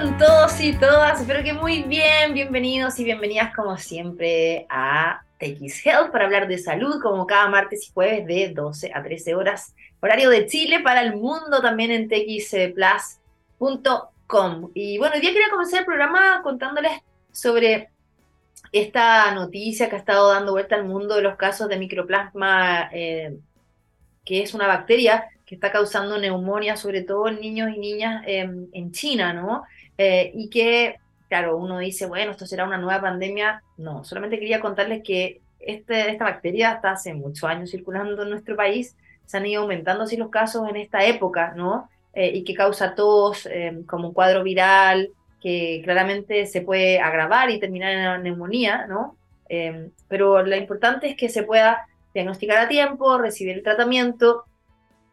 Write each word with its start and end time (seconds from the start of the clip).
todos 0.00 0.58
y 0.60 0.72
todas? 0.72 1.20
Espero 1.20 1.44
que 1.44 1.52
muy 1.52 1.82
bien, 1.82 2.32
bienvenidos 2.32 2.98
y 2.98 3.04
bienvenidas 3.04 3.54
como 3.54 3.76
siempre 3.76 4.66
a 4.70 5.20
TX 5.38 5.84
Health 5.84 6.10
para 6.10 6.24
hablar 6.24 6.48
de 6.48 6.56
salud 6.56 7.02
como 7.02 7.26
cada 7.26 7.50
martes 7.50 7.86
y 7.86 7.92
jueves 7.92 8.26
de 8.26 8.48
12 8.48 8.92
a 8.94 9.02
13 9.02 9.34
horas, 9.34 9.74
horario 10.00 10.30
de 10.30 10.46
Chile 10.46 10.80
para 10.80 11.02
el 11.02 11.16
mundo 11.16 11.60
también 11.60 11.90
en 11.90 12.08
txplus.com. 12.08 13.10
Y 14.72 14.96
bueno, 14.96 15.16
hoy 15.16 15.20
día 15.20 15.32
quería 15.34 15.50
comenzar 15.50 15.80
el 15.80 15.86
programa 15.86 16.40
contándoles 16.42 16.92
sobre 17.30 17.90
esta 18.72 19.34
noticia 19.34 19.90
que 19.90 19.96
ha 19.96 19.98
estado 19.98 20.30
dando 20.32 20.52
vuelta 20.52 20.76
al 20.76 20.86
mundo 20.86 21.16
de 21.16 21.22
los 21.22 21.36
casos 21.36 21.68
de 21.68 21.76
microplasma, 21.76 22.88
eh, 22.90 23.36
que 24.24 24.42
es 24.42 24.54
una 24.54 24.66
bacteria 24.66 25.26
que 25.44 25.56
está 25.56 25.70
causando 25.70 26.16
neumonía, 26.16 26.76
sobre 26.76 27.02
todo 27.02 27.28
en 27.28 27.38
niños 27.38 27.68
y 27.74 27.78
niñas 27.78 28.24
en 28.26 28.92
China, 28.92 29.34
¿no? 29.34 29.64
Eh, 30.02 30.32
y 30.34 30.48
que, 30.48 30.96
claro, 31.28 31.58
uno 31.58 31.78
dice, 31.78 32.06
bueno, 32.06 32.30
esto 32.30 32.46
será 32.46 32.64
una 32.64 32.78
nueva 32.78 33.02
pandemia. 33.02 33.62
No, 33.76 34.02
solamente 34.02 34.38
quería 34.38 34.58
contarles 34.58 35.02
que 35.04 35.42
este, 35.58 36.10
esta 36.10 36.24
bacteria 36.24 36.72
está 36.72 36.92
hace 36.92 37.12
muchos 37.12 37.44
años 37.44 37.70
circulando 37.70 38.22
en 38.22 38.30
nuestro 38.30 38.56
país, 38.56 38.96
se 39.26 39.36
han 39.36 39.44
ido 39.44 39.60
aumentando 39.60 40.04
así 40.04 40.16
los 40.16 40.30
casos 40.30 40.66
en 40.70 40.76
esta 40.76 41.04
época, 41.04 41.52
¿no? 41.54 41.90
Eh, 42.14 42.30
y 42.34 42.44
que 42.44 42.54
causa 42.54 42.94
tos, 42.94 43.46
como 43.86 44.08
un 44.08 44.14
cuadro 44.14 44.42
viral, 44.42 45.10
que 45.42 45.82
claramente 45.84 46.46
se 46.46 46.62
puede 46.62 46.98
agravar 46.98 47.50
y 47.50 47.60
terminar 47.60 47.92
en 47.92 47.98
una 47.98 48.18
neumonía, 48.18 48.86
¿no? 48.86 49.18
Em, 49.50 49.90
pero 50.08 50.42
lo 50.42 50.56
importante 50.56 51.10
es 51.10 51.16
que 51.16 51.28
se 51.28 51.42
pueda 51.42 51.86
diagnosticar 52.14 52.56
a 52.56 52.68
tiempo, 52.68 53.18
recibir 53.18 53.54
el 53.54 53.62
tratamiento 53.62 54.44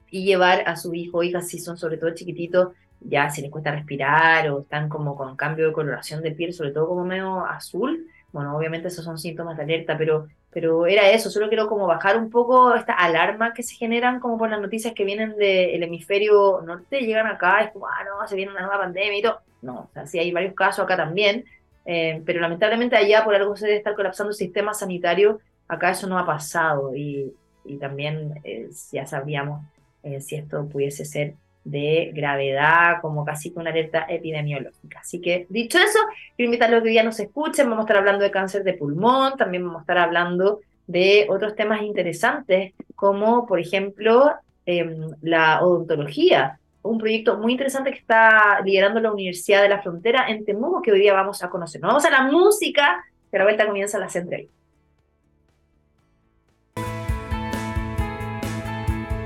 y 0.09 0.23
llevar 0.23 0.63
a 0.65 0.77
su 0.77 0.93
hijo 0.93 1.17
o 1.17 1.23
hija, 1.23 1.41
si 1.41 1.59
son 1.59 1.77
sobre 1.77 1.97
todo 1.97 2.15
chiquititos, 2.15 2.69
ya 3.01 3.29
si 3.29 3.41
les 3.41 3.51
cuesta 3.51 3.71
respirar 3.71 4.49
o 4.49 4.61
están 4.61 4.89
como 4.89 5.15
con 5.15 5.35
cambio 5.35 5.67
de 5.67 5.73
coloración 5.73 6.21
de 6.21 6.31
piel, 6.31 6.53
sobre 6.53 6.71
todo 6.71 6.87
como 6.87 7.05
medio 7.05 7.45
azul, 7.45 8.07
bueno, 8.31 8.55
obviamente 8.55 8.89
esos 8.89 9.05
son 9.05 9.17
síntomas 9.17 9.57
de 9.57 9.63
alerta, 9.63 9.97
pero, 9.97 10.27
pero 10.51 10.85
era 10.85 11.09
eso, 11.09 11.29
solo 11.29 11.47
quiero 11.47 11.67
como 11.67 11.87
bajar 11.87 12.17
un 12.17 12.29
poco 12.29 12.73
esta 12.75 12.93
alarma 12.93 13.53
que 13.53 13.63
se 13.63 13.75
generan 13.75 14.19
como 14.19 14.37
por 14.37 14.49
las 14.49 14.61
noticias 14.61 14.93
que 14.93 15.05
vienen 15.05 15.35
del 15.37 15.81
hemisferio 15.81 16.61
norte, 16.61 17.01
llegan 17.01 17.27
acá, 17.27 17.61
es 17.61 17.71
como, 17.71 17.87
ah, 17.87 18.03
no, 18.03 18.27
se 18.27 18.35
viene 18.35 18.51
una 18.51 18.61
nueva 18.61 18.79
pandemia 18.79 19.17
y 19.17 19.21
todo. 19.21 19.39
No, 19.61 19.79
o 19.79 19.89
sea, 19.93 20.05
sí 20.05 20.19
hay 20.19 20.31
varios 20.31 20.53
casos 20.53 20.83
acá 20.83 20.97
también, 20.97 21.45
eh, 21.85 22.21
pero 22.25 22.41
lamentablemente 22.41 22.95
allá 22.95 23.23
por 23.23 23.33
algo 23.33 23.55
se 23.55 23.65
debe 23.65 23.77
estar 23.77 23.95
colapsando 23.95 24.31
el 24.31 24.35
sistema 24.35 24.73
sanitario, 24.73 25.39
acá 25.67 25.91
eso 25.91 26.07
no 26.07 26.19
ha 26.19 26.25
pasado 26.25 26.95
y, 26.95 27.33
y 27.65 27.77
también 27.77 28.39
eh, 28.43 28.69
ya 28.91 29.05
sabríamos 29.05 29.65
eh, 30.03 30.21
si 30.21 30.35
esto 30.35 30.67
pudiese 30.67 31.05
ser 31.05 31.33
de 31.69 32.11
gravedad, 32.13 33.01
como 33.01 33.25
casi 33.25 33.51
que 33.51 33.59
una 33.59 33.71
alerta 33.71 34.05
epidemiológica. 34.07 34.99
Así 34.99 35.19
que, 35.19 35.45
dicho 35.49 35.77
eso, 35.77 35.99
quiero 36.35 36.47
invitarlos 36.47 36.79
a 36.79 36.83
que 36.83 36.87
hoy 36.87 36.93
día 36.93 37.03
nos 37.03 37.19
escuchen, 37.19 37.69
vamos 37.69 37.83
a 37.83 37.85
estar 37.85 37.97
hablando 37.97 38.23
de 38.23 38.31
cáncer 38.31 38.63
de 38.63 38.73
pulmón, 38.73 39.35
también 39.37 39.63
vamos 39.63 39.79
a 39.79 39.81
estar 39.81 39.97
hablando 39.97 40.61
de 40.87 41.27
otros 41.29 41.55
temas 41.55 41.81
interesantes, 41.81 42.73
como 42.95 43.45
por 43.45 43.59
ejemplo 43.59 44.31
em, 44.65 45.11
la 45.21 45.61
odontología, 45.61 46.59
un 46.83 46.97
proyecto 46.97 47.37
muy 47.37 47.51
interesante 47.51 47.91
que 47.91 47.99
está 47.99 48.61
liderando 48.63 49.01
la 49.01 49.11
Universidad 49.11 49.61
de 49.61 49.69
la 49.69 49.81
Frontera 49.81 50.29
en 50.29 50.45
Temuco, 50.45 50.81
que 50.81 50.93
hoy 50.93 50.99
día 51.01 51.13
vamos 51.13 51.43
a 51.43 51.49
conocer. 51.49 51.81
vamos 51.81 52.05
a 52.05 52.09
la 52.09 52.23
música, 52.23 53.03
que 53.29 53.37
la 53.37 53.43
vuelta 53.43 53.65
comienza 53.65 53.99
la 53.99 54.07
central. 54.07 54.47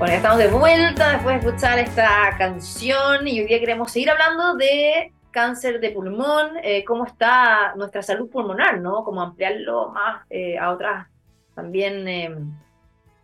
Bueno, 0.02 0.14
ya 0.14 0.16
estamos 0.16 0.38
de 0.38 0.48
vuelta 0.48 1.12
después 1.12 1.40
de 1.40 1.48
escuchar 1.48 1.78
esta 1.78 2.34
canción 2.36 3.28
y 3.28 3.38
hoy 3.38 3.46
día 3.46 3.60
queremos 3.60 3.92
seguir 3.92 4.10
hablando 4.10 4.56
de 4.56 5.12
cáncer 5.30 5.78
de 5.78 5.90
pulmón, 5.90 6.56
eh, 6.64 6.82
cómo 6.84 7.06
está 7.06 7.72
nuestra 7.76 8.02
salud 8.02 8.28
pulmonar, 8.28 8.80
¿no? 8.80 9.04
Cómo 9.04 9.22
ampliarlo 9.22 9.90
más 9.90 10.26
eh, 10.28 10.58
a 10.58 10.72
otras 10.72 11.06
también 11.54 12.08
em, 12.08 12.52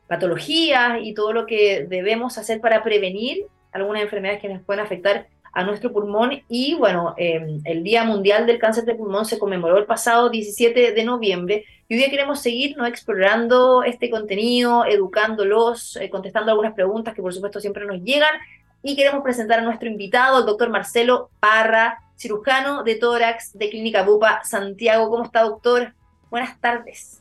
patologías 0.06 1.00
y 1.02 1.14
todo 1.14 1.32
lo 1.32 1.46
que 1.46 1.84
debemos 1.88 2.38
hacer 2.38 2.60
para 2.60 2.84
prevenir 2.84 3.46
algunas 3.72 4.02
enfermedades 4.02 4.40
que 4.40 4.48
nos 4.48 4.62
pueden 4.62 4.84
afectar 4.84 5.26
a 5.58 5.64
nuestro 5.64 5.92
pulmón. 5.92 6.42
Y 6.48 6.76
bueno, 6.76 7.14
em, 7.16 7.60
el 7.64 7.82
Día 7.82 8.04
Mundial 8.04 8.46
del 8.46 8.60
Cáncer 8.60 8.84
de 8.84 8.94
Pulmón 8.94 9.24
se 9.24 9.40
conmemoró 9.40 9.76
el 9.76 9.86
pasado 9.86 10.30
17 10.30 10.92
de 10.92 11.04
noviembre 11.04 11.64
y 11.88 11.94
hoy 11.94 11.98
día 11.98 12.10
queremos 12.10 12.40
seguir 12.40 12.76
¿no? 12.76 12.86
explorando 12.86 13.82
este 13.82 14.08
contenido, 14.08 14.84
educándolos, 14.84 15.96
eh, 15.96 16.10
contestando 16.10 16.52
algunas 16.52 16.74
preguntas 16.74 17.12
que 17.12 17.22
por 17.22 17.34
supuesto 17.34 17.58
siempre 17.58 17.86
nos 17.86 18.00
llegan. 18.04 18.30
Y 18.84 18.94
queremos 18.94 19.24
presentar 19.24 19.58
a 19.58 19.62
nuestro 19.62 19.88
invitado, 19.88 20.38
el 20.38 20.46
doctor 20.46 20.70
Marcelo 20.70 21.30
Parra, 21.40 22.04
cirujano 22.16 22.84
de 22.84 22.94
tórax 22.94 23.58
de 23.58 23.68
Clínica 23.68 24.04
Bupa 24.04 24.44
Santiago. 24.44 25.10
¿Cómo 25.10 25.24
está, 25.24 25.42
doctor? 25.42 25.92
Buenas 26.30 26.56
tardes. 26.60 27.20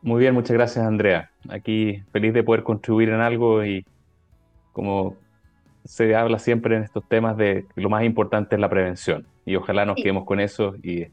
Muy 0.00 0.20
bien, 0.20 0.32
muchas 0.32 0.54
gracias, 0.54 0.86
Andrea. 0.86 1.30
Aquí 1.50 2.02
feliz 2.12 2.32
de 2.32 2.42
poder 2.42 2.62
contribuir 2.62 3.10
en 3.10 3.20
algo 3.20 3.62
y 3.62 3.84
como 4.72 5.16
se 5.84 6.14
habla 6.14 6.38
siempre 6.38 6.76
en 6.76 6.82
estos 6.82 7.06
temas 7.08 7.36
de 7.36 7.66
que 7.74 7.80
lo 7.80 7.90
más 7.90 8.04
importante 8.04 8.54
es 8.54 8.60
la 8.60 8.70
prevención 8.70 9.26
y 9.44 9.56
ojalá 9.56 9.84
nos 9.84 9.96
quedemos 9.96 10.24
con 10.24 10.40
eso 10.40 10.74
y 10.82 11.06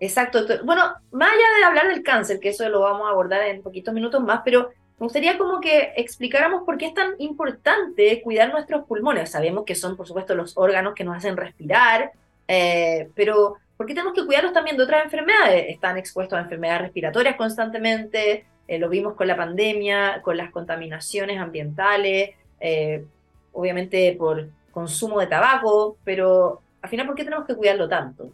Exacto. 0.00 0.40
Bueno, 0.64 0.82
más 1.12 1.30
allá 1.30 1.58
de 1.58 1.64
hablar 1.64 1.86
del 1.86 2.02
cáncer, 2.02 2.40
que 2.40 2.48
eso 2.48 2.68
lo 2.68 2.80
vamos 2.80 3.06
a 3.06 3.10
abordar 3.10 3.40
en 3.42 3.62
poquitos 3.62 3.94
minutos 3.94 4.20
más, 4.20 4.40
pero 4.44 4.70
me 4.98 5.04
gustaría 5.06 5.38
como 5.38 5.60
que 5.60 5.92
explicáramos 5.96 6.64
por 6.64 6.76
qué 6.76 6.86
es 6.86 6.94
tan 6.94 7.14
importante 7.18 8.20
cuidar 8.20 8.50
nuestros 8.50 8.84
pulmones. 8.84 9.30
Sabemos 9.30 9.64
que 9.64 9.76
son, 9.76 9.96
por 9.96 10.08
supuesto, 10.08 10.34
los 10.34 10.58
órganos 10.58 10.94
que 10.94 11.04
nos 11.04 11.16
hacen 11.16 11.36
respirar, 11.36 12.10
eh, 12.48 13.10
pero 13.14 13.58
¿por 13.76 13.86
qué 13.86 13.94
tenemos 13.94 14.12
que 14.12 14.26
cuidarlos 14.26 14.52
también 14.52 14.76
de 14.76 14.82
otras 14.82 15.04
enfermedades? 15.04 15.66
Están 15.68 15.98
expuestos 15.98 16.36
a 16.36 16.42
enfermedades 16.42 16.82
respiratorias 16.82 17.36
constantemente, 17.36 18.44
eh, 18.66 18.78
lo 18.80 18.88
vimos 18.88 19.14
con 19.14 19.28
la 19.28 19.36
pandemia, 19.36 20.20
con 20.22 20.36
las 20.36 20.50
contaminaciones 20.50 21.38
ambientales, 21.38 22.30
eh, 22.58 23.04
obviamente 23.52 24.14
por 24.18 24.48
consumo 24.70 25.20
de 25.20 25.26
tabaco, 25.26 25.96
pero 26.04 26.60
al 26.80 26.88
final, 26.88 27.06
¿por 27.06 27.14
qué 27.14 27.24
tenemos 27.24 27.46
que 27.46 27.54
cuidarlo 27.54 27.88
tanto? 27.88 28.30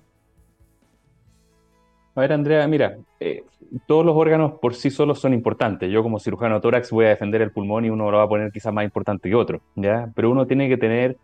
A 2.14 2.20
ver, 2.20 2.32
Andrea, 2.32 2.66
mira, 2.66 2.98
eh, 3.20 3.44
todos 3.86 4.04
los 4.04 4.16
órganos 4.16 4.54
por 4.60 4.74
sí 4.74 4.90
solos 4.90 5.20
son 5.20 5.34
importantes. 5.34 5.90
Yo 5.90 6.02
como 6.02 6.18
cirujano 6.18 6.60
tórax 6.60 6.90
voy 6.90 7.04
a 7.04 7.10
defender 7.10 7.42
el 7.42 7.52
pulmón 7.52 7.84
y 7.84 7.90
uno 7.90 8.10
lo 8.10 8.18
va 8.18 8.24
a 8.24 8.28
poner 8.28 8.50
quizás 8.50 8.72
más 8.72 8.84
importante 8.84 9.28
que 9.28 9.34
otro, 9.36 9.60
¿ya? 9.76 10.10
Pero 10.14 10.30
uno 10.30 10.46
tiene 10.46 10.68
que 10.68 10.76
tener, 10.76 11.16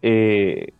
eh, 0.00 0.72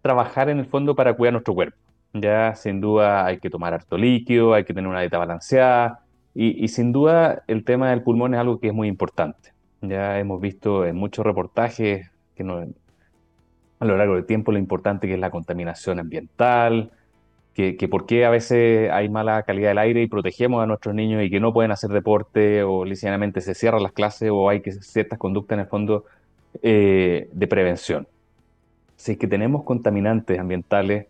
trabajar 0.00 0.48
en 0.48 0.58
el 0.58 0.66
fondo 0.66 0.94
para 0.94 1.14
cuidar 1.14 1.32
nuestro 1.34 1.54
cuerpo, 1.54 1.76
¿ya? 2.14 2.54
Sin 2.54 2.80
duda 2.80 3.26
hay 3.26 3.38
que 3.38 3.50
tomar 3.50 3.74
harto 3.74 3.98
líquido, 3.98 4.54
hay 4.54 4.64
que 4.64 4.72
tener 4.72 4.88
una 4.88 5.00
dieta 5.00 5.18
balanceada 5.18 6.00
y, 6.34 6.68
sin 6.68 6.92
duda 6.92 7.42
el 7.48 7.64
tema 7.64 7.90
del 7.90 8.02
pulmón 8.02 8.34
es 8.34 8.40
algo 8.40 8.58
que 8.58 8.68
es 8.68 8.74
muy 8.74 8.88
importante. 8.88 9.52
Ya 9.82 10.18
hemos 10.18 10.40
visto 10.40 10.84
en 10.84 10.96
muchos 10.96 11.24
reportajes 11.24 12.10
que 12.34 12.44
no, 12.44 12.66
a 13.78 13.84
lo 13.84 13.96
largo 13.96 14.14
del 14.14 14.26
tiempo 14.26 14.52
lo 14.52 14.58
importante 14.58 15.06
que 15.06 15.14
es 15.14 15.20
la 15.20 15.30
contaminación 15.30 15.98
ambiental, 15.98 16.90
que, 17.54 17.88
por 17.88 18.06
qué 18.06 18.24
a 18.24 18.30
veces 18.30 18.90
hay 18.90 19.10
mala 19.10 19.42
calidad 19.42 19.68
del 19.68 19.78
aire 19.78 20.02
y 20.02 20.06
protegemos 20.06 20.62
a 20.62 20.66
nuestros 20.66 20.94
niños 20.94 21.22
y 21.22 21.28
que 21.28 21.40
no 21.40 21.52
pueden 21.52 21.72
hacer 21.72 21.90
deporte 21.90 22.62
o 22.62 22.86
ligeramente 22.86 23.42
se 23.42 23.54
cierran 23.54 23.82
las 23.82 23.92
clases 23.92 24.30
o 24.32 24.48
hay 24.48 24.62
que 24.62 24.72
ciertas 24.72 25.18
conductas 25.18 25.56
en 25.56 25.60
el 25.60 25.66
fondo 25.66 26.06
eh, 26.62 27.28
de 27.32 27.46
prevención. 27.46 28.08
Si 28.96 29.12
es 29.12 29.18
que 29.18 29.26
tenemos 29.26 29.64
contaminantes 29.64 30.38
ambientales, 30.38 31.06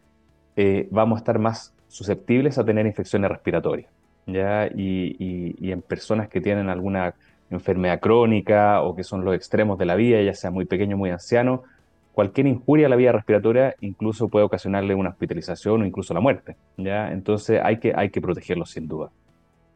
eh, 0.56 0.88
vamos 0.90 1.18
a 1.18 1.20
estar 1.20 1.38
más 1.38 1.72
susceptibles 1.86 2.58
a 2.58 2.64
tener 2.64 2.84
infecciones 2.84 3.30
respiratorias. 3.30 3.88
¿ya? 4.26 4.68
Y, 4.74 5.70
en 5.70 5.82
personas 5.82 6.28
que 6.28 6.40
tienen 6.40 6.68
alguna 6.68 7.14
enfermedad 7.50 8.00
crónica 8.00 8.82
o 8.82 8.94
que 8.94 9.04
son 9.04 9.24
los 9.24 9.34
extremos 9.34 9.78
de 9.78 9.86
la 9.86 9.94
vida, 9.94 10.22
ya 10.22 10.34
sea 10.34 10.50
muy 10.50 10.64
pequeño 10.64 10.96
o 10.96 10.98
muy 10.98 11.10
anciano, 11.10 11.64
cualquier 12.12 12.46
injuria 12.46 12.86
a 12.86 12.90
la 12.90 12.96
vía 12.96 13.12
respiratoria 13.12 13.74
incluso 13.80 14.28
puede 14.28 14.44
ocasionarle 14.44 14.94
una 14.94 15.10
hospitalización 15.10 15.82
o 15.82 15.86
incluso 15.86 16.14
la 16.14 16.20
muerte. 16.20 16.56
¿ya? 16.76 17.10
Entonces 17.12 17.60
hay 17.62 17.78
que, 17.78 17.92
hay 17.94 18.10
que 18.10 18.20
protegerlos 18.20 18.70
sin 18.70 18.88
duda. 18.88 19.10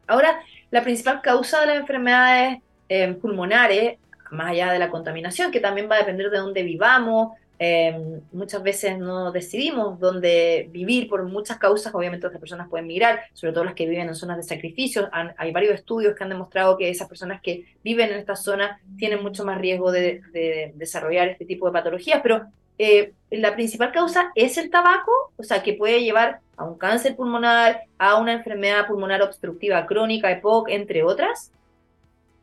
Ahora, 0.07 0.39
la 0.71 0.83
principal 0.83 1.21
causa 1.21 1.61
de 1.61 1.67
las 1.67 1.77
enfermedades 1.77 2.59
eh, 2.89 3.13
pulmonares, 3.19 3.97
más 4.31 4.51
allá 4.51 4.71
de 4.71 4.79
la 4.79 4.89
contaminación, 4.89 5.51
que 5.51 5.59
también 5.59 5.89
va 5.89 5.95
a 5.95 5.99
depender 5.99 6.29
de 6.29 6.37
dónde 6.37 6.63
vivamos, 6.63 7.31
Em, 7.57 8.19
muchas 8.33 8.61
veces 8.61 8.97
no 8.99 9.31
decidimos 9.31 9.97
dónde 9.99 10.67
vivir 10.71 11.07
por 11.07 11.23
muchas 11.23 11.57
causas, 11.57 11.95
obviamente 11.95 12.27
otras 12.27 12.39
personas 12.39 12.67
pueden 12.67 12.87
migrar, 12.87 13.21
sobre 13.33 13.53
todo 13.53 13.63
las 13.63 13.75
que 13.75 13.87
viven 13.87 14.09
en 14.09 14.15
zonas 14.15 14.37
de 14.37 14.43
sacrificio. 14.43 15.09
hay 15.37 15.51
varios 15.51 15.73
estudios 15.73 16.15
que 16.15 16.23
han 16.23 16.29
demostrado 16.29 16.77
que 16.77 16.89
esas 16.89 17.07
personas 17.07 17.41
que 17.41 17.65
viven 17.83 18.09
en 18.09 18.17
esta 18.17 18.35
zona 18.35 18.79
tienen 18.97 19.23
mucho 19.23 19.45
más 19.45 19.57
riesgo 19.59 19.91
de, 19.91 20.73
desarrollar 20.75 21.29
este 21.29 21.45
tipo 21.45 21.67
de 21.67 21.73
patologías, 21.73 22.19
pero 22.21 22.45
eh, 22.77 23.13
la 23.31 23.53
principal 23.53 23.93
causa 23.93 24.31
es 24.35 24.57
el 24.57 24.69
tabaco, 24.69 25.11
o 25.37 25.43
sea, 25.43 25.63
que 25.63 25.73
puede 25.73 26.03
llevar 26.03 26.39
a 26.57 26.65
un 26.65 26.77
cáncer 26.77 27.15
pulmonar, 27.15 27.83
a 27.97 28.19
una 28.19 28.33
enfermedad 28.33 28.87
pulmonar 28.87 29.21
obstructiva 29.21 29.85
crónica, 29.85 30.29
EPOC, 30.29 30.69
entre 30.69 31.03
otras. 31.03 31.51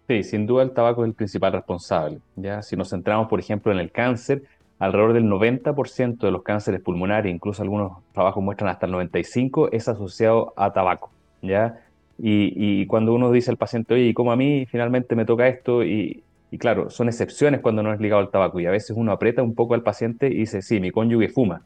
Sí, 0.09 0.23
sin 0.23 0.47
duda 0.47 0.63
el 0.63 0.73
tabaco 0.73 1.05
es 1.05 1.09
el 1.09 1.15
principal 1.15 1.53
responsable. 1.53 2.19
¿ya? 2.37 2.63
Si 2.63 2.77
nos 2.77 2.91
centramos, 2.91 3.29
por 3.29 3.41
ejemplo, 3.41 3.73
en 3.73 3.79
el 3.79 3.91
cáncer, 3.93 4.43
alrededor 4.83 5.13
del 5.13 5.27
90% 5.27 6.27
de 6.27 6.33
los 6.33 6.43
cánceres 6.43 6.81
pulmonares, 6.81 7.33
incluso 7.33 7.63
algunos 7.63 7.99
trabajos 8.13 8.43
muestran 8.43 8.69
hasta 8.69 8.87
el 8.87 8.93
95%, 8.93 9.69
es 9.71 9.87
asociado 9.87 10.53
a 10.57 10.73
tabaco, 10.73 11.13
¿ya? 11.41 11.79
Y, 12.19 12.85
cuando 12.87 13.15
uno 13.15 13.31
dice 13.31 13.53
al 13.53 13.57
paciente, 13.57 13.95
oye, 13.95 14.07
¿y 14.07 14.15
cómo 14.15 14.33
a 14.33 14.37
mí 14.37 14.67
finalmente 14.67 15.15
me 15.15 15.25
toca 15.25 15.47
esto? 15.47 15.85
Y, 15.85 16.25
claro, 16.59 16.91
son 16.91 17.07
excepciones 17.07 17.61
cuando 17.61 17.85
no 17.85 17.93
es 17.93 18.01
ligado 18.01 18.23
al 18.23 18.31
tabaco. 18.31 18.59
Y 18.59 18.67
a 18.67 18.73
veces 18.73 18.97
uno 18.97 19.13
aprieta 19.13 19.43
un 19.43 19.55
poco 19.55 19.75
al 19.75 19.83
paciente 19.83 20.27
y 20.27 20.35
dice, 20.39 20.63
sí, 20.63 20.81
mi 20.81 20.91
cónyuge 20.91 21.29
fuma. 21.29 21.63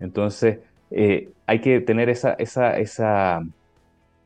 Entonces, 0.00 0.58
eh, 0.90 1.28
hay 1.46 1.60
que 1.60 1.80
tener 1.80 2.08
esa, 2.08 2.32
esa, 2.32 2.78
esa, 2.78 3.42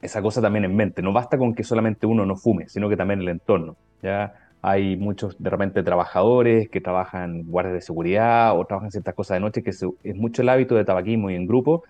esa 0.01 0.23
cosa 0.23 0.41
también 0.41 0.65
en 0.65 0.77
mente. 0.77 1.03
No 1.03 1.13
basta 1.13 1.39
con 1.39 1.55
que 1.55 1.65
solamente 1.65 2.07
uno 2.07 2.25
no 2.25 2.37
fume, 2.37 2.69
sino 2.69 2.89
que 2.89 2.97
también 2.97 3.21
el 3.21 3.29
entorno. 3.29 3.77
¿ya? 4.01 4.33
Hay 4.63 4.97
muchos, 4.97 5.37
de 5.43 5.51
repente, 5.51 5.83
trabajadores 5.83 6.69
que 6.69 6.81
trabajan 6.81 7.43
guardias 7.45 7.75
de 7.75 7.81
seguridad 7.81 8.57
o 8.57 8.65
trabajan 8.65 8.93
ciertas 8.93 9.15
cosas 9.15 9.37
de 9.37 9.41
noche, 9.41 9.63
que 9.63 9.71
es 9.71 10.17
mucho 10.17 10.43
el 10.43 10.49
hábito 10.49 10.77
de 10.77 10.85
tabaquismo 10.85 11.31
y 11.31 11.35
en 11.35 11.47
grupo, 11.47 11.83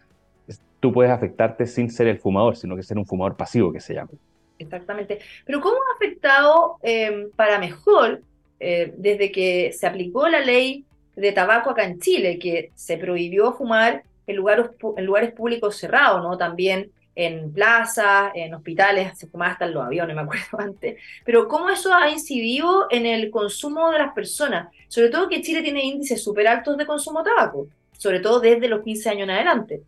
tú 0.80 0.92
puedes 0.92 1.12
afectarte 1.12 1.66
sin 1.66 1.90
ser 1.90 2.08
el 2.08 2.18
fumador, 2.18 2.56
sino 2.56 2.74
que 2.74 2.82
ser 2.82 2.98
un 2.98 3.06
fumador 3.06 3.36
pasivo, 3.36 3.72
que 3.72 3.80
se 3.80 3.94
llama. 3.94 4.10
Exactamente. 4.58 5.20
Pero 5.44 5.60
¿cómo 5.60 5.76
ha 5.76 5.96
afectado 5.96 6.78
em, 6.82 7.30
para 7.36 7.58
mejor 7.58 8.22
eh, 8.58 8.92
desde 8.96 9.30
que 9.30 9.72
se 9.72 9.86
aplicó 9.86 10.28
la 10.28 10.40
ley 10.40 10.84
de 11.14 11.32
tabaco 11.32 11.70
acá 11.70 11.84
en 11.84 12.00
Chile, 12.00 12.38
que 12.38 12.70
se 12.74 12.96
prohibió 12.96 13.52
fumar 13.52 14.02
en 14.26 14.36
lugares, 14.36 14.66
en 14.96 15.04
lugares 15.04 15.32
públicos 15.32 15.76
cerrados, 15.76 16.22
¿no? 16.22 16.36
También 16.36 16.90
en 17.14 17.52
plazas, 17.52 18.32
en 18.34 18.54
hospitales, 18.54 19.18
se 19.18 19.26
fumaba 19.26 19.52
hasta 19.52 19.66
en 19.66 19.74
los 19.74 19.84
aviones, 19.84 20.16
me 20.16 20.22
acuerdo 20.22 20.58
antes. 20.58 20.96
Pero 21.24 21.48
cómo 21.48 21.70
eso 21.70 21.94
ha 21.94 22.10
incidido 22.10 22.86
en 22.90 23.06
el 23.06 23.30
consumo 23.30 23.90
de 23.90 23.98
las 23.98 24.12
personas, 24.12 24.68
sobre 24.88 25.10
todo 25.10 25.28
que 25.28 25.42
Chile 25.42 25.62
tiene 25.62 25.84
índices 25.84 26.22
súper 26.22 26.48
altos 26.48 26.76
de 26.76 26.86
consumo 26.86 27.22
de 27.22 27.30
tabaco, 27.30 27.68
sobre 27.96 28.20
todo 28.20 28.40
desde 28.40 28.68
los 28.68 28.82
15 28.82 29.10
años 29.10 29.24
en 29.24 29.30
adelante. 29.30 29.82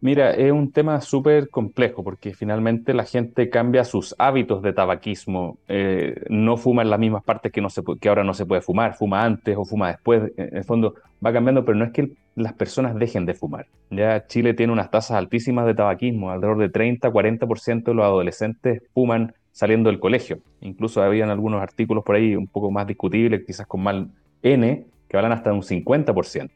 Mira, 0.00 0.32
es 0.32 0.52
un 0.52 0.70
tema 0.72 1.00
súper 1.00 1.48
complejo 1.48 2.04
porque 2.04 2.34
finalmente 2.34 2.92
la 2.92 3.04
gente 3.04 3.48
cambia 3.48 3.82
sus 3.82 4.14
hábitos 4.18 4.62
de 4.62 4.74
tabaquismo. 4.74 5.58
Eh, 5.68 6.22
no 6.28 6.58
fuma 6.58 6.82
en 6.82 6.90
las 6.90 6.98
mismas 6.98 7.24
partes 7.24 7.50
que, 7.50 7.62
no 7.62 7.70
se, 7.70 7.82
que 8.00 8.08
ahora 8.08 8.22
no 8.22 8.34
se 8.34 8.44
puede 8.44 8.60
fumar, 8.60 8.94
fuma 8.94 9.24
antes 9.24 9.56
o 9.56 9.64
fuma 9.64 9.88
después. 9.88 10.30
En 10.36 10.58
el 10.58 10.64
fondo 10.64 10.94
va 11.24 11.32
cambiando, 11.32 11.64
pero 11.64 11.78
no 11.78 11.86
es 11.86 11.92
que 11.92 12.12
las 12.36 12.52
personas 12.52 12.94
dejen 12.94 13.26
de 13.26 13.34
fumar. 13.34 13.66
Ya 13.90 14.26
Chile 14.26 14.54
tiene 14.54 14.72
unas 14.72 14.90
tasas 14.90 15.16
altísimas 15.16 15.66
de 15.66 15.74
tabaquismo, 15.74 16.30
alrededor 16.30 16.58
de 16.58 16.70
30-40% 16.70 17.84
de 17.84 17.94
los 17.94 18.04
adolescentes 18.04 18.82
fuman 18.94 19.34
saliendo 19.52 19.90
del 19.90 19.98
colegio. 19.98 20.38
Incluso 20.60 21.02
habían 21.02 21.30
algunos 21.30 21.62
artículos 21.62 22.04
por 22.04 22.14
ahí 22.14 22.36
un 22.36 22.46
poco 22.46 22.70
más 22.70 22.86
discutibles, 22.86 23.44
quizás 23.46 23.66
con 23.66 23.82
mal 23.82 24.10
N, 24.42 24.86
que 25.08 25.16
hablan 25.16 25.32
hasta 25.32 25.50
de 25.50 25.56
un 25.56 25.62
50%. 25.62 26.50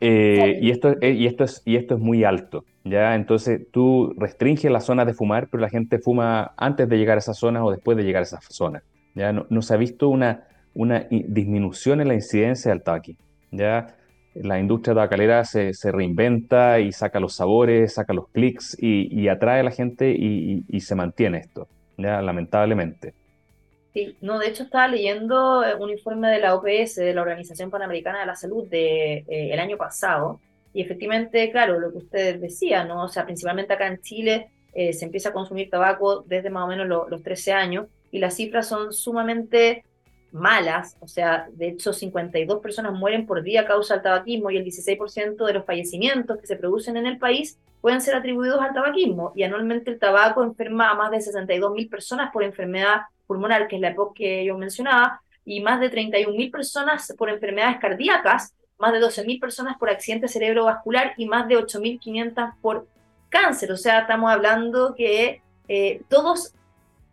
Eh, 0.00 0.58
y, 0.62 0.70
esto, 0.70 0.94
eh, 1.00 1.12
y, 1.12 1.26
esto 1.26 1.44
es, 1.44 1.62
y 1.64 1.76
esto 1.76 1.94
es 1.94 2.00
muy 2.00 2.24
alto, 2.24 2.64
¿ya? 2.84 3.14
Entonces 3.14 3.66
tú 3.70 4.14
restringes 4.16 4.70
la 4.70 4.80
zona 4.80 5.04
de 5.04 5.14
fumar, 5.14 5.48
pero 5.48 5.60
la 5.60 5.68
gente 5.68 5.98
fuma 5.98 6.52
antes 6.56 6.88
de 6.88 6.98
llegar 6.98 7.16
a 7.16 7.20
esa 7.20 7.34
zona 7.34 7.64
o 7.64 7.70
después 7.70 7.96
de 7.96 8.04
llegar 8.04 8.20
a 8.20 8.24
esa 8.24 8.40
zona, 8.40 8.82
¿ya? 9.14 9.32
No, 9.32 9.62
se 9.62 9.74
ha 9.74 9.76
visto 9.76 10.08
una, 10.08 10.44
una 10.74 11.06
disminución 11.10 12.00
en 12.00 12.08
la 12.08 12.14
incidencia 12.14 12.72
del 12.72 12.82
tabaquismo, 12.82 13.24
¿ya? 13.50 13.96
La 14.34 14.58
industria 14.58 14.94
tabacalera 14.94 15.44
se, 15.44 15.72
se, 15.72 15.90
reinventa 15.90 16.78
y 16.80 16.92
saca 16.92 17.20
los 17.20 17.34
sabores, 17.34 17.94
saca 17.94 18.12
los 18.12 18.28
clics 18.28 18.76
y, 18.80 19.28
atrae 19.28 19.60
a 19.60 19.64
la 19.64 19.70
gente 19.70 20.10
y, 20.10 20.64
y 20.68 20.80
se 20.80 20.94
mantiene 20.94 21.38
esto, 21.38 21.68
¿ya? 21.96 22.20
Lamentablemente. 22.20 23.14
Sí, 23.96 24.14
no, 24.20 24.38
de 24.38 24.48
hecho 24.48 24.64
estaba 24.64 24.88
leyendo 24.88 25.64
eh, 25.64 25.74
un 25.74 25.88
informe 25.88 26.28
de 26.28 26.38
la 26.38 26.54
OPS, 26.54 26.96
de 26.96 27.14
la 27.14 27.22
Organización 27.22 27.70
Panamericana 27.70 28.20
de 28.20 28.26
la 28.26 28.36
Salud, 28.36 28.68
de 28.68 29.24
eh, 29.26 29.54
el 29.54 29.58
año 29.58 29.78
pasado, 29.78 30.38
y 30.74 30.82
efectivamente, 30.82 31.50
claro, 31.50 31.80
lo 31.80 31.90
que 31.90 31.96
ustedes 31.96 32.38
decían, 32.38 32.88
¿no? 32.88 33.04
O 33.04 33.08
sea, 33.08 33.24
principalmente 33.24 33.72
acá 33.72 33.86
en 33.86 34.02
Chile 34.02 34.50
eh, 34.74 34.92
se 34.92 35.06
empieza 35.06 35.30
a 35.30 35.32
consumir 35.32 35.70
tabaco 35.70 36.20
desde 36.26 36.50
más 36.50 36.64
o 36.64 36.66
menos 36.66 36.86
los 36.86 37.22
13 37.22 37.52
años, 37.54 37.86
y 38.10 38.18
las 38.18 38.34
cifras 38.36 38.68
son 38.68 38.92
sumamente 38.92 39.82
malas, 40.32 40.96
o 41.00 41.08
sea, 41.08 41.48
de 41.52 41.68
hecho 41.68 41.92
52 41.92 42.60
personas 42.60 42.92
mueren 42.92 43.26
por 43.26 43.42
día 43.42 43.62
a 43.62 43.66
causa 43.66 43.94
del 43.94 44.02
tabaquismo 44.02 44.50
y 44.50 44.56
el 44.56 44.64
16% 44.64 45.44
de 45.44 45.52
los 45.52 45.64
fallecimientos 45.64 46.38
que 46.38 46.46
se 46.46 46.56
producen 46.56 46.96
en 46.96 47.06
el 47.06 47.18
país 47.18 47.58
pueden 47.80 48.00
ser 48.00 48.14
atribuidos 48.14 48.60
al 48.60 48.74
tabaquismo 48.74 49.32
y 49.34 49.44
anualmente 49.44 49.90
el 49.90 49.98
tabaco 49.98 50.42
enferma 50.42 50.90
a 50.90 50.94
más 50.94 51.10
de 51.10 51.20
62 51.20 51.72
mil 51.72 51.88
personas 51.88 52.30
por 52.32 52.42
enfermedad 52.42 53.02
pulmonar, 53.26 53.68
que 53.68 53.76
es 53.76 53.82
la 53.82 53.90
época 53.90 54.14
que 54.16 54.44
yo 54.44 54.56
mencionaba, 54.56 55.20
y 55.44 55.60
más 55.60 55.80
de 55.80 55.90
31.000 55.90 56.50
personas 56.50 57.14
por 57.16 57.30
enfermedades 57.30 57.78
cardíacas, 57.78 58.54
más 58.78 58.92
de 58.92 59.00
12.000 59.00 59.40
personas 59.40 59.78
por 59.78 59.88
accidente 59.88 60.28
cerebrovascular 60.28 61.14
y 61.16 61.26
más 61.26 61.48
de 61.48 61.56
8.500 61.56 62.54
por 62.60 62.86
cáncer. 63.28 63.72
O 63.72 63.76
sea, 63.76 64.00
estamos 64.00 64.30
hablando 64.30 64.94
que 64.94 65.40
eh, 65.68 66.02
todos, 66.08 66.52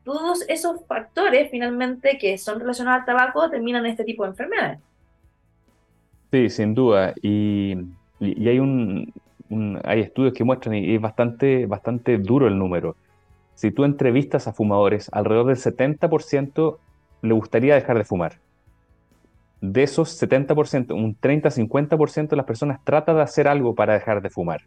todos 0.04 0.48
esos 0.50 0.86
factores 0.86 1.50
finalmente 1.50 2.18
que 2.18 2.38
son 2.38 2.60
relacionados 2.60 3.02
al 3.02 3.06
tabaco 3.06 3.50
terminan 3.50 3.86
este 3.86 4.04
tipo 4.04 4.24
de 4.24 4.30
enfermedades. 4.30 4.80
Sí, 6.32 6.50
sin 6.50 6.74
duda. 6.74 7.14
Y, 7.22 7.78
hay, 8.20 8.60
un, 8.60 9.14
estudios 9.86 10.34
que 10.34 10.44
muestran, 10.44 10.76
y 10.76 10.96
es 10.96 11.02
bastante, 11.02 11.66
bastante 11.68 12.18
duro 12.18 12.48
el 12.48 12.58
número, 12.58 12.96
si 13.56 13.72
tú 13.72 13.84
entrevistas 13.84 14.48
a 14.48 14.54
fumadores, 14.54 15.10
alrededor 15.14 15.48
del 15.48 15.58
70% 15.58 16.78
le 17.22 17.34
gustaría 17.34 17.76
dejar 17.76 17.98
de 17.98 18.04
fumar. 18.04 18.40
De 19.62 19.84
esos 19.84 20.22
70%, 20.22 20.94
un 20.94 21.16
30-50% 21.16 22.30
de 22.30 22.36
las 22.36 22.46
personas 22.46 22.84
trata 22.84 23.14
de 23.14 23.22
hacer 23.22 23.48
algo 23.48 23.76
para 23.76 23.94
dejar 23.94 24.22
de 24.22 24.30
fumar. 24.30 24.62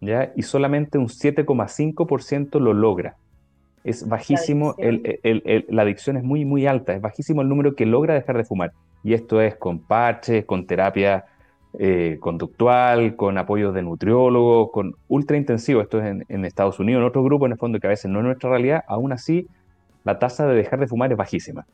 ¿ya? 0.00 0.32
Y 0.36 0.42
solamente 0.42 0.98
un 0.98 1.06
7,5% 1.06 2.60
lo 2.60 2.74
logra. 2.74 3.16
Es 3.84 4.08
bajísimo, 4.08 4.74
la 4.78 5.82
adicción. 5.82 6.16
es 6.16 6.24
muy, 6.24 6.44
muy 6.44 6.66
alta, 6.66 6.94
es 6.94 7.00
bajísimo 7.00 7.42
el 7.42 7.48
número 7.48 7.74
que 7.74 7.86
logra 7.86 8.14
dejar 8.14 8.36
de 8.36 8.44
fumar. 8.44 8.72
Y 9.02 9.12
esto 9.12 9.40
es 9.40 9.56
con 9.56 9.78
parches, 9.78 10.46
con 10.46 10.66
terapia 10.66 11.26
eh, 11.76 12.18
conductual, 12.20 13.16
con 13.16 13.36
apoyo 13.36 13.72
de 13.72 13.82
nutriólogo, 13.82 14.70
con 14.70 14.94
ultra 15.08 15.36
intensivo, 15.36 15.80
esto 15.80 15.98
es 16.00 16.24
en, 16.28 16.44
Estados 16.44 16.78
Unidos, 16.78 17.00
en 17.00 17.06
otro 17.08 17.24
grupo 17.24 17.46
en 17.46 17.52
el 17.52 17.58
fondo 17.58 17.80
que 17.80 17.88
a 17.88 17.90
veces 17.90 18.08
no 18.08 18.20
es 18.20 18.24
nuestra 18.24 18.48
realidad, 18.50 18.84
aún 18.86 19.12
así 19.12 19.48
la 20.04 20.20
tasa 20.20 20.46
de 20.46 20.54
dejar 20.54 20.78
de 20.78 20.86
fumar 20.86 21.10
es 21.10 21.18
bajísima. 21.18 21.66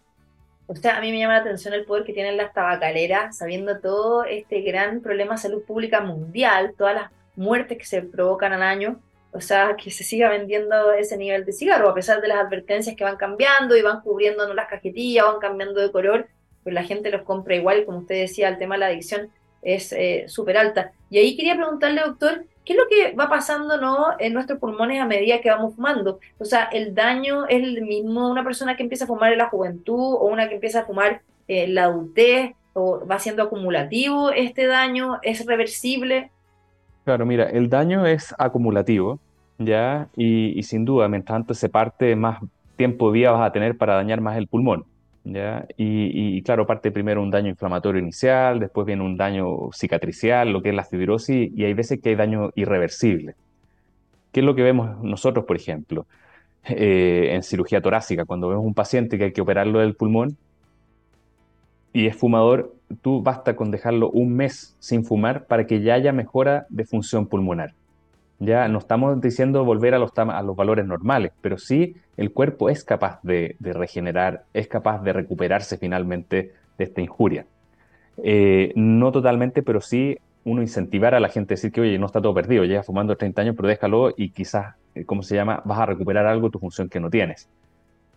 O 0.66 0.74
sea, 0.74 0.96
a 0.96 1.00
mí 1.02 1.12
me 1.12 1.18
llama 1.18 1.34
la 1.34 1.40
atención 1.40 1.74
el 1.74 1.84
poder 1.84 2.04
que 2.04 2.14
tienen 2.14 2.38
las 2.38 2.54
tabacaleras, 2.54 3.36
sabiendo 3.36 3.80
todo 3.80 4.24
este 4.24 4.62
gran 4.62 5.02
problema 5.02 5.32
de 5.32 5.38
salud 5.38 5.62
pública 5.64 6.00
mundial, 6.00 6.72
todas 6.78 6.94
las 6.94 7.10
muertes 7.36 7.76
que 7.76 7.84
se 7.84 8.00
provocan 8.00 8.54
al 8.54 8.62
año, 8.62 9.00
o 9.32 9.40
sea, 9.40 9.76
que 9.76 9.90
se 9.90 10.04
siga 10.04 10.28
vendiendo 10.28 10.92
ese 10.92 11.16
nivel 11.16 11.44
de 11.44 11.52
cigarro, 11.52 11.88
a 11.88 11.94
pesar 11.94 12.20
de 12.20 12.28
las 12.28 12.38
advertencias 12.38 12.96
que 12.96 13.04
van 13.04 13.16
cambiando 13.16 13.76
y 13.76 13.82
van 13.82 14.00
cubriendo 14.00 14.52
las 14.54 14.68
cajetillas, 14.68 15.26
van 15.26 15.38
cambiando 15.38 15.80
de 15.80 15.92
color, 15.92 16.28
pues 16.62 16.74
la 16.74 16.84
gente 16.84 17.10
los 17.10 17.22
compra 17.22 17.54
igual, 17.54 17.84
como 17.84 17.98
usted 17.98 18.16
decía, 18.16 18.48
el 18.48 18.58
tema 18.58 18.74
de 18.74 18.80
la 18.80 18.86
adicción 18.86 19.30
es 19.62 19.92
eh, 19.92 20.24
súper 20.28 20.56
alta. 20.56 20.92
Y 21.10 21.18
ahí 21.18 21.36
quería 21.36 21.54
preguntarle, 21.54 22.02
doctor, 22.02 22.44
¿qué 22.64 22.72
es 22.72 22.78
lo 22.78 22.88
que 22.88 23.14
va 23.14 23.28
pasando 23.28 23.80
¿no? 23.80 24.08
en 24.18 24.32
nuestros 24.32 24.58
pulmones 24.58 25.00
a 25.00 25.06
medida 25.06 25.40
que 25.40 25.50
vamos 25.50 25.74
fumando? 25.74 26.18
O 26.38 26.44
sea, 26.44 26.64
¿el 26.64 26.94
daño 26.94 27.46
es 27.46 27.62
el 27.62 27.82
mismo 27.82 28.28
una 28.30 28.44
persona 28.44 28.76
que 28.76 28.82
empieza 28.82 29.04
a 29.04 29.08
fumar 29.08 29.32
en 29.32 29.38
la 29.38 29.48
juventud 29.48 30.14
o 30.14 30.26
una 30.26 30.48
que 30.48 30.54
empieza 30.54 30.80
a 30.80 30.86
fumar 30.86 31.22
en 31.48 31.74
la 31.74 31.84
adultez? 31.84 32.52
¿O 32.72 33.04
va 33.04 33.18
siendo 33.18 33.42
acumulativo 33.42 34.30
este 34.30 34.66
daño? 34.66 35.18
¿Es 35.22 35.44
reversible? 35.44 36.30
Claro, 37.10 37.26
mira, 37.26 37.50
el 37.50 37.68
daño 37.68 38.06
es 38.06 38.32
acumulativo, 38.38 39.18
¿ya? 39.58 40.08
Y, 40.14 40.62
sin 40.62 40.84
duda, 40.84 41.08
mientras 41.08 41.38
tanto 41.38 41.54
se 41.54 41.68
parte, 41.68 42.14
más 42.14 42.38
tiempo 42.76 43.08
de 43.10 43.18
vida 43.18 43.32
vas 43.32 43.48
a 43.48 43.52
tener 43.52 43.76
para 43.76 43.96
dañar 43.96 44.20
más 44.20 44.36
el 44.36 44.46
pulmón. 44.46 44.84
¿ya? 45.24 45.66
Y, 45.76 46.40
claro, 46.42 46.68
parte 46.68 46.92
primero 46.92 47.20
un 47.20 47.32
daño 47.32 47.48
inflamatorio 47.48 48.00
inicial, 48.00 48.60
después 48.60 48.86
viene 48.86 49.02
un 49.02 49.16
daño 49.16 49.72
cicatricial, 49.72 50.52
lo 50.52 50.62
que 50.62 50.68
es 50.68 50.74
la 50.76 50.84
fibrosis, 50.84 51.50
y 51.52 51.64
hay 51.64 51.74
veces 51.74 52.00
que 52.00 52.10
hay 52.10 52.14
daño 52.14 52.52
irreversible. 52.54 53.34
¿Qué 54.30 54.38
es 54.38 54.46
lo 54.46 54.54
que 54.54 54.62
vemos 54.62 55.02
nosotros, 55.02 55.44
por 55.46 55.56
ejemplo, 55.56 56.06
eh, 56.68 57.30
en 57.32 57.42
cirugía 57.42 57.80
torácica? 57.80 58.24
Cuando 58.24 58.48
vemos 58.48 58.64
un 58.64 58.74
paciente 58.74 59.18
que 59.18 59.24
hay 59.24 59.32
que 59.32 59.40
operarlo 59.40 59.80
del 59.80 59.96
pulmón 59.96 60.36
y 61.92 62.06
es 62.06 62.14
fumador, 62.14 62.72
tú 63.02 63.22
basta 63.22 63.56
con 63.56 63.70
dejarlo 63.70 64.10
un 64.10 64.34
mes 64.34 64.76
sin 64.78 65.04
fumar 65.04 65.46
para 65.46 65.66
que 65.66 65.80
ya 65.80 65.94
haya 65.94 66.12
mejora 66.12 66.66
de 66.68 66.84
función 66.84 67.26
pulmonar. 67.26 67.74
Ya 68.38 68.66
no 68.68 68.78
estamos 68.78 69.20
diciendo 69.20 69.64
volver 69.64 69.94
a 69.94 69.98
los, 69.98 70.12
a 70.16 70.42
los 70.42 70.56
valores 70.56 70.86
normales, 70.86 71.32
pero 71.40 71.58
sí 71.58 71.96
el 72.16 72.32
cuerpo 72.32 72.70
es 72.70 72.84
capaz 72.84 73.20
de, 73.22 73.56
regenerar, 73.60 74.44
es 74.54 74.66
capaz 74.66 75.02
de 75.02 75.12
recuperarse 75.12 75.76
finalmente 75.76 76.52
de 76.78 76.84
esta 76.84 77.00
injuria. 77.02 77.46
Eh, 78.22 78.72
no 78.76 79.12
totalmente, 79.12 79.62
pero 79.62 79.80
sí 79.80 80.18
uno 80.44 80.62
incentivar 80.62 81.14
a 81.14 81.20
la 81.20 81.28
gente 81.28 81.52
a 81.52 81.56
decir 81.56 81.70
que, 81.70 81.82
oye, 81.82 81.98
no 81.98 82.06
está 82.06 82.22
todo 82.22 82.32
perdido, 82.32 82.64
llevas 82.64 82.86
fumando 82.86 83.14
30 83.14 83.42
años, 83.42 83.56
pero 83.56 83.68
déjalo 83.68 84.14
y 84.16 84.30
quizás, 84.30 84.74
eh, 84.94 85.04
¿cómo 85.04 85.22
se 85.22 85.34
llama?, 85.34 85.62
vas 85.66 85.78
a 85.78 85.86
recuperar 85.86 86.24
algo 86.26 86.48
de 86.48 86.52
tu 86.52 86.58
función 86.58 86.88
que 86.88 86.98
no 86.98 87.10
tienes. 87.10 87.48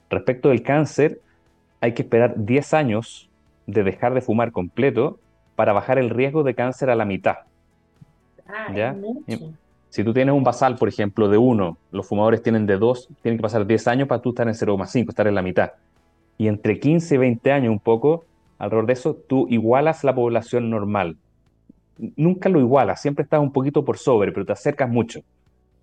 Respecto 0.10 0.50
del 0.50 0.64
cáncer, 0.64 1.20
hay 1.82 1.94
que 1.94 2.04
esperar 2.04 2.36
10 2.38 2.74
años 2.74 3.30
de 3.68 3.84
dejar 3.84 4.14
de 4.14 4.22
fumar 4.22 4.52
completo 4.52 5.20
para 5.56 5.74
bajar 5.74 6.00
el 6.00 6.10
riesgo 6.10 6.44
de 6.44 6.56
cáncer 6.56 6.90
a 6.90 6.96
la 6.96 7.06
mitad. 7.06 7.38
Ah, 8.48 8.74
¿Ya? 8.74 8.96
Si 9.90 10.04
tú 10.04 10.14
tienes 10.14 10.34
un 10.34 10.44
basal, 10.44 10.76
por 10.76 10.90
ejemplo, 10.90 11.30
de 11.30 11.38
1, 11.38 11.78
los 11.92 12.08
fumadores 12.08 12.42
tienen 12.42 12.66
de 12.66 12.78
2, 12.78 13.10
tienen 13.22 13.38
que 13.38 13.44
pasar 13.44 13.68
10 13.68 13.88
años 13.88 14.08
para 14.08 14.22
tú 14.22 14.30
estar 14.30 14.48
en 14.48 14.56
0,5, 14.56 15.10
estar 15.10 15.28
en 15.28 15.36
la 15.36 15.42
mitad. 15.44 15.74
Y 16.38 16.48
entre 16.48 16.80
15 16.80 17.14
y 17.14 17.18
20 17.20 17.52
años 17.52 17.72
un 17.72 17.80
poco, 17.80 18.26
alrededor 18.58 18.88
de 18.88 18.94
eso, 18.94 19.16
tú 19.16 19.46
igualas 19.50 20.04
la 20.04 20.16
población 20.16 20.70
normal. 20.70 21.18
Nunca 22.16 22.50
lo 22.50 22.60
igualas, 22.60 23.02
siempre 23.02 23.24
estás 23.24 23.40
un 23.40 23.52
poquito 23.52 23.86
por 23.86 24.00
sobre, 24.00 24.32
pero 24.32 24.46
te 24.46 24.54
acercas 24.54 24.90
mucho. 24.90 25.22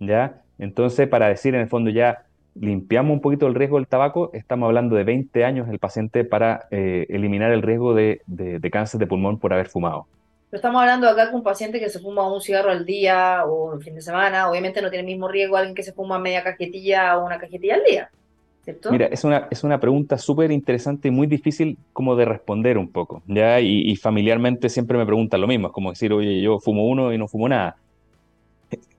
¿Ya? 0.00 0.42
Entonces, 0.58 1.08
para 1.08 1.28
decir 1.28 1.54
en 1.54 1.60
el 1.60 1.68
fondo 1.68 1.90
ya 1.90 2.26
limpiamos 2.60 3.12
un 3.14 3.20
poquito 3.20 3.46
el 3.46 3.54
riesgo 3.54 3.76
del 3.78 3.88
tabaco, 3.88 4.30
estamos 4.34 4.66
hablando 4.68 4.96
de 4.96 5.04
20 5.04 5.44
años 5.44 5.68
el 5.68 5.78
paciente 5.80 6.24
para 6.24 6.66
eh, 6.70 7.06
eliminar 7.10 7.52
el 7.52 7.62
riesgo 7.62 7.94
de, 7.94 8.22
de- 8.26 8.58
de 8.60 8.70
cáncer 8.70 9.00
de 9.00 9.06
pulmón 9.06 9.38
por 9.40 9.52
haber 9.52 9.68
fumado. 9.68 10.08
Pero 10.48 10.58
estamos 10.58 10.80
hablando 10.82 11.08
acá 11.08 11.26
con 11.30 11.36
un 11.40 11.42
paciente 11.44 11.78
que 11.80 11.88
se 11.90 12.00
fuma 12.00 12.32
un 12.32 12.40
cigarro 12.40 12.70
al 12.70 12.84
día 12.84 13.44
o 13.46 13.74
el 13.74 13.82
fin 13.82 13.94
de 13.94 14.02
semana. 14.02 14.48
Obviamente 14.50 14.82
no 14.82 14.90
tiene 14.90 15.02
el 15.02 15.06
mismo 15.06 15.28
riesgo 15.28 15.56
alguien 15.56 15.74
que 15.76 15.82
se 15.84 15.92
fuma 15.92 16.18
media 16.18 16.42
cajetilla 16.44 17.18
o 17.18 17.26
una 17.26 17.38
cajetilla 17.38 17.76
al 17.76 17.84
día, 17.84 18.12
¿cierto? 18.64 18.88
Mira, 18.88 19.06
es 19.06 19.22
una, 19.24 19.46
es 19.50 19.62
una 19.62 19.78
pregunta 19.78 20.18
súper 20.18 20.50
interesante 20.50 21.08
y 21.08 21.10
muy 21.12 21.26
difícil 21.28 21.78
como 21.92 22.16
de 22.16 22.24
responder 22.24 22.76
un 22.76 22.90
poco, 22.90 23.22
¿ya? 23.26 23.60
Y, 23.60 23.88
y 23.90 23.96
familiarmente 23.96 24.68
siempre 24.68 24.98
me 24.98 25.06
preguntan 25.06 25.40
lo 25.40 25.46
mismo, 25.46 25.68
es 25.68 25.72
como 25.72 25.90
decir, 25.90 26.12
oye, 26.12 26.40
yo 26.42 26.58
fumo 26.58 26.86
uno 26.88 27.12
y 27.12 27.18
no 27.18 27.28
fumo 27.28 27.48
nada. 27.48 27.76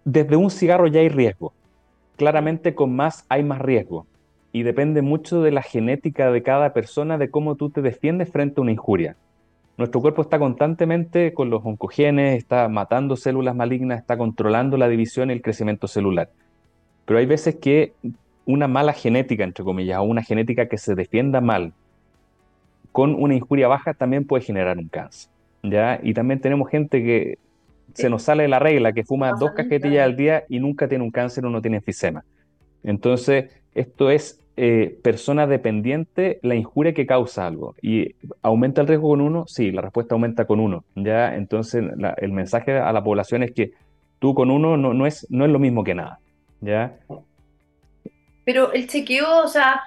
Desde 0.03 0.35
un 0.35 0.51
cigarro 0.51 0.87
ya 0.87 0.99
hay 0.99 1.09
riesgo. 1.09 1.55
Claramente 2.21 2.75
con 2.75 2.95
más 2.95 3.25
hay 3.29 3.43
más 3.43 3.59
riesgo. 3.59 4.05
Y 4.51 4.61
depende 4.61 5.01
mucho 5.01 5.41
de 5.41 5.49
la 5.49 5.63
genética 5.63 6.31
de 6.31 6.43
cada 6.43 6.71
persona, 6.71 7.17
de 7.17 7.31
cómo 7.31 7.55
tú 7.55 7.71
te 7.71 7.81
defiendes 7.81 8.29
frente 8.29 8.61
a 8.61 8.61
una 8.61 8.71
injuria. 8.71 9.15
Nuestro 9.75 10.01
cuerpo 10.01 10.21
está 10.21 10.37
constantemente 10.37 11.33
con 11.33 11.49
los 11.49 11.65
oncogenes, 11.65 12.37
está 12.37 12.69
matando 12.69 13.15
células 13.15 13.55
malignas, 13.55 14.01
está 14.01 14.19
controlando 14.19 14.77
la 14.77 14.87
división 14.87 15.31
y 15.31 15.33
el 15.33 15.41
crecimiento 15.41 15.87
celular. 15.87 16.29
Pero 17.05 17.17
hay 17.17 17.25
veces 17.25 17.55
que 17.55 17.93
una 18.45 18.67
mala 18.67 18.93
genética, 18.93 19.43
entre 19.43 19.63
comillas, 19.63 19.97
o 19.97 20.03
una 20.03 20.21
genética 20.21 20.67
que 20.67 20.77
se 20.77 20.93
defienda 20.93 21.41
mal 21.41 21.73
con 22.91 23.15
una 23.15 23.33
injuria 23.33 23.67
baja 23.67 23.95
también 23.95 24.25
puede 24.25 24.43
generar 24.43 24.77
un 24.77 24.89
cáncer. 24.89 25.31
¿ya? 25.63 25.99
Y 26.03 26.13
también 26.13 26.39
tenemos 26.39 26.69
gente 26.69 27.01
que 27.01 27.39
se 27.93 28.09
nos 28.09 28.23
sale 28.23 28.47
la 28.47 28.59
regla, 28.59 28.93
que 28.93 29.03
fuma 29.03 29.33
dos 29.33 29.51
cajetillas 29.51 30.05
al 30.05 30.15
día 30.15 30.43
y 30.49 30.59
nunca 30.59 30.87
tiene 30.87 31.03
un 31.03 31.11
cáncer 31.11 31.45
o 31.45 31.49
no 31.49 31.61
tiene 31.61 31.77
enfisema. 31.77 32.23
Entonces, 32.83 33.51
esto 33.73 34.09
es 34.09 34.39
eh, 34.57 34.97
persona 35.01 35.47
dependiente 35.47 36.39
la 36.43 36.55
injuria 36.55 36.93
que 36.93 37.05
causa 37.05 37.47
algo. 37.47 37.75
¿Y 37.81 38.15
aumenta 38.41 38.81
el 38.81 38.87
riesgo 38.87 39.09
con 39.09 39.21
uno? 39.21 39.45
Sí, 39.47 39.71
la 39.71 39.81
respuesta 39.81 40.13
aumenta 40.15 40.45
con 40.45 40.59
uno. 40.59 40.83
¿ya? 40.95 41.35
Entonces, 41.35 41.83
la- 41.97 42.15
el 42.17 42.31
mensaje 42.31 42.77
a 42.77 42.91
la 42.91 43.03
población 43.03 43.43
es 43.43 43.51
que 43.51 43.71
tú 44.19 44.33
con 44.33 44.51
uno 44.51 44.77
no, 44.77 44.93
no 44.93 45.05
es, 45.05 45.25
no 45.29 45.45
es 45.45 45.51
lo 45.51 45.59
mismo 45.59 45.83
que 45.83 45.95
nada. 45.95 46.19
¿ya? 46.59 46.95
Pero 48.43 48.73
el 48.73 48.87
chequeo, 48.87 49.43
o 49.43 49.47
sea, 49.47 49.81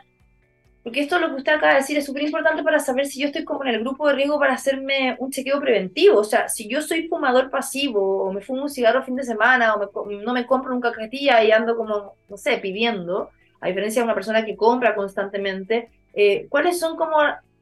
porque 0.84 1.00
esto 1.00 1.18
lo 1.18 1.30
que 1.30 1.36
usted 1.36 1.54
acaba 1.54 1.72
de 1.72 1.78
decir 1.78 1.96
es 1.96 2.04
súper 2.04 2.24
importante 2.24 2.62
para 2.62 2.78
saber 2.78 3.06
si 3.06 3.18
yo 3.18 3.28
estoy 3.28 3.42
como 3.42 3.64
en 3.64 3.70
el 3.74 3.80
grupo 3.80 4.06
de 4.06 4.16
riesgo 4.16 4.38
para 4.38 4.52
hacerme 4.52 5.16
un 5.18 5.30
chequeo 5.30 5.58
preventivo. 5.58 6.18
O 6.18 6.24
sea, 6.24 6.50
si 6.50 6.68
yo 6.68 6.82
soy 6.82 7.08
fumador 7.08 7.48
pasivo 7.48 8.22
o 8.22 8.30
me 8.30 8.42
fumo 8.42 8.64
un 8.64 8.68
cigarro 8.68 9.02
fin 9.02 9.16
de 9.16 9.22
semana 9.22 9.74
o 9.74 10.04
me 10.04 10.16
no 10.22 10.34
me 10.34 10.46
compro 10.46 10.74
nunca 10.74 10.92
cajetilla 10.92 11.42
y 11.42 11.52
ando 11.52 11.74
como, 11.74 12.16
no 12.28 12.36
sé, 12.36 12.58
pidiendo, 12.58 13.30
a 13.62 13.68
diferencia 13.68 14.02
de 14.02 14.04
una 14.04 14.14
persona 14.14 14.44
que 14.44 14.56
compra 14.56 14.94
constantemente, 14.94 15.88
eh, 16.12 16.46
¿cuáles 16.50 16.78
son 16.78 16.98
como 16.98 17.16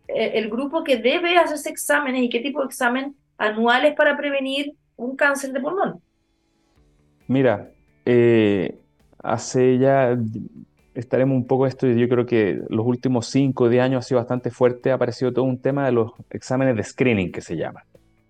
eh, 0.09 0.33
el 0.35 0.50
grupo 0.50 0.83
que 0.83 0.97
debe 0.97 1.38
hacerse 1.38 1.71
exámenes 1.71 2.25
y 2.25 2.29
qué 2.29 2.41
tipo 2.41 2.59
de 2.59 2.67
examen 2.67 3.14
anuales 3.38 3.95
para 3.95 4.17
prevenir 4.17 4.75
un 4.97 5.14
cáncer 5.14 5.52
de 5.52 5.61
pulmón? 5.61 6.00
Mira, 7.29 7.71
eh, 8.05 8.81
hace 9.23 9.79
ya, 9.79 10.19
estaremos 10.95 11.37
un 11.37 11.47
poco 11.47 11.67
esto, 11.67 11.87
y 11.87 11.99
yo 11.99 12.09
creo 12.09 12.27
que 12.27 12.61
los 12.69 12.87
últimos 12.87 13.27
5 13.27 13.65
o 13.65 13.69
10 13.69 13.83
años 13.83 14.05
ha 14.05 14.09
sido 14.09 14.21
bastante 14.21 14.51
fuerte, 14.51 14.91
ha 14.91 14.95
aparecido 14.95 15.33
todo 15.33 15.45
un 15.45 15.61
tema 15.61 15.87
de 15.87 15.93
los 15.93 16.13
exámenes 16.31 16.77
de 16.77 16.83
screening 16.83 17.33
que 17.33 17.41
se 17.41 17.57
llama, 17.57 17.85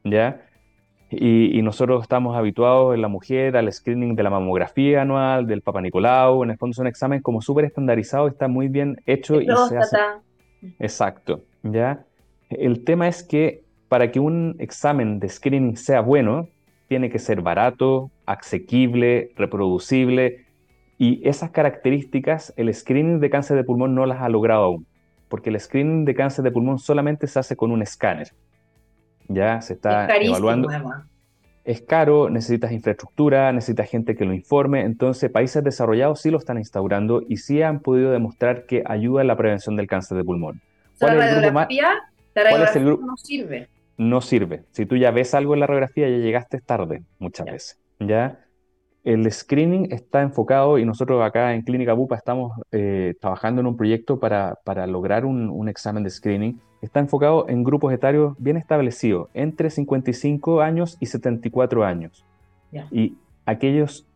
¿ya? 0.05 0.43
Y, 1.11 1.59
y 1.59 1.63
nosotros 1.63 2.03
estamos 2.03 2.37
habituados 2.37 2.95
en 2.95 3.03
la 3.03 3.09
mujer 3.09 3.57
al 3.57 3.71
screening 3.71 4.17
de 4.17 4.23
la 4.23 4.31
mamografía 4.31 5.03
anual, 5.03 5.47
del 5.47 5.61
Papa 5.61 5.81
Nicolau, 5.81 6.43
en 6.43 6.51
el 6.51 6.57
fondo 6.57 6.75
son 6.75 6.87
exámenes 6.87 7.23
como 7.23 7.43
súper 7.43 7.67
estandarizados, 7.67 8.33
está 8.33 8.49
muy 8.49 8.69
bien 8.69 8.97
hecho 9.07 9.41
y 9.41 9.47
se 9.47 9.77
hace. 9.77 9.99
Exacto, 10.79 11.43
¿ya? 11.63 12.05
El 12.49 12.85
tema 12.85 13.09
es 13.09 13.23
que 13.23 13.63
para 13.89 14.11
que 14.11 14.21
un 14.21 14.57
examen 14.59 15.21
de 15.21 15.29
screening 15.29 15.77
sea 15.77 16.01
bueno, 16.01 16.49
tiene 16.89 17.11
que 17.11 17.19
ser 17.19 17.43
barato, 17.43 18.11
asequible, 18.27 19.33
reproducible, 19.37 20.47
y 21.03 21.21
esas 21.29 21.51
características 21.51 22.53
el 22.57 22.73
screening 22.73 23.19
de 23.19 23.29
cáncer 23.29 23.57
de 23.57 23.65
pulmón 23.65 23.95
no 23.95 24.07
las 24.07 24.21
ha 24.21 24.29
logrado 24.29 24.63
aún, 24.65 24.87
porque 25.29 25.51
el 25.51 25.59
screening 25.59 26.05
de 26.05 26.15
cáncer 26.15 26.45
de 26.45 26.53
pulmón 26.53 26.79
solamente 26.79 27.27
se 27.27 27.39
hace 27.41 27.57
con 27.57 27.73
un 27.73 27.83
escáner, 27.83 28.29
¿ya? 29.29 29.61
Se 29.61 29.73
está 29.75 30.07
Es 30.07 30.29
evaluando. 30.29 30.69
Es 31.65 31.81
caro, 31.83 32.29
necesitas 32.29 32.73
infraestructura, 32.73 33.53
necesitas 33.53 33.89
gente 33.89 34.17
que 34.17 34.25
lo 34.25 34.33
informe. 34.35 34.83
Entonces, 34.83 35.31
países 35.31 35.63
desarrollados 35.63 36.21
sí 36.21 36.31
lo 36.31 36.39
están 36.39 36.59
instaurando 36.59 37.23
y 37.29 37.37
sí 37.37 37.63
han 37.63 37.81
podido 37.81 38.11
demostrar 38.11 38.67
que 38.67 38.83
ayuda 38.85 39.23
en 39.23 39.29
la 39.29 39.37
prevención 39.37 39.77
del 39.77 39.87
cáncer 39.87 40.17
de 40.19 40.25
pulmón. 40.25 40.61
¿Cuál 40.99 41.19
la 41.19 41.25
es 41.27 41.33
el 41.33 41.41
grupo 41.41 41.55
más- 41.55 41.69
la 41.71 42.51
cuál 42.51 42.63
es 42.63 42.77
el 42.77 42.83
radiografía 42.85 43.07
no 43.07 43.17
sirve. 43.17 43.69
no 43.97 44.21
sirve. 44.21 44.63
Si 44.73 44.87
tú 44.87 44.97
ya 44.97 45.11
ves 45.13 45.35
algo 45.35 45.55
en 45.55 45.61
la 45.61 45.67
radiografía, 45.67 46.09
ya 46.09 46.17
llegaste 46.17 46.61
tarde 46.61 47.03
muchas 47.21 47.47
Ya. 47.47 47.53
veces. 47.53 47.79
¿ya? 48.01 48.39
El 49.05 49.31
screening 49.33 49.93
está 49.93 50.23
enfocado 50.23 50.79
y 50.79 50.85
nosotros 50.85 51.23
acá 51.23 51.55
en 51.55 51.63
Clínica 51.63 51.93
Bupa 51.93 52.17
estamos 52.17 52.53
eh, 52.71 53.15
trabajando 53.21 53.61
en 53.61 53.67
un 53.67 53.77
proyecto 53.77 54.21
para, 54.21 54.59
para 54.65 54.87
lograr 54.87 55.25
un, 55.25 55.51
un 55.51 55.69
examen 55.69 56.05
de 56.05 56.11
screening. 56.11 56.61
Está 56.83 57.01
enfocado 57.01 57.49
en 57.49 57.65
grupos 57.65 57.93
etarios 57.93 58.35
bien 58.39 58.57
establecidos, 58.57 59.29
entre 59.35 59.71
55 59.71 60.61
años 60.61 60.97
y 61.01 61.07
74 61.07 61.85
años. 61.85 62.25
Y 62.91 63.17
aquellos 63.45 64.07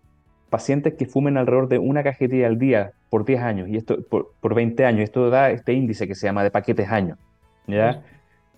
pacientes 0.50 0.94
que 0.94 1.06
fumen 1.06 1.36
alrededor 1.36 1.68
de 1.68 1.78
una 1.78 2.02
cajetilla 2.02 2.46
al 2.46 2.58
día 2.58 2.92
por 3.10 3.24
10 3.24 3.40
años, 3.42 3.68
y 3.68 3.76
esto 3.76 4.02
por, 4.02 4.32
por 4.40 4.54
20 4.54 4.84
años, 4.84 5.02
esto 5.02 5.30
da 5.30 5.50
este 5.50 5.72
índice 5.74 6.06
que 6.06 6.14
se 6.14 6.26
llama 6.26 6.42
de 6.42 6.50
paquetes 6.50 6.88
años. 6.90 7.18
¿ya? 7.66 8.02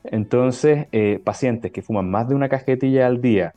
Entonces, 0.04 0.86
eh, 0.92 1.20
pacientes 1.24 1.72
que 1.72 1.82
fuman 1.82 2.10
más 2.10 2.28
de 2.28 2.34
una 2.34 2.48
cajetilla 2.48 3.06
al 3.06 3.20
día, 3.20 3.54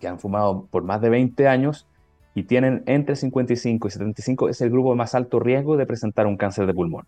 que 0.00 0.08
han 0.08 0.18
fumado 0.18 0.66
por 0.70 0.82
más 0.82 1.00
de 1.00 1.10
20 1.10 1.46
años 1.46 1.86
y 2.34 2.44
tienen 2.44 2.82
entre 2.86 3.16
55 3.16 3.88
y 3.88 3.90
75, 3.90 4.48
es 4.48 4.60
el 4.60 4.70
grupo 4.70 4.90
de 4.90 4.96
más 4.96 5.14
alto 5.14 5.40
riesgo 5.40 5.76
de 5.76 5.86
presentar 5.86 6.26
un 6.26 6.36
cáncer 6.36 6.66
de 6.66 6.74
pulmón. 6.74 7.06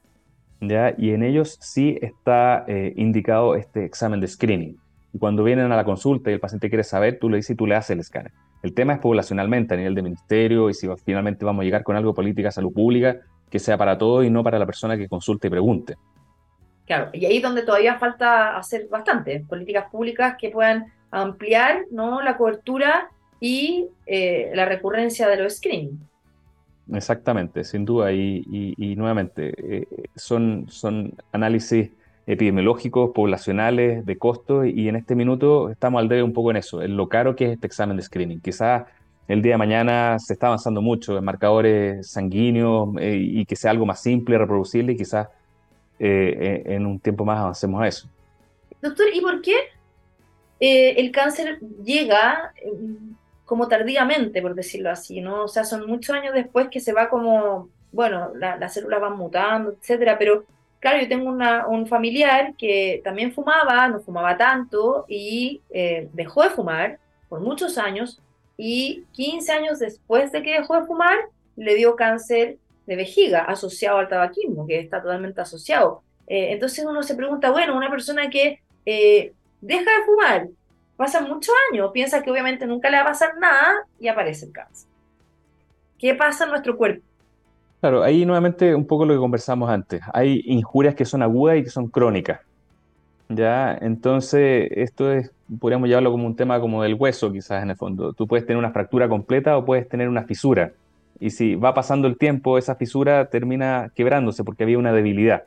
¿ya? 0.61 0.95
Y 0.97 1.11
en 1.11 1.23
ellos 1.23 1.59
sí 1.61 1.99
está 2.01 2.65
eh, 2.67 2.93
indicado 2.97 3.55
este 3.55 3.85
examen 3.85 4.21
de 4.21 4.29
screening. 4.29 4.79
Y 5.13 5.19
cuando 5.19 5.45
vienen 5.45 5.71
a 5.71 5.77
la 5.77 5.85
consulta 5.85 6.31
y 6.31 6.35
el 6.35 6.41
paciente 6.41 6.69
quiere 6.69 6.85
saber, 6.85 7.19
tú 7.19 7.29
le 7.29 7.37
dices 7.37 7.51
y 7.51 7.55
tú 7.57 7.67
le 7.67 7.75
haces 7.75 7.91
el 7.91 8.01
escáner. 8.01 8.33
El 8.63 8.75
tema 8.75 8.95
es 8.95 9.01
poblacionalmente, 9.01 9.75
a 9.75 9.77
nivel 9.77 9.95
de 9.95 10.03
ministerio, 10.03 10.71
y 10.71 10.75
si 10.75 10.89
finalmente 11.05 11.45
vamos 11.45 11.63
a 11.63 11.65
llegar 11.65 11.83
con 11.83 11.97
algo 11.97 12.15
política 12.15 12.51
salud 12.51 12.73
pública, 12.73 13.17
que 13.51 13.59
sea 13.59 13.77
para 13.77 13.99
todos 13.99 14.25
y 14.25 14.31
no 14.31 14.43
para 14.43 14.59
la 14.59 14.67
persona 14.67 14.97
que 14.97 15.09
consulte 15.09 15.49
y 15.49 15.51
pregunte. 15.51 15.97
Claro, 16.87 17.11
y 17.13 17.25
ahí 17.27 17.37
es 17.37 17.43
donde 17.43 17.63
todavía 17.63 17.99
falta 17.99 18.57
hacer 18.57 18.89
bastante, 18.91 19.45
políticas 19.49 19.91
públicas 19.91 20.37
que 20.39 20.51
puedan 20.51 20.87
ampliar 21.13 21.85
¿no? 21.91 22.21
la 22.23 22.37
cobertura 22.37 23.11
y 23.39 23.87
eh, 24.07 24.51
la 24.55 24.65
recurrencia 24.65 25.29
de 25.29 25.37
los 25.37 25.57
screening. 25.57 25.99
Exactamente, 26.93 27.65
sin 27.65 27.85
duda. 27.85 28.13
Y, 28.13 28.45
y- 28.51 28.75
y 28.77 28.97
nuevamente, 28.97 29.53
eh, 29.59 29.87
son, 30.17 30.67
son 30.69 31.15
análisis 31.33 31.91
epidemiológicos, 32.27 33.11
poblacionales, 33.15 34.05
de 34.07 34.17
costos, 34.17 34.67
y 34.67 34.89
en 34.89 34.97
este 34.97 35.15
minuto 35.15 35.71
estamos 35.71 36.01
al 36.01 36.09
debe 36.09 36.23
un 36.23 36.33
poco 36.33 36.51
en 36.51 36.57
eso, 36.59 36.83
en 36.83 36.97
lo 36.97 37.09
caro 37.09 37.35
que 37.37 37.47
es 37.47 37.51
este 37.53 37.67
examen 37.67 37.97
de 37.97 38.03
screening. 38.03 38.41
Quizás 38.41 38.85
el 39.29 39.43
día 39.43 39.53
de 39.55 39.59
mañana 39.59 40.19
se 40.19 40.33
está 40.35 40.47
avanzando 40.49 40.81
mucho 40.83 41.17
en 41.19 41.25
marcadores 41.25 42.11
sanguíneos 42.11 42.91
eh, 43.01 43.17
y 43.17 43.45
que 43.45 43.57
sea 43.57 43.71
algo 43.71 43.87
más 43.87 44.01
simple, 44.03 44.39
reproducible, 44.39 44.93
y 44.93 44.97
quizás 44.97 45.29
en 45.99 46.85
un 46.85 46.99
tiempo 46.99 47.25
más 47.25 47.39
avancemos 47.39 47.81
a 47.81 47.87
eso. 47.87 48.09
Doctor, 48.81 49.07
¿y 49.15 49.21
por 49.21 49.41
qué 49.41 49.55
eh, 50.67 50.95
el 51.01 51.11
cáncer 51.11 51.59
llega 51.85 52.53
eh, 52.57 52.71
como 53.45 53.67
tardíamente, 53.69 54.41
por 54.41 54.55
decirlo 54.55 54.91
así, 54.91 55.21
¿no? 55.21 55.45
O 55.45 55.49
sea, 55.49 55.65
son 55.65 55.87
muchos 55.87 56.15
años 56.17 56.33
después 56.35 56.69
que 56.71 56.81
se 56.81 56.93
va 56.93 57.09
como, 57.09 57.69
bueno, 57.93 58.31
la- 58.37 58.57
las 58.57 58.73
células 58.75 59.01
van 59.01 59.17
mutando, 59.19 59.73
etcétera, 59.73 60.17
pero 60.19 60.45
claro, 60.81 61.01
yo 61.03 61.09
tengo 61.09 61.29
una- 61.29 61.67
un 61.67 61.87
familiar 61.87 62.55
que 62.57 63.01
también 63.05 63.33
fumaba, 63.33 63.89
no 63.89 64.01
fumaba 64.01 64.37
tanto 64.37 65.05
y 65.09 65.61
eh, 65.71 66.09
dejó 66.13 66.43
de 66.45 66.51
fumar 66.51 66.99
por 67.29 67.41
muchos 67.41 67.77
años 67.79 68.21
y 68.57 69.05
15 69.13 69.53
años 69.53 69.79
después 69.81 70.31
de 70.33 70.43
que 70.43 70.53
dejó 70.61 70.81
de 70.81 70.87
fumar, 70.87 71.17
le 71.57 71.75
dio 71.75 71.97
cáncer 71.97 72.57
de 72.87 72.97
vejiga 72.97 73.41
asociado 73.45 73.99
al 73.99 74.09
tabaquismo, 74.09 74.67
que 74.67 74.79
está 74.81 75.03
totalmente 75.03 75.41
asociado. 75.41 76.03
Eh, 76.27 76.53
entonces 76.53 76.85
uno 76.85 77.03
se 77.03 77.15
pregunta, 77.17 77.51
bueno, 77.51 77.77
una 77.77 77.91
persona 77.91 78.31
que 78.31 78.61
eh, 78.87 79.33
deja 79.63 79.91
de 79.91 80.05
fumar, 80.05 80.49
pasa 80.97 81.23
muchos 81.23 81.55
años, 81.71 81.91
piensa 81.93 82.23
que 82.23 82.31
obviamente 82.31 82.67
nunca 82.67 82.91
le 82.91 82.99
va 82.99 83.05
a 83.05 83.07
pasar 83.07 83.39
nada 83.39 83.87
y 83.99 84.09
aparece 84.09 84.47
el 84.47 84.53
cáncer. 84.53 84.91
¿Qué 85.99 86.15
pasa 86.15 86.45
en 86.45 86.51
nuestro 86.51 86.77
cuerpo? 86.77 87.03
Claro, 87.81 88.03
ahí 88.03 88.27
nuevamente 88.27 88.75
un 88.75 88.87
poco 88.87 89.07
lo 89.07 89.15
que 89.15 89.21
conversamos 89.21 89.71
antes. 89.71 90.03
Hay 90.13 90.43
injurias 90.45 90.95
que 90.95 91.05
son 91.05 91.23
agudas 91.23 91.57
y 91.57 91.65
que 91.65 91.71
son 91.71 91.89
crónicas. 91.89 92.41
¿ya? 93.29 93.77
Entonces, 93.81 94.69
esto 94.73 95.13
es, 95.13 95.33
podríamos 95.59 95.89
llevarlo 95.89 96.11
como 96.11 96.27
un 96.27 96.37
tema 96.37 96.61
como 96.61 96.83
del 96.83 96.95
hueso, 96.95 97.33
quizás 97.33 97.63
en 97.63 97.71
el 97.71 97.77
fondo. 97.77 98.13
Tú 98.13 98.27
puedes 98.27 98.47
tener 98.47 98.59
una 98.59 98.71
fractura 98.71 99.09
completa 99.09 99.57
o 99.57 99.65
puedes 99.65 99.89
tener 99.89 100.09
una 100.09 100.25
fisura. 100.25 100.73
Y 101.19 101.31
si 101.31 101.55
va 101.55 101.75
pasando 101.75 102.09
el 102.09 102.19
tiempo, 102.19 102.59
esa 102.59 102.75
fisura 102.75 103.29
termina 103.31 103.93
quebrándose 103.95 104.45
porque 104.45 104.65
había 104.65 104.79
una 104.79 104.93
debilidad. 104.93 105.45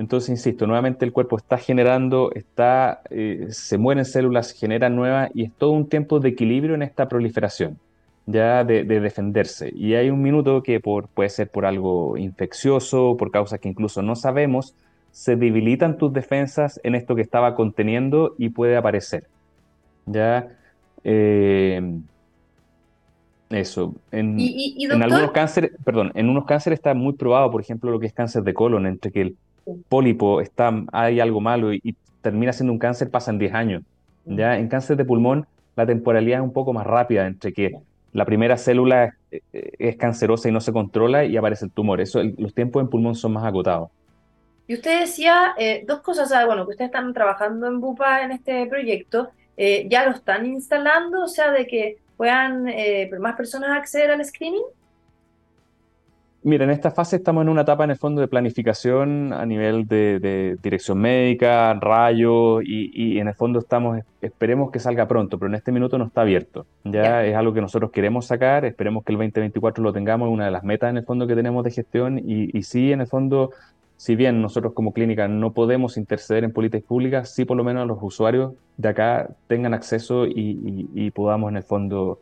Entonces, 0.00 0.30
insisto, 0.30 0.66
nuevamente 0.66 1.04
el 1.04 1.12
cuerpo 1.12 1.36
está 1.36 1.58
generando, 1.58 2.32
está, 2.34 3.02
eh, 3.10 3.48
se 3.50 3.76
mueren 3.76 4.06
células, 4.06 4.46
se 4.46 4.56
generan 4.56 4.96
nuevas 4.96 5.30
y 5.34 5.44
es 5.44 5.52
todo 5.52 5.72
un 5.72 5.90
tiempo 5.90 6.20
de 6.20 6.30
equilibrio 6.30 6.74
en 6.74 6.80
esta 6.80 7.06
proliferación, 7.06 7.78
ya 8.24 8.64
de, 8.64 8.84
defenderse. 8.84 9.70
Y 9.74 9.92
hay 9.96 10.08
un 10.08 10.22
minuto 10.22 10.62
que 10.62 10.80
por, 10.80 11.08
puede 11.08 11.28
ser 11.28 11.50
por 11.50 11.66
algo 11.66 12.16
infeccioso, 12.16 13.14
por 13.18 13.30
causas 13.30 13.60
que 13.60 13.68
incluso 13.68 14.00
no 14.00 14.16
sabemos, 14.16 14.74
se 15.10 15.36
debilitan 15.36 15.98
tus 15.98 16.10
defensas 16.14 16.80
en 16.82 16.94
esto 16.94 17.14
que 17.14 17.20
estaba 17.20 17.54
conteniendo 17.54 18.34
y 18.38 18.48
puede 18.48 18.78
aparecer. 18.78 19.26
¿Ya? 20.06 20.48
Eh, 21.04 22.00
eso. 23.50 23.94
En, 24.12 24.38
algunos 25.02 25.32
cánceres, 25.32 25.72
perdón, 25.84 26.10
en 26.14 26.30
unos 26.30 26.46
cánceres 26.46 26.78
está 26.78 26.94
muy 26.94 27.12
probado, 27.12 27.50
por 27.50 27.60
ejemplo, 27.60 27.90
lo 27.90 28.00
que 28.00 28.06
es 28.06 28.14
cáncer 28.14 28.44
de 28.44 28.54
colon, 28.54 28.86
entre 28.86 29.12
que 29.12 29.20
el 29.20 29.36
pólipo 29.88 30.40
está, 30.40 30.72
hay 30.92 31.20
algo 31.20 31.40
malo 31.40 31.72
y, 31.72 31.96
termina 32.22 32.52
siendo 32.52 32.72
un 32.72 32.78
cáncer, 32.78 33.10
pasan 33.10 33.38
10 33.38 33.54
años. 33.54 33.82
¿ya? 34.26 34.58
En 34.58 34.68
cáncer 34.68 34.98
de 34.98 35.06
pulmón, 35.06 35.46
la 35.74 35.86
temporalidad 35.86 36.40
es 36.40 36.44
un 36.44 36.52
poco 36.52 36.74
más 36.74 36.86
rápida, 36.86 37.26
entre 37.26 37.54
que 37.54 37.72
la 38.12 38.26
primera 38.26 38.58
célula 38.58 39.16
es, 39.30 39.42
es 39.52 39.96
cancerosa 39.96 40.48
y 40.48 40.52
no 40.52 40.60
se 40.60 40.72
controla 40.72 41.24
y 41.24 41.36
aparece 41.38 41.64
el 41.64 41.70
tumor. 41.70 42.00
Eso, 42.00 42.20
los 42.36 42.52
tiempos 42.52 42.82
en 42.82 42.90
pulmón 42.90 43.14
son 43.14 43.32
más 43.32 43.44
agotados. 43.44 43.88
Y 44.70 44.74
usted 44.74 45.00
decía 45.00 45.52
eh, 45.58 45.82
dos 45.84 46.00
cosas, 46.00 46.30
bueno, 46.46 46.64
que 46.64 46.70
ustedes 46.70 46.90
están 46.90 47.12
trabajando 47.12 47.66
en 47.66 47.80
Bupa 47.80 48.22
en 48.22 48.30
este 48.30 48.66
proyecto, 48.66 49.30
eh, 49.56 49.88
ya 49.90 50.04
lo 50.04 50.12
están 50.12 50.46
instalando, 50.46 51.24
o 51.24 51.26
sea, 51.26 51.50
de 51.50 51.66
que 51.66 51.98
puedan 52.16 52.68
eh, 52.68 53.10
más 53.18 53.34
personas 53.34 53.76
acceder 53.76 54.12
al 54.12 54.24
screening. 54.24 54.62
Mira, 56.42 56.64
en 56.64 56.70
esta 56.70 56.90
fase 56.90 57.16
estamos 57.16 57.42
en 57.42 57.50
una 57.50 57.62
etapa 57.62 57.84
en 57.84 57.90
el 57.90 57.98
fondo 57.98 58.22
de 58.22 58.28
planificación 58.28 59.32
a 59.34 59.44
nivel 59.44 59.86
de, 59.86 60.56
dirección 60.62 60.98
médica, 60.98 61.74
rayos, 61.74 62.62
y, 62.64 63.18
en 63.18 63.28
el 63.28 63.34
fondo 63.34 63.58
estamos, 63.58 64.00
esperemos 64.22 64.70
que 64.70 64.78
salga 64.78 65.06
pronto, 65.06 65.38
pero 65.38 65.50
en 65.50 65.56
este 65.56 65.70
minuto 65.70 65.98
no 65.98 66.06
está 66.06 66.22
abierto. 66.22 66.64
Ya, 66.84 67.26
es 67.26 67.36
algo 67.36 67.52
que 67.52 67.60
nosotros 67.60 67.90
queremos 67.90 68.26
sacar, 68.26 68.64
esperemos 68.64 69.04
que 69.04 69.12
el 69.12 69.18
2024 69.18 69.84
lo 69.84 69.92
tengamos, 69.92 70.30
una 70.30 70.46
de 70.46 70.50
las 70.50 70.64
metas 70.64 70.88
en 70.88 70.96
el 70.96 71.04
fondo 71.04 71.26
que 71.26 71.34
tenemos 71.34 71.62
de 71.62 71.72
gestión, 71.72 72.18
y, 72.18 72.56
y 72.56 72.62
sí, 72.62 72.90
en 72.90 73.02
el 73.02 73.06
fondo 73.06 73.50
si 74.00 74.16
bien 74.16 74.40
nosotros 74.40 74.72
como 74.72 74.94
clínica 74.94 75.28
no 75.28 75.52
podemos 75.52 75.98
interceder 75.98 76.42
en 76.44 76.54
políticas 76.54 76.88
públicas, 76.88 77.34
sí 77.34 77.44
por 77.44 77.58
lo 77.58 77.64
menos 77.64 77.86
los 77.86 77.98
usuarios 78.00 78.54
de 78.78 78.88
acá 78.88 79.28
tengan 79.46 79.74
acceso 79.74 80.24
y, 80.26 81.10
podamos 81.10 81.50
en 81.50 81.58
el 81.58 81.62
fondo 81.64 82.18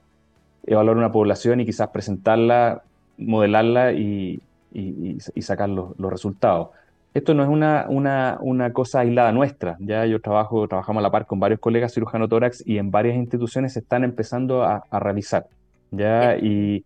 evaluar 0.66 0.96
una 0.96 1.12
población 1.12 1.60
y 1.60 1.64
quizás 1.64 1.90
presentarla, 1.90 2.82
modelarla 3.18 3.92
y, 3.92 4.40
sacar 5.40 5.68
los, 5.68 5.96
resultados. 5.98 6.68
Esto 7.14 7.34
no 7.34 7.42
es 7.42 7.48
una, 7.48 7.86
una, 8.40 8.72
cosa 8.72 9.00
aislada 9.00 9.32
nuestra. 9.32 9.76
Ya 9.80 10.06
yo 10.06 10.20
trabajo, 10.20 10.68
trabajamos 10.68 11.00
a 11.00 11.02
la 11.02 11.10
par 11.10 11.26
con 11.26 11.40
varios 11.40 11.60
colegas 11.60 11.92
cirujanos 11.92 12.28
tórax 12.28 12.62
y 12.66 12.78
en 12.78 12.90
varias 12.90 13.16
instituciones 13.16 13.72
se 13.72 13.80
están 13.80 14.04
empezando 14.04 14.62
a, 14.62 14.84
realizar. 14.92 15.46
¿ya? 15.90 16.36
Y, 16.36 16.84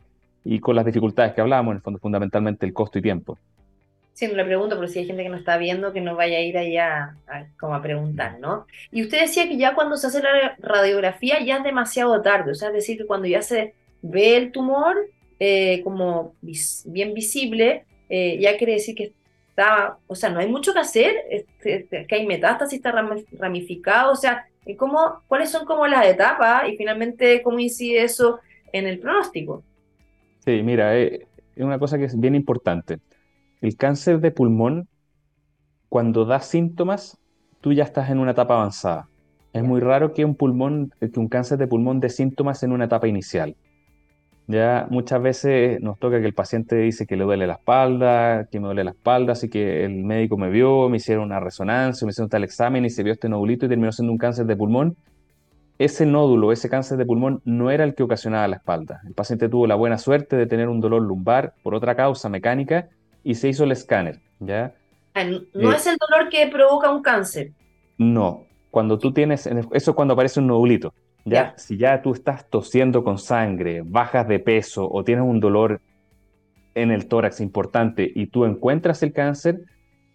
con 0.60 0.74
las 0.74 0.84
dificultades 0.84 1.34
que 1.34 1.40
hablábamos, 1.40 1.72
en 1.72 1.76
el 1.76 1.82
fondo 1.82 1.98
fundamentalmente 2.00 2.66
el 2.66 2.72
costo 2.72 2.98
y 2.98 3.02
tiempo. 3.02 3.38
Sí, 4.14 4.28
no 4.28 4.34
le 4.34 4.44
pregunto, 4.44 4.76
pero 4.76 4.88
si 4.88 4.98
hay 4.98 5.06
gente 5.06 5.22
que 5.22 5.30
no 5.30 5.36
está 5.36 5.56
viendo, 5.56 5.92
que 5.92 6.02
no 6.02 6.16
vaya 6.16 6.36
a 6.36 6.42
ir 6.42 6.58
allá 6.58 7.16
a, 7.26 7.44
como 7.58 7.74
a 7.74 7.82
preguntar, 7.82 8.38
¿no? 8.40 8.66
Y 8.90 9.02
usted 9.02 9.22
decía 9.22 9.48
que 9.48 9.56
ya 9.56 9.74
cuando 9.74 9.96
se 9.96 10.08
hace 10.08 10.22
la 10.22 10.54
radiografía 10.58 11.42
ya 11.42 11.56
es 11.56 11.64
demasiado 11.64 12.20
tarde, 12.20 12.52
o 12.52 12.54
sea, 12.54 12.68
es 12.68 12.74
decir, 12.74 12.98
que 12.98 13.06
cuando 13.06 13.26
ya 13.26 13.40
se 13.40 13.74
ve 14.02 14.36
el 14.36 14.52
tumor 14.52 14.96
eh, 15.44 15.82
como 15.82 16.36
bien 16.84 17.14
visible, 17.14 17.84
eh, 18.08 18.38
ya 18.40 18.56
quiere 18.56 18.74
decir 18.74 18.94
que 18.94 19.12
está, 19.48 19.98
o 20.06 20.14
sea, 20.14 20.30
no 20.30 20.38
hay 20.38 20.48
mucho 20.48 20.72
que 20.72 20.78
hacer, 20.78 21.16
que 21.60 22.06
hay 22.14 22.26
metástasis, 22.28 22.76
está 22.76 22.94
ramificado, 23.32 24.12
o 24.12 24.14
sea, 24.14 24.46
¿cómo, 24.78 25.20
¿cuáles 25.26 25.50
son 25.50 25.66
como 25.66 25.88
las 25.88 26.06
etapas 26.06 26.68
y 26.68 26.76
finalmente 26.76 27.42
cómo 27.42 27.58
incide 27.58 28.04
eso 28.04 28.38
en 28.72 28.86
el 28.86 29.00
pronóstico? 29.00 29.64
Sí, 30.44 30.62
mira, 30.62 30.96
eh, 30.96 31.26
es 31.56 31.64
una 31.64 31.80
cosa 31.80 31.98
que 31.98 32.04
es 32.04 32.20
bien 32.20 32.36
importante. 32.36 33.00
El 33.60 33.76
cáncer 33.76 34.20
de 34.20 34.30
pulmón, 34.30 34.86
cuando 35.88 36.24
da 36.24 36.38
síntomas, 36.38 37.18
tú 37.60 37.72
ya 37.72 37.82
estás 37.82 38.10
en 38.10 38.20
una 38.20 38.30
etapa 38.30 38.54
avanzada. 38.54 39.08
Es 39.52 39.64
muy 39.64 39.80
raro 39.80 40.12
que 40.12 40.24
un 40.24 40.36
pulmón, 40.36 40.92
que 41.00 41.18
un 41.18 41.26
cáncer 41.26 41.58
de 41.58 41.66
pulmón 41.66 41.98
dé 41.98 42.10
síntomas 42.10 42.62
en 42.62 42.70
una 42.70 42.84
etapa 42.84 43.08
inicial. 43.08 43.56
Ya 44.48 44.86
muchas 44.90 45.22
veces 45.22 45.80
nos 45.80 45.98
toca 45.98 46.20
que 46.20 46.26
el 46.26 46.34
paciente 46.34 46.76
dice 46.76 47.06
que 47.06 47.16
le 47.16 47.24
duele 47.24 47.46
la 47.46 47.54
espalda, 47.54 48.48
que 48.50 48.58
me 48.58 48.66
duele 48.66 48.84
la 48.84 48.90
espalda, 48.90 49.32
así 49.32 49.48
que 49.48 49.84
el 49.84 50.04
médico 50.04 50.36
me 50.36 50.50
vio, 50.50 50.88
me 50.88 50.96
hicieron 50.96 51.24
una 51.24 51.40
resonancia, 51.40 52.04
me 52.04 52.10
hicieron 52.10 52.28
tal 52.28 52.44
examen 52.44 52.84
y 52.84 52.90
se 52.90 53.02
vio 53.02 53.12
este 53.12 53.28
nodulito 53.28 53.66
y 53.66 53.68
terminó 53.68 53.92
siendo 53.92 54.12
un 54.12 54.18
cáncer 54.18 54.46
de 54.46 54.56
pulmón. 54.56 54.96
Ese 55.78 56.06
nódulo, 56.06 56.52
ese 56.52 56.68
cáncer 56.68 56.98
de 56.98 57.06
pulmón 57.06 57.40
no 57.44 57.70
era 57.70 57.84
el 57.84 57.94
que 57.94 58.02
ocasionaba 58.02 58.46
la 58.48 58.56
espalda. 58.56 59.00
El 59.06 59.14
paciente 59.14 59.48
tuvo 59.48 59.66
la 59.66 59.74
buena 59.74 59.98
suerte 59.98 60.36
de 60.36 60.46
tener 60.46 60.68
un 60.68 60.80
dolor 60.80 61.02
lumbar 61.02 61.54
por 61.62 61.74
otra 61.74 61.94
causa 61.94 62.28
mecánica 62.28 62.88
y 63.24 63.36
se 63.36 63.48
hizo 63.48 63.64
el 63.64 63.72
escáner, 63.72 64.20
¿ya? 64.40 64.74
No 65.14 65.72
eh, 65.72 65.76
es 65.76 65.86
el 65.86 65.96
dolor 65.96 66.28
que 66.30 66.46
provoca 66.48 66.90
un 66.90 67.02
cáncer. 67.02 67.52
No, 67.98 68.44
cuando 68.70 68.98
tú 68.98 69.12
tienes, 69.12 69.46
eso 69.46 69.70
es 69.70 69.90
cuando 69.90 70.14
aparece 70.14 70.40
un 70.40 70.46
nodulito, 70.46 70.94
¿ya? 71.24 71.54
Si 71.56 71.76
ya 71.76 72.02
tú 72.02 72.12
estás 72.12 72.48
tosiendo 72.48 73.04
con 73.04 73.18
sangre, 73.18 73.82
bajas 73.84 74.26
de 74.28 74.38
peso 74.38 74.88
o 74.90 75.04
tienes 75.04 75.24
un 75.24 75.40
dolor 75.40 75.80
en 76.74 76.90
el 76.90 77.06
tórax 77.06 77.40
importante 77.40 78.10
y 78.14 78.26
tú 78.26 78.44
encuentras 78.44 79.02
el 79.02 79.12
cáncer, 79.12 79.62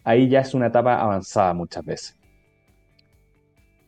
ahí 0.03 0.29
ya 0.29 0.39
es 0.39 0.53
una 0.53 0.67
etapa 0.67 0.99
avanzada 0.99 1.53
muchas 1.53 1.85
veces. 1.85 2.17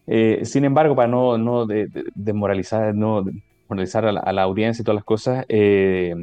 Eh, 0.08 0.44
sin 0.44 0.66
embargo, 0.66 0.96
para 0.96 1.08
no, 1.08 1.38
no 1.38 1.68
desmoralizar, 2.16 2.96
no 2.96 3.24
desmoralizar 3.24 4.06
a 4.06 4.32
la, 4.34 4.42
audiencia 4.42 4.82
y 4.82 4.86
todas 4.86 4.96
las 4.96 5.04
cosas, 5.04 5.46
eh, 5.50 6.16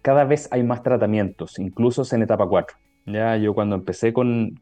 cada 0.00 0.24
vez 0.24 0.48
hay 0.50 0.62
más 0.62 0.82
tratamientos, 0.82 1.58
incluso 1.58 2.02
en 2.14 2.22
etapa 2.22 2.46
4. 2.48 2.76
Ya 3.06 3.36
yo 3.36 3.54
cuando 3.54 3.76
empecé 3.76 4.12
con, 4.12 4.58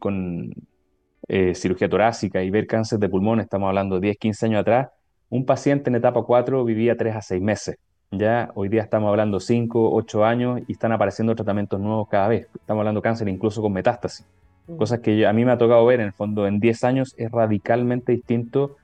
eh, 1.27 1.55
cirugía 1.55 1.89
torácica 1.89 2.43
y 2.43 2.49
ver 2.49 2.67
cáncer 2.67 2.99
de 2.99 3.09
pulmón, 3.09 3.39
estamos 3.39 3.67
hablando 3.69 3.95
de 3.95 4.07
10, 4.07 4.17
15 4.17 4.45
años 4.47 4.61
atrás, 4.61 4.89
un 5.31 5.45
paciente 5.45 5.89
en 5.89 5.95
etapa 5.95 6.21
4 6.21 6.63
vivía 6.65 6.95
3 6.95 7.15
a 7.15 7.21
6 7.21 7.41
meses. 7.41 7.77
Ya 8.11 8.51
hoy 8.53 8.67
día 8.67 8.81
estamos 8.81 9.09
hablando 9.09 9.39
5, 9.39 9.93
8 9.93 10.25
años 10.25 10.61
y 10.67 10.73
están 10.73 10.91
apareciendo 10.91 11.33
tratamientos 11.33 11.79
nuevos 11.79 12.09
cada 12.09 12.27
vez. 12.27 12.47
Estamos 12.53 12.81
hablando 12.81 12.99
de 12.99 13.03
cáncer 13.03 13.29
incluso 13.29 13.61
con 13.61 13.71
metástasis. 13.71 14.27
Mm. 14.67 14.75
Cosas 14.75 14.99
que 14.99 15.25
a 15.25 15.31
mí 15.31 15.45
me 15.45 15.53
ha 15.53 15.57
tocado 15.57 15.85
ver 15.85 16.01
en 16.01 16.07
el 16.07 16.13
fondo 16.13 16.45
en 16.47 16.59
10 16.59 16.83
años 16.83 17.15
es 17.17 17.31
radicalmente 17.31 18.11
distinto 18.11 18.75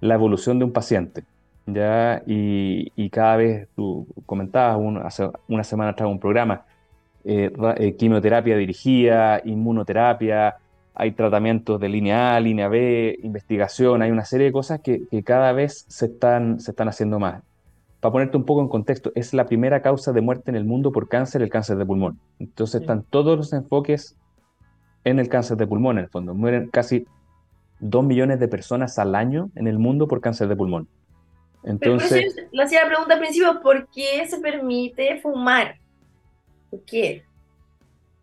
la 0.00 0.14
evolución 0.14 0.58
de 0.58 0.64
un 0.64 0.72
paciente. 0.72 1.22
¿ya? 1.64 2.24
Y, 2.26 3.08
cada 3.10 3.36
vez 3.36 3.68
tú 3.76 4.08
comentabas, 4.26 4.76
hace 5.04 5.30
una 5.46 5.62
semana 5.62 5.90
atrás 5.90 6.10
un 6.10 6.18
programa, 6.18 6.64
eh, 7.24 7.52
eh, 7.76 7.94
quimioterapia 7.94 8.56
dirigida, 8.56 9.40
inmunoterapia, 9.44 10.56
hay 10.94 11.12
tratamientos 11.12 11.80
de 11.80 11.88
línea 11.88 12.36
A, 12.36 12.40
línea 12.40 12.68
B, 12.68 13.18
investigación, 13.22 14.02
hay 14.02 14.12
una 14.12 14.24
serie 14.24 14.46
de 14.46 14.52
cosas 14.52 14.80
que, 14.80 15.02
cada 15.24 15.52
vez 15.52 15.84
se 15.88 16.06
están, 16.06 16.60
se 16.60 16.70
están 16.70 16.88
haciendo 16.88 17.18
más. 17.18 17.42
Para 17.98 18.12
ponerte 18.12 18.36
un 18.36 18.44
poco 18.44 18.60
en 18.60 18.68
contexto, 18.68 19.10
es 19.14 19.34
la 19.34 19.46
primera 19.46 19.82
causa 19.82 20.12
de 20.12 20.20
muerte 20.20 20.50
en 20.50 20.56
el 20.56 20.64
mundo 20.64 20.92
por 20.92 21.08
cáncer, 21.08 21.42
el 21.42 21.48
cáncer 21.48 21.78
de 21.78 21.86
pulmón. 21.86 22.20
Entonces 22.38 22.82
están 22.82 23.02
todos 23.02 23.36
los 23.36 23.52
enfoques 23.52 24.16
en 25.02 25.18
el 25.18 25.28
cáncer 25.28 25.56
de 25.56 25.66
pulmón, 25.66 25.98
en 25.98 26.04
el 26.04 26.10
fondo. 26.10 26.34
Mueren 26.34 26.68
casi 26.68 27.06
2 27.80 28.04
millones 28.04 28.38
de 28.38 28.46
personas 28.46 28.98
al 28.98 29.14
año 29.14 29.50
en 29.56 29.66
el 29.66 29.78
mundo 29.78 30.06
por 30.06 30.20
cáncer 30.20 30.48
de 30.48 30.56
pulmón. 30.56 30.86
Entonces, 31.64 32.36
le 32.52 32.62
hacía 32.62 32.82
la 32.82 32.88
pregunta 32.88 33.14
al 33.14 33.20
principio, 33.20 33.60
¿por 33.62 33.88
qué 33.88 34.26
se 34.28 34.38
permite 34.38 35.18
fumar? 35.20 35.76
¿Por 36.70 36.82
qué? 36.84 37.24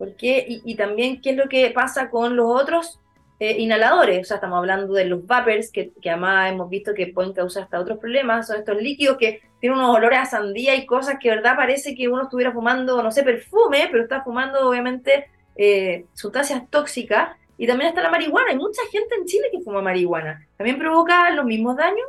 ¿Por 0.01 0.15
qué? 0.15 0.47
Y, 0.47 0.73
también, 0.73 1.21
¿qué 1.21 1.29
es 1.29 1.37
lo 1.37 1.47
que 1.47 1.69
pasa 1.69 2.09
con 2.09 2.35
los 2.35 2.47
otros 2.47 2.99
eh, 3.39 3.57
inhaladores? 3.59 4.21
O 4.21 4.23
sea, 4.23 4.37
estamos 4.37 4.57
hablando 4.57 4.95
de 4.95 5.05
los 5.05 5.27
vapers, 5.27 5.71
que, 5.71 5.91
además 6.03 6.51
hemos 6.51 6.71
visto 6.71 6.95
que 6.95 7.13
pueden 7.13 7.33
causar 7.33 7.61
hasta 7.61 7.79
otros 7.79 7.99
problemas. 7.99 8.47
Son 8.47 8.57
estos 8.57 8.81
líquidos 8.81 9.17
que 9.17 9.41
tienen 9.59 9.77
unos 9.77 9.95
olores 9.95 10.17
a 10.17 10.25
sandía 10.25 10.73
y 10.73 10.87
cosas 10.87 11.17
que, 11.21 11.29
verdad, 11.29 11.55
parece 11.55 11.93
que 11.93 12.07
uno 12.07 12.23
estuviera 12.23 12.51
fumando, 12.51 13.03
no 13.03 13.11
sé, 13.11 13.21
perfume, 13.21 13.89
pero 13.91 14.01
está 14.01 14.23
fumando, 14.23 14.67
obviamente, 14.67 15.27
eh, 15.55 16.05
sustancias 16.15 16.63
tóxicas 16.71 17.37
y 17.59 17.67
también 17.67 17.89
está 17.89 18.01
la 18.01 18.09
marihuana. 18.09 18.49
Hay 18.49 18.57
mucha 18.57 18.81
gente 18.91 19.13
en 19.13 19.25
Chile 19.27 19.49
que 19.51 19.61
fuma 19.61 19.83
marihuana. 19.83 20.47
¿También 20.57 20.79
provoca 20.79 21.29
los 21.29 21.45
mismos 21.45 21.77
daños? 21.77 22.07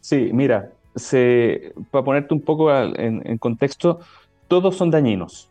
Sí, 0.00 0.30
mira, 0.32 0.70
se, 0.96 1.74
para 1.90 2.06
ponerte 2.06 2.32
un 2.32 2.40
poco 2.40 2.74
en, 2.74 3.36
contexto, 3.36 4.00
todos 4.48 4.78
son 4.78 4.90
dañinos. 4.90 5.50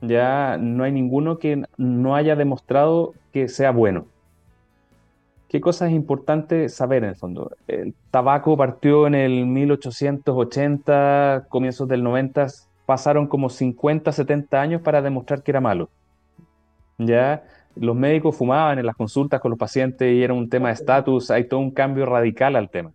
Ya 0.00 0.56
no 0.58 0.84
hay 0.84 0.92
ninguno 0.92 1.38
que 1.38 1.64
no 1.76 2.16
haya 2.16 2.36
demostrado 2.36 3.12
que 3.32 3.48
sea 3.48 3.70
bueno. 3.70 4.06
¿Qué 5.48 5.60
cosa 5.60 5.86
es 5.86 5.92
importante 5.92 6.70
saber 6.70 7.04
en 7.04 7.10
el 7.10 7.16
fondo? 7.16 7.52
El 7.68 7.94
tabaco 8.10 8.56
partió 8.56 9.06
en 9.06 9.14
el 9.14 9.46
1880, 9.46 11.46
comienzos 11.50 11.86
del 11.88 12.02
90, 12.02 12.46
pasaron 12.86 13.26
como 13.26 13.50
50, 13.50 14.12
70 14.12 14.60
años 14.60 14.80
para 14.80 15.02
demostrar 15.02 15.42
que 15.42 15.50
era 15.50 15.60
malo. 15.60 15.90
Ya 16.96 17.44
los 17.76 17.94
médicos 17.94 18.36
fumaban 18.36 18.78
en 18.78 18.86
las 18.86 18.96
consultas 18.96 19.40
con 19.40 19.50
los 19.50 19.58
pacientes 19.58 20.12
y 20.12 20.22
era 20.22 20.34
un 20.34 20.48
tema 20.48 20.68
de 20.68 20.74
estatus, 20.74 21.30
hay 21.30 21.44
todo 21.44 21.60
un 21.60 21.70
cambio 21.70 22.06
radical 22.06 22.56
al 22.56 22.70
tema. 22.70 22.92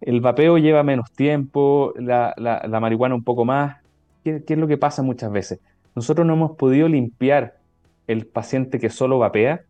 El 0.00 0.20
vapeo 0.20 0.58
lleva 0.58 0.82
menos 0.82 1.12
tiempo, 1.12 1.92
la, 1.96 2.34
marihuana 2.80 3.14
un 3.14 3.22
poco 3.22 3.44
más. 3.44 3.76
¿Qué, 4.24 4.42
es 4.46 4.58
lo 4.58 4.66
que 4.66 4.78
pasa 4.78 5.02
muchas 5.02 5.30
veces? 5.30 5.60
Nosotros 5.94 6.26
no 6.26 6.34
hemos 6.34 6.56
podido 6.56 6.88
limpiar 6.88 7.56
el 8.06 8.26
paciente 8.26 8.78
que 8.78 8.90
solo 8.90 9.18
vapea 9.18 9.62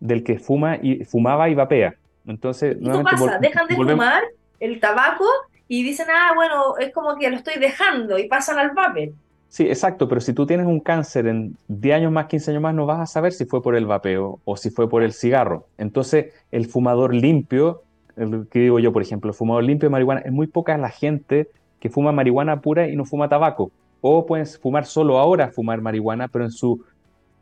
del 0.00 0.24
que 0.24 0.38
fuma 0.38 0.78
y 0.82 1.04
fumaba 1.04 1.48
y 1.48 1.54
vapea. 1.54 1.94
Entonces, 2.26 2.76
¿qué 2.76 3.02
pasa? 3.02 3.38
Dejan 3.38 3.66
de 3.66 3.76
fumar 3.76 4.22
el 4.60 4.80
tabaco 4.80 5.26
y 5.68 5.82
dicen, 5.82 6.06
ah, 6.10 6.32
bueno, 6.34 6.76
es 6.78 6.92
como 6.92 7.16
que 7.16 7.30
lo 7.30 7.36
estoy 7.36 7.54
dejando 7.58 8.18
y 8.18 8.28
pasan 8.28 8.58
al 8.58 8.72
vape. 8.72 9.12
Sí, 9.48 9.64
exacto, 9.64 10.08
pero 10.08 10.20
si 10.20 10.32
tú 10.32 10.46
tienes 10.46 10.66
un 10.66 10.80
cáncer 10.80 11.26
en 11.26 11.56
10 11.68 11.96
años 11.96 12.12
más, 12.12 12.26
15 12.26 12.52
años 12.52 12.62
más, 12.62 12.74
no 12.74 12.86
vas 12.86 13.00
a 13.00 13.06
saber 13.06 13.32
si 13.32 13.44
fue 13.44 13.62
por 13.62 13.76
el 13.76 13.86
vapeo 13.86 14.40
o 14.44 14.56
si 14.56 14.70
fue 14.70 14.88
por 14.88 15.02
el 15.02 15.12
cigarro. 15.12 15.66
Entonces, 15.76 16.32
el 16.50 16.66
fumador 16.66 17.14
limpio, 17.14 17.82
el 18.16 18.48
que 18.50 18.60
digo 18.60 18.78
yo, 18.78 18.92
por 18.92 19.02
ejemplo, 19.02 19.30
el 19.30 19.34
fumador 19.34 19.64
limpio 19.64 19.88
de 19.88 19.92
marihuana, 19.92 20.22
es 20.22 20.32
muy 20.32 20.46
poca 20.46 20.76
la 20.78 20.88
gente 20.88 21.48
que 21.80 21.90
fuma 21.90 22.12
marihuana 22.12 22.60
pura 22.60 22.88
y 22.88 22.96
no 22.96 23.04
fuma 23.04 23.28
tabaco. 23.28 23.70
O 24.02 24.26
puedes 24.26 24.58
fumar 24.58 24.84
solo 24.84 25.18
ahora, 25.18 25.50
fumar 25.50 25.80
marihuana, 25.80 26.28
pero 26.28 26.44
en 26.44 26.50
su 26.50 26.84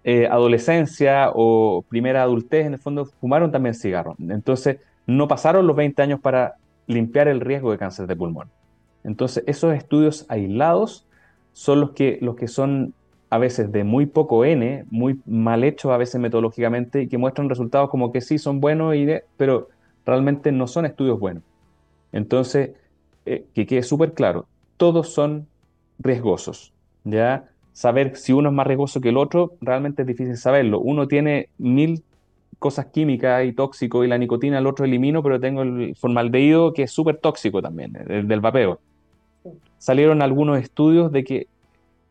eh, 0.04 0.28
adolescencia 0.28 1.32
o 1.34 1.84
primera 1.88 2.22
adultez, 2.22 2.66
en 2.66 2.74
el 2.74 2.78
fondo, 2.78 3.06
fumaron 3.06 3.50
también 3.50 3.74
cigarro. 3.74 4.14
Entonces, 4.20 4.78
no 5.06 5.26
pasaron 5.26 5.66
los 5.66 5.74
20 5.74 6.00
años 6.02 6.20
para 6.20 6.54
limpiar 6.86 7.26
el 7.26 7.40
riesgo 7.40 7.72
de 7.72 7.78
cáncer 7.78 8.06
de 8.06 8.14
pulmón. 8.14 8.48
Entonces, 9.02 9.42
esos 9.46 9.74
estudios 9.74 10.26
aislados 10.28 11.06
son 11.52 11.80
los 11.80 11.90
que, 11.90 12.18
los 12.20 12.36
que 12.36 12.46
son 12.46 12.94
a 13.30 13.38
veces 13.38 13.70
de 13.72 13.84
muy 13.84 14.06
poco 14.06 14.44
N, 14.44 14.84
muy 14.90 15.20
mal 15.24 15.64
hechos 15.64 15.92
a 15.92 15.96
veces 15.96 16.20
metodológicamente 16.20 17.02
y 17.02 17.08
que 17.08 17.16
muestran 17.16 17.48
resultados 17.48 17.90
como 17.90 18.12
que 18.12 18.20
sí 18.20 18.38
son 18.38 18.60
buenos, 18.60 18.94
y 18.96 19.06
pero 19.36 19.68
realmente 20.04 20.52
no 20.52 20.66
son 20.66 20.86
estudios 20.86 21.18
buenos. 21.18 21.42
Entonces, 22.12 22.70
eh, 23.26 23.46
que 23.54 23.66
quede 23.66 23.82
súper 23.82 24.14
claro, 24.14 24.46
todos 24.76 25.10
son 25.10 25.46
riesgosos. 26.00 26.72
¿ya? 27.04 27.44
Saber 27.72 28.16
si 28.16 28.32
uno 28.32 28.48
es 28.48 28.54
más 28.54 28.66
riesgoso 28.66 29.00
que 29.00 29.10
el 29.10 29.16
otro 29.16 29.52
realmente 29.60 30.02
es 30.02 30.08
difícil 30.08 30.36
saberlo. 30.36 30.80
Uno 30.80 31.06
tiene 31.06 31.48
mil 31.58 32.02
cosas 32.58 32.86
químicas 32.86 33.44
y 33.44 33.52
tóxicos 33.52 34.04
y 34.04 34.08
la 34.08 34.18
nicotina 34.18 34.58
el 34.58 34.66
otro 34.66 34.84
elimino, 34.84 35.22
pero 35.22 35.40
tengo 35.40 35.62
el 35.62 35.94
formaldehído 35.96 36.72
que 36.72 36.82
es 36.82 36.90
súper 36.90 37.16
tóxico 37.16 37.62
también, 37.62 37.96
el 38.08 38.28
del 38.28 38.40
vapeo 38.40 38.80
salieron 39.80 40.20
algunos 40.22 40.58
estudios 40.58 41.10
de 41.10 41.24
que 41.24 41.46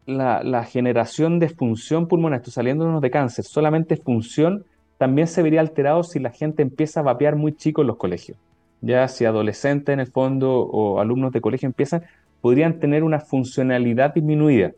la, 0.05 0.63
generación 0.63 1.37
de 1.37 1.49
función 1.49 2.07
pulmonar, 2.07 2.39
esto 2.39 2.49
saliéndonos 2.49 2.99
de 2.99 3.11
cáncer, 3.11 3.45
solamente 3.45 3.95
función, 3.95 4.65
también 4.97 5.27
se 5.27 5.43
vería 5.43 5.61
alterado 5.61 6.03
si 6.03 6.19
la 6.19 6.31
gente 6.31 6.63
empieza 6.63 6.99
a 6.99 7.03
vapear 7.03 7.35
muy 7.35 7.55
chico 7.55 7.81
en 7.81 7.87
los 7.87 7.97
colegios. 7.97 8.37
Ya 8.81 9.07
si 9.07 9.25
adolescentes 9.25 9.93
en 9.93 9.99
el 9.99 10.07
fondo 10.07 10.61
o 10.61 10.99
alumnos 10.99 11.31
de 11.31 11.41
colegio 11.41 11.67
empiezan, 11.67 12.03
podrían 12.41 12.79
tener 12.79 13.03
una 13.03 13.19
funcionalidad 13.19 14.13
disminuida. 14.13 14.71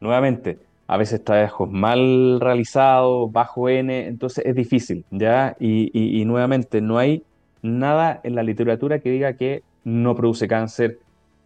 Nuevamente, 0.00 0.58
a 0.86 0.96
veces 0.96 1.24
trabajos 1.24 1.70
mal 1.70 2.40
realizados, 2.40 3.32
bajo 3.32 3.68
N, 3.68 4.06
entonces 4.06 4.44
es 4.46 4.54
difícil, 4.54 5.04
¿ya? 5.10 5.56
y 5.58 6.24
nuevamente, 6.26 6.80
no 6.80 6.98
hay 6.98 7.22
nada 7.62 8.20
en 8.22 8.34
la 8.34 8.42
literatura 8.42 8.98
que 8.98 9.10
diga 9.10 9.34
que 9.34 9.62
no 9.84 10.14
produce 10.14 10.46
cáncer 10.48 10.98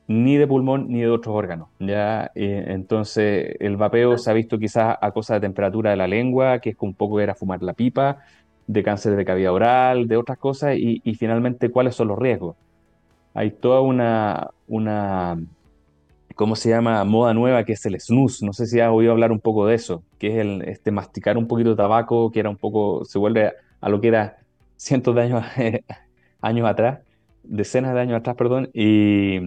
ni 0.09 0.39
de 0.39 0.47
pulmón 0.47 0.89
ni 0.89 1.03
de 1.03 1.11
otros 1.11 1.37
órganos. 1.37 1.69
¿ya? 1.79 2.31
entonces, 2.35 3.55
el 3.61 3.77
vapeo 3.77 4.19
se 4.19 4.31
ha 4.31 4.35
visto 4.35 4.59
quizás 4.59 4.97
a 5.01 5.13
causa 5.13 5.35
de 5.35 5.41
temperatura 5.41 5.91
de 5.91 5.97
la 5.97 6.09
lengua, 6.09 6.59
que 6.59 6.71
es 6.71 6.77
un 6.81 6.95
poco 6.95 7.21
era 7.21 7.35
fumar 7.35 7.63
la 7.63 7.75
pipa, 7.75 8.19
de 8.67 8.83
cáncer 8.83 9.17
de 9.17 9.25
cavidad 9.25 9.53
oral, 9.53 10.09
de 10.09 10.17
otras 10.17 10.39
cosas, 10.39 10.77
y, 10.77 11.01
finalmente, 11.15 11.71
¿cuáles 11.71 11.95
son 11.95 12.09
los 12.09 12.19
riesgos? 12.19 12.57
Hay 13.39 13.53
toda 13.53 13.81
una, 13.83 14.51
una, 14.67 15.39
¿cómo 16.35 16.57
se 16.57 16.71
llama? 16.71 17.05
Moda 17.05 17.35
nueva 17.35 17.65
que 17.65 17.75
es 17.75 17.87
el 17.87 18.01
snus. 18.01 18.43
No 18.43 18.53
sé 18.53 18.67
si 18.67 18.81
has 18.81 18.91
oído 18.91 19.13
hablar 19.13 19.31
un 19.31 19.39
poco 19.39 19.67
de 19.67 19.77
eso, 19.77 20.03
que 20.19 20.29
es 20.29 20.37
el 20.39 20.63
este, 20.63 20.91
masticar 20.91 21.39
un 21.39 21.47
poquito 21.47 21.71
de 21.71 21.77
tabaco, 21.77 22.33
que 22.33 22.41
era 22.41 22.51
un 22.51 22.57
poco, 22.57 23.05
se 23.05 23.19
vuelve 23.19 23.53
a 23.81 23.89
lo 23.89 24.01
que 24.01 24.09
era 24.09 24.39
cientos 24.77 25.15
de 25.15 25.23
años, 25.23 25.45
años 26.41 26.69
atrás 26.69 26.99
decenas 27.49 27.95
de 27.95 28.01
años 28.01 28.19
atrás, 28.19 28.37
perdón, 28.37 28.71
y, 28.73 29.39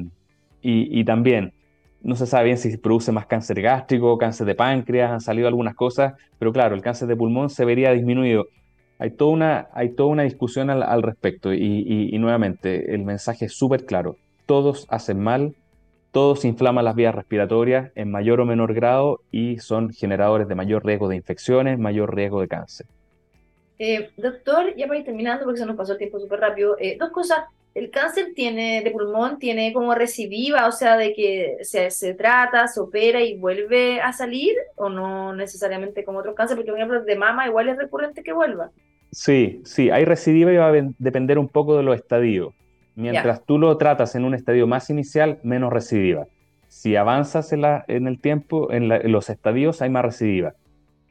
y, 0.61 1.03
también 1.05 1.53
no 2.01 2.15
se 2.15 2.25
sabe 2.25 2.45
bien 2.45 2.57
si 2.57 2.75
produce 2.77 3.11
más 3.11 3.27
cáncer 3.27 3.61
gástrico, 3.61 4.17
cáncer 4.17 4.47
de 4.47 4.55
páncreas, 4.55 5.11
han 5.11 5.21
salido 5.21 5.47
algunas 5.47 5.75
cosas, 5.75 6.13
pero 6.39 6.51
claro, 6.51 6.75
el 6.75 6.81
cáncer 6.81 7.07
de 7.07 7.15
pulmón 7.15 7.49
se 7.49 7.65
vería 7.65 7.91
disminuido. 7.91 8.45
Hay 9.01 9.09
toda 9.09 9.31
una, 9.31 9.67
hay 9.73 9.89
toda 9.89 10.09
una 10.09 10.21
discusión 10.21 10.69
al, 10.69 11.01
respecto 11.01 11.51
y, 11.51 12.15
nuevamente 12.19 12.93
el 12.93 13.03
mensaje 13.03 13.45
es 13.45 13.53
súper 13.53 13.87
claro. 13.87 14.15
Todos 14.45 14.85
hacen 14.91 15.19
mal, 15.19 15.55
todos 16.11 16.45
inflaman 16.45 16.85
las 16.85 16.93
vías 16.93 17.15
respiratorias 17.15 17.91
en 17.95 18.11
mayor 18.11 18.39
o 18.41 18.45
menor 18.45 18.75
grado 18.75 19.19
y 19.31 19.57
son 19.57 19.89
generadores 19.89 20.47
de 20.47 20.53
mayor 20.53 20.85
riesgo 20.85 21.09
de 21.09 21.15
infecciones, 21.15 21.79
mayor 21.79 22.15
riesgo 22.15 22.41
de 22.41 22.47
cáncer. 22.47 22.85
Eh, 23.79 24.11
doctor, 24.17 24.75
ya 24.75 24.85
para 24.85 24.99
ir 24.99 25.05
terminando 25.05 25.45
porque 25.45 25.61
se 25.61 25.65
nos 25.65 25.75
pasó 25.75 25.93
el 25.93 25.97
tiempo 25.97 26.19
súper 26.19 26.39
rápido, 26.39 26.77
eh, 26.79 26.95
dos 26.99 27.09
cosas 27.09 27.39
el 27.73 27.89
cáncer 27.89 28.33
tiene 28.35 28.83
de 28.83 28.91
pulmón 28.91 29.39
tiene 29.39 29.73
como 29.73 29.95
recidiva, 29.95 30.67
o 30.67 30.71
sea, 30.71 30.95
de 30.95 31.15
que 31.15 31.57
se, 31.61 31.89
se, 31.89 32.13
trata, 32.13 32.67
se 32.67 32.79
opera 32.79 33.21
y 33.21 33.35
vuelve 33.35 33.99
a 33.99 34.13
salir, 34.13 34.55
o 34.75 34.89
no 34.89 35.33
necesariamente 35.33 36.05
como 36.05 36.19
otros 36.19 36.35
cánceres, 36.35 36.59
porque 36.59 36.71
por 36.71 36.79
ejemplo 36.79 37.03
de 37.03 37.15
mama 37.15 37.47
igual 37.47 37.67
es 37.69 37.77
recurrente 37.77 38.21
que 38.21 38.33
vuelva. 38.33 38.69
Sí, 39.11 39.61
sí, 39.65 39.89
hay 39.89 40.05
recidiva 40.05 40.53
y 40.53 40.57
va 40.57 40.69
a 40.69 40.71
depender 40.97 41.37
un 41.37 41.49
poco 41.49 41.77
de 41.77 41.83
los 41.83 41.95
estadios. 41.95 42.53
Mientras 42.95 43.45
tú 43.45 43.57
lo 43.57 43.75
tratas 43.77 44.15
en 44.15 44.25
un 44.25 44.33
estadio 44.33 44.67
más 44.67 44.89
inicial, 44.89 45.39
menos 45.43 45.71
recidiva. 45.71 46.27
Si 46.67 46.95
avanzas 46.95 47.51
en, 47.51 47.61
la, 47.61 47.83
en 47.87 48.07
el 48.07 48.19
tiempo, 48.19 48.71
en, 48.71 48.91
en, 48.91 49.11
los 49.11 49.29
estadios, 49.29 49.81
hay 49.81 49.89
más 49.89 50.03
recidiva. 50.05 50.53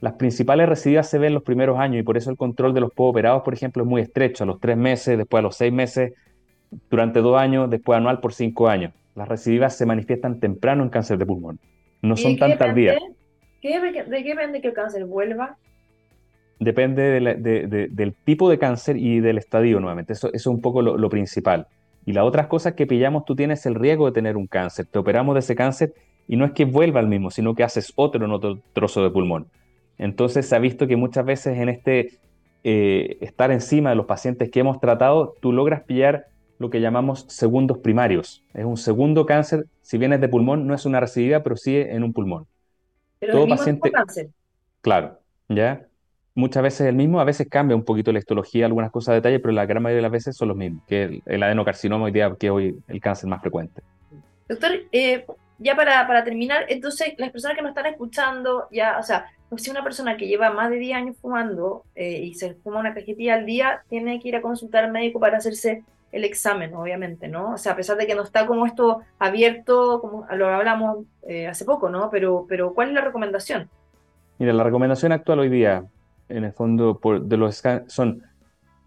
Las 0.00 0.14
principales 0.14 0.68
recidivas 0.68 1.10
se 1.10 1.18
ven 1.18 1.28
en 1.28 1.34
los 1.34 1.42
primeros 1.42 1.78
años 1.78 2.00
y 2.00 2.02
por 2.02 2.16
eso 2.16 2.30
el 2.30 2.38
control 2.38 2.72
de 2.72 2.80
los 2.80 2.90
operados, 2.96 3.42
por 3.42 3.52
ejemplo, 3.52 3.82
es 3.82 3.88
muy 3.88 4.00
estrecho. 4.00 4.44
A 4.44 4.46
los 4.46 4.60
tres 4.60 4.78
meses, 4.78 5.18
después 5.18 5.40
a 5.40 5.42
los 5.42 5.56
seis 5.56 5.72
meses, 5.72 6.14
durante 6.88 7.20
dos 7.20 7.38
años, 7.38 7.68
después 7.68 7.98
anual 7.98 8.20
por 8.20 8.32
cinco 8.32 8.68
años. 8.68 8.92
Las 9.14 9.28
recidivas 9.28 9.76
se 9.76 9.84
manifiestan 9.84 10.40
temprano 10.40 10.82
en 10.82 10.88
cáncer 10.88 11.18
de 11.18 11.26
pulmón. 11.26 11.58
No 12.00 12.16
son 12.16 12.38
tan 12.38 12.56
tardías. 12.56 12.96
¿De 12.96 13.12
qué 13.60 13.78
depende 14.24 14.62
que 14.62 14.68
el 14.68 14.74
cáncer 14.74 15.04
vuelva? 15.04 15.58
Depende 16.60 17.02
del 17.90 18.14
tipo 18.24 18.50
de 18.50 18.58
cáncer 18.58 18.98
y 18.98 19.20
del 19.20 19.38
estadio 19.38 19.80
nuevamente. 19.80 20.12
Eso, 20.12 20.30
es 20.32 20.46
un 20.46 20.60
poco 20.60 20.82
lo, 20.82 21.08
principal. 21.08 21.66
Y 22.04 22.12
las 22.12 22.24
otras 22.24 22.48
cosas 22.48 22.74
que 22.74 22.86
pillamos, 22.86 23.24
tú 23.24 23.34
tienes 23.34 23.64
el 23.64 23.74
riesgo 23.74 24.06
de 24.06 24.12
tener 24.12 24.36
un 24.36 24.46
cáncer. 24.46 24.86
Te 24.86 24.98
operamos 24.98 25.34
de 25.34 25.40
ese 25.40 25.56
cáncer 25.56 25.94
y 26.28 26.36
no 26.36 26.44
es 26.44 26.52
que 26.52 26.66
vuelva 26.66 27.00
al 27.00 27.08
mismo, 27.08 27.30
sino 27.30 27.54
que 27.54 27.64
haces 27.64 27.94
otro 27.96 28.24
en 28.24 28.30
otro 28.30 28.58
trozo 28.74 29.02
de 29.02 29.10
pulmón. 29.10 29.46
Entonces 29.96 30.46
se 30.46 30.54
ha 30.54 30.58
visto 30.58 30.86
que 30.86 30.96
muchas 30.96 31.24
veces 31.24 31.58
en 31.58 31.70
este 31.70 32.18
eh, 32.62 33.16
estar 33.22 33.50
encima 33.50 33.90
de 33.90 33.96
los 33.96 34.04
pacientes 34.04 34.50
que 34.50 34.60
hemos 34.60 34.80
tratado, 34.80 35.34
tú 35.40 35.52
logras 35.54 35.82
pillar 35.84 36.26
lo 36.58 36.68
que 36.68 36.82
llamamos 36.82 37.24
segundos 37.28 37.78
primarios. 37.78 38.44
Es 38.52 38.66
un 38.66 38.76
segundo 38.76 39.24
cáncer, 39.24 39.64
si 39.80 39.96
bien 39.96 40.12
es 40.12 40.20
de 40.20 40.28
pulmón, 40.28 40.66
no 40.66 40.74
es 40.74 40.84
una 40.84 41.00
recidiva, 41.00 41.42
pero 41.42 41.56
sí 41.56 41.74
en 41.74 42.04
un 42.04 42.12
pulmón. 42.12 42.46
Pero 43.18 43.32
Todo 43.32 43.42
el 43.44 43.48
mismo 43.48 43.58
paciente, 43.58 43.90
cáncer. 43.90 44.28
Claro, 44.82 45.18
¿ya? 45.48 45.86
Muchas 46.34 46.62
veces 46.62 46.86
el 46.86 46.94
mismo, 46.94 47.20
a 47.20 47.24
veces 47.24 47.48
cambia 47.50 47.76
un 47.76 47.84
poquito 47.84 48.12
la 48.12 48.20
histología, 48.20 48.66
algunas 48.66 48.90
cosas 48.90 49.12
de 49.12 49.16
detalle, 49.16 49.40
pero 49.40 49.52
la 49.52 49.66
gran 49.66 49.82
mayoría 49.82 49.98
de 49.98 50.02
las 50.02 50.12
veces 50.12 50.36
son 50.36 50.48
los 50.48 50.56
mismos, 50.56 50.84
que 50.86 51.22
el, 51.26 51.42
adenocarcinoma 51.42 52.04
hoy 52.04 52.12
día, 52.12 52.32
que 52.38 52.50
hoy 52.50 52.78
el 52.86 53.00
cáncer 53.00 53.28
más 53.28 53.40
frecuente. 53.40 53.82
Doctor, 54.48 54.72
eh, 54.92 55.26
ya 55.58 55.74
para, 55.74 56.06
para, 56.06 56.24
terminar, 56.24 56.66
entonces 56.68 57.14
las 57.18 57.30
personas 57.30 57.56
que 57.56 57.62
nos 57.62 57.70
están 57.70 57.86
escuchando, 57.86 58.68
ya, 58.70 58.98
o 58.98 59.02
sea, 59.02 59.26
si 59.56 59.70
una 59.70 59.82
persona 59.82 60.16
que 60.16 60.28
lleva 60.28 60.50
más 60.50 60.70
de 60.70 60.76
10 60.76 60.96
años 60.96 61.16
fumando 61.20 61.84
eh, 61.94 62.20
y 62.20 62.34
se 62.34 62.54
fuma 62.54 62.78
una 62.78 62.94
cajetilla 62.94 63.34
al 63.34 63.46
día, 63.46 63.82
tiene 63.88 64.20
que 64.20 64.28
ir 64.28 64.36
a 64.36 64.42
consultar 64.42 64.84
al 64.84 64.92
médico 64.92 65.18
para 65.18 65.38
hacerse 65.38 65.82
el 66.12 66.24
examen, 66.24 66.74
obviamente, 66.74 67.28
¿no? 67.28 67.52
O 67.52 67.58
sea, 67.58 67.72
a 67.72 67.76
pesar 67.76 67.96
de 67.96 68.06
que 68.06 68.14
no 68.14 68.22
está 68.22 68.46
como 68.46 68.66
esto 68.66 69.00
abierto, 69.18 70.00
como 70.00 70.26
lo 70.34 70.48
hablamos 70.48 71.04
eh, 71.28 71.46
hace 71.46 71.64
poco, 71.64 71.88
¿no? 71.88 72.10
Pero, 72.10 72.46
pero 72.48 72.74
¿cuál 72.74 72.88
es 72.88 72.94
la 72.94 73.00
recomendación? 73.00 73.68
Mira, 74.38 74.52
la 74.52 74.64
recomendación 74.64 75.12
actual 75.12 75.40
hoy 75.40 75.50
día, 75.50 75.84
en 76.30 76.44
el 76.44 76.52
fondo, 76.52 76.98
por, 76.98 77.22
de 77.22 77.36
los 77.36 77.62
son 77.86 78.22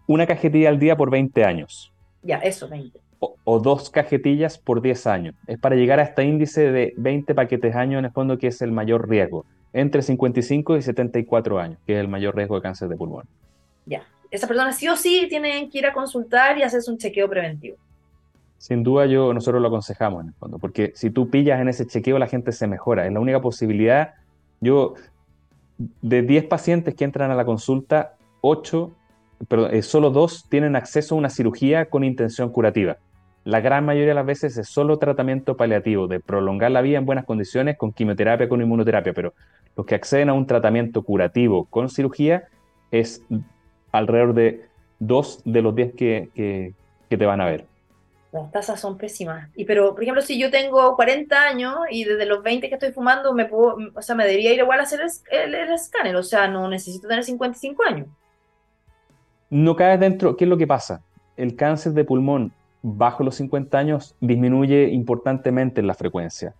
una 0.07 0.25
cajetilla 0.27 0.69
al 0.69 0.79
día 0.79 0.95
por 0.95 1.09
20 1.09 1.43
años. 1.43 1.93
Ya, 2.21 2.37
eso, 2.37 2.67
20. 2.67 2.99
O, 3.45 3.59
dos 3.59 3.89
cajetillas 3.89 4.57
por 4.57 4.81
10 4.81 5.07
años. 5.07 5.35
Es 5.47 5.57
para 5.57 5.75
llegar 5.75 5.99
a 5.99 6.03
este 6.03 6.25
índice 6.25 6.71
de 6.71 6.93
20 6.97 7.33
paquetes 7.33 7.73
año, 7.73 7.99
en 7.99 8.05
el 8.05 8.11
fondo, 8.11 8.37
que 8.37 8.47
es 8.47 8.61
el 8.61 8.73
mayor 8.73 9.07
riesgo. 9.07 9.45
Entre 9.71 10.01
55 10.01 10.75
y 10.75 10.81
74 10.81 11.59
años, 11.59 11.79
que 11.85 11.93
es 11.93 11.99
el 11.99 12.09
mayor 12.09 12.35
riesgo 12.35 12.55
de 12.55 12.61
cáncer 12.61 12.89
de 12.89 12.97
pulmón. 12.97 13.25
Ya. 13.85 14.03
Esas 14.29 14.47
personas 14.47 14.75
sí 14.75 14.89
o 14.89 14.97
sí 14.97 15.27
tienen 15.29 15.69
que 15.69 15.77
ir 15.77 15.85
a 15.85 15.93
consultar 15.93 16.57
y 16.57 16.63
hacerse 16.63 16.91
un 16.91 16.97
chequeo 16.97 17.29
preventivo. 17.29 17.77
Sin 18.57 18.83
duda, 18.83 19.05
yo, 19.05 19.33
nosotros 19.33 19.61
lo 19.61 19.67
aconsejamos 19.69 20.21
en 20.21 20.29
el 20.29 20.33
fondo, 20.33 20.57
porque 20.57 20.91
si 20.95 21.09
tú 21.09 21.29
pillas 21.29 21.61
en 21.61 21.69
ese 21.69 21.85
chequeo, 21.85 22.19
la 22.19 22.27
gente 22.27 22.51
se 22.51 22.67
mejora. 22.67 23.05
Es 23.05 23.13
la 23.13 23.19
única 23.19 23.41
posibilidad. 23.41 24.15
Yo, 24.59 24.95
de 25.77 26.21
10 26.21 26.45
pacientes 26.45 26.95
que 26.95 27.03
entran 27.03 27.31
a 27.31 27.35
la 27.35 27.45
consulta, 27.45 28.15
8 28.41 28.91
pero 29.47 29.69
eh, 29.69 29.81
solo 29.81 30.09
dos 30.09 30.45
tienen 30.49 30.75
acceso 30.75 31.15
a 31.15 31.17
una 31.17 31.29
cirugía 31.29 31.85
con 31.85 32.03
intención 32.03 32.49
curativa. 32.49 32.97
La 33.43 33.59
gran 33.59 33.85
mayoría 33.85 34.09
de 34.09 34.13
las 34.13 34.25
veces 34.25 34.57
es 34.57 34.69
solo 34.69 34.97
tratamiento 34.97 35.57
paliativo, 35.57 36.07
de 36.07 36.19
prolongar 36.19 36.71
la 36.71 36.81
vida 36.81 36.97
en 36.97 37.05
buenas 37.05 37.25
condiciones 37.25 37.77
con 37.77 37.91
quimioterapia, 37.91 38.47
con 38.47 38.61
inmunoterapia, 38.61 39.13
pero 39.13 39.33
los 39.75 39.85
que 39.85 39.95
acceden 39.95 40.29
a 40.29 40.33
un 40.33 40.47
tratamiento 40.47 41.01
curativo 41.01 41.65
con 41.65 41.89
cirugía 41.89 42.45
es 42.91 43.21
alrededor 43.91 44.33
de 44.33 44.61
dos 44.99 45.41
de 45.43 45.61
los 45.61 45.75
diez 45.75 45.93
que, 45.93 46.29
que, 46.35 46.73
te 47.17 47.25
van 47.25 47.41
a 47.41 47.45
ver. 47.45 47.65
Las 48.33 48.51
tasas 48.51 48.81
son 48.81 48.97
pésimas. 48.97 49.49
Y 49.55 49.63
pero, 49.63 49.93
por 49.93 50.03
ejemplo, 50.03 50.21
si 50.21 50.37
yo 50.37 50.51
tengo 50.51 50.95
40 50.97 51.41
años 51.41 51.75
y 51.89 52.03
desde 52.03 52.25
los 52.25 52.43
20 52.43 52.67
que 52.67 52.75
estoy 52.75 52.91
fumando, 52.91 53.33
me 53.33 53.45
puedo, 53.45 53.77
o 53.95 54.01
sea, 54.01 54.15
me 54.15 54.25
debería 54.25 54.53
ir 54.53 54.59
igual 54.59 54.79
a 54.79 54.83
hacer 54.83 54.99
el, 55.31 55.53
el 55.55 55.71
escáner, 55.71 56.15
o 56.15 56.23
sea, 56.23 56.47
no 56.47 56.67
necesito 56.67 57.07
tener 57.07 57.23
55 57.23 57.83
años 57.83 58.07
no 59.53 59.75
caes 59.75 59.99
dentro. 59.99 60.35
¿Qué 60.35 60.45
es 60.45 60.49
lo 60.49 60.57
que 60.57 60.65
pasa? 60.65 61.03
El 61.37 61.55
cáncer 61.55 61.93
de 61.93 62.03
pulmón 62.03 62.51
bajo 62.81 63.23
los 63.23 63.35
50 63.35 63.77
años 63.77 64.15
disminuye 64.19 64.89
importantemente 64.89 65.79
en 65.79 65.87
la 65.87 65.93
frecuencia. 65.93 66.55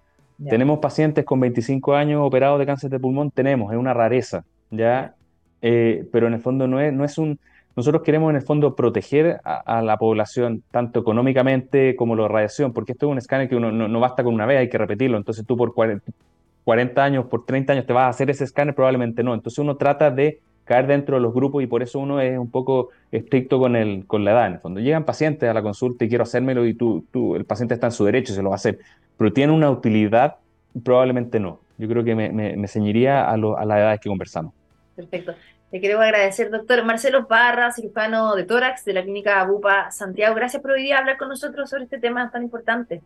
Tenemos 0.48 0.80
pacientes 0.80 1.26
con 1.26 1.40
25 1.40 1.96
años 1.96 2.22
operados 2.24 2.60
de 2.60 2.66
cáncer 2.66 2.90
de 2.90 3.00
pulmón, 3.00 3.32
tenemos, 3.32 3.72
es 3.72 3.80
una 3.80 3.94
rareza, 3.94 4.44
¿ya? 4.72 5.16
Eh, 5.62 6.08
pero 6.12 6.28
en 6.28 6.34
el 6.34 6.40
fondo 6.40 6.68
no 6.68 6.80
es, 6.80 6.94
no 6.94 7.04
es 7.04 7.18
un... 7.18 7.40
Nosotros 7.76 8.04
queremos 8.04 8.30
en 8.30 8.36
el 8.36 8.42
fondo 8.44 8.76
proteger 8.76 9.40
a, 9.44 9.82
la 9.82 9.98
población, 9.98 10.64
tanto 10.70 11.00
económicamente 11.00 11.96
como 11.96 12.16
la 12.16 12.28
radiación, 12.28 12.72
porque 12.72 12.92
esto 12.92 13.08
es 13.08 13.12
un 13.12 13.18
escáner 13.18 13.50
que 13.50 13.56
uno 13.56 13.72
no, 13.72 14.00
basta 14.00 14.24
con 14.24 14.34
una 14.34 14.46
vez, 14.46 14.60
hay 14.60 14.70
que 14.70 14.78
repetirlo. 14.78 15.18
Entonces 15.18 15.46
tú 15.46 15.58
por 15.58 15.74
40 15.74 17.04
años, 17.04 17.26
por 17.26 17.46
30 17.46 17.74
años 17.74 17.86
te 17.88 17.94
vas 17.94 18.04
a 18.04 18.10
hacer 18.10 18.30
ese 18.30 18.44
escáner, 18.44 18.76
probablemente 18.76 19.24
no. 19.24 19.34
Entonces 19.34 19.58
uno 19.58 19.76
trata 19.76 20.12
de 20.12 20.40
caer 20.66 20.88
dentro 20.88 21.16
de 21.16 21.22
los 21.22 21.34
grupos 21.34 21.64
y 21.64 21.68
por 21.68 21.82
eso 21.84 22.00
uno 22.00 22.22
es 22.22 22.38
un 22.38 22.50
poco 22.50 22.90
estricto 23.12 23.60
con, 23.60 23.76
el, 23.76 24.06
con 24.06 24.24
la 24.24 24.32
edad. 24.32 24.48
En 24.48 24.54
el 24.54 24.60
fondo, 24.60 24.80
llegan 24.80 25.04
pacientes 25.04 25.50
a 25.50 25.54
la 25.54 25.62
consulta 25.62 26.06
y 26.06 26.10
quiero 26.10 26.24
hacérmelo 26.24 26.66
y 26.66 26.76
tú, 26.76 27.06
tú, 27.12 27.36
el 27.36 27.46
paciente 27.46 27.74
está 27.74 27.88
en 27.88 27.92
su 27.92 28.06
derecho 28.06 28.34
y 28.34 28.36
se 28.36 28.44
lo 28.44 28.50
va 28.50 28.56
a 28.56 28.58
hacer, 28.58 28.80
pero 29.18 29.34
tiene 29.34 29.52
una 29.52 29.70
utilidad, 29.70 30.36
probablemente 30.84 31.40
no. 31.40 31.60
Yo 31.78 31.88
creo 31.88 32.04
que 32.04 32.16
me, 32.16 32.30
me, 32.32 32.68
ceñiría 32.68 33.30
a, 33.30 33.36
lo, 33.36 33.58
a 33.58 33.66
las 33.66 33.80
edades 33.80 34.00
que 34.00 34.10
conversamos. 34.10 34.54
Perfecto. 34.96 35.34
Le 35.74 35.82
queremos 35.82 36.06
agradecer, 36.06 36.52
doctor 36.52 36.86
Marcelo 36.86 37.28
Parra, 37.28 37.72
cirujano 37.72 38.36
de 38.36 38.44
tórax 38.44 38.86
de 38.86 38.94
la 38.94 39.02
clínica 39.02 39.44
Bupa 39.44 39.90
Santiago. 39.90 40.36
Gracias 40.36 40.62
por 40.62 40.74
hoy 40.74 40.84
día 40.84 41.00
hablar 41.00 41.18
con 41.18 41.30
nosotros 41.30 41.68
sobre 41.68 41.86
este 41.86 41.98
tema 41.98 42.30
tan 42.30 42.44
importante. 42.44 43.02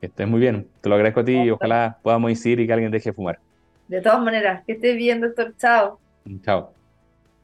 Que 0.00 0.06
estés 0.06 0.26
muy 0.26 0.40
bien. 0.40 0.66
Te 0.80 0.88
lo 0.88 0.96
agradezco 0.96 1.20
a 1.20 1.24
ti 1.24 1.40
y 1.40 1.50
ojalá 1.52 1.96
podamos 2.02 2.44
ir 2.44 2.58
y 2.58 2.66
que 2.66 2.72
alguien 2.72 2.90
deje 2.90 3.10
de 3.10 3.12
fumar. 3.12 3.38
De 3.86 4.00
todas 4.00 4.20
maneras, 4.20 4.64
que 4.66 4.72
estés 4.72 4.96
bien, 4.96 5.20
doctor. 5.20 5.54
Chao. 5.56 6.00
Chao. 6.42 6.72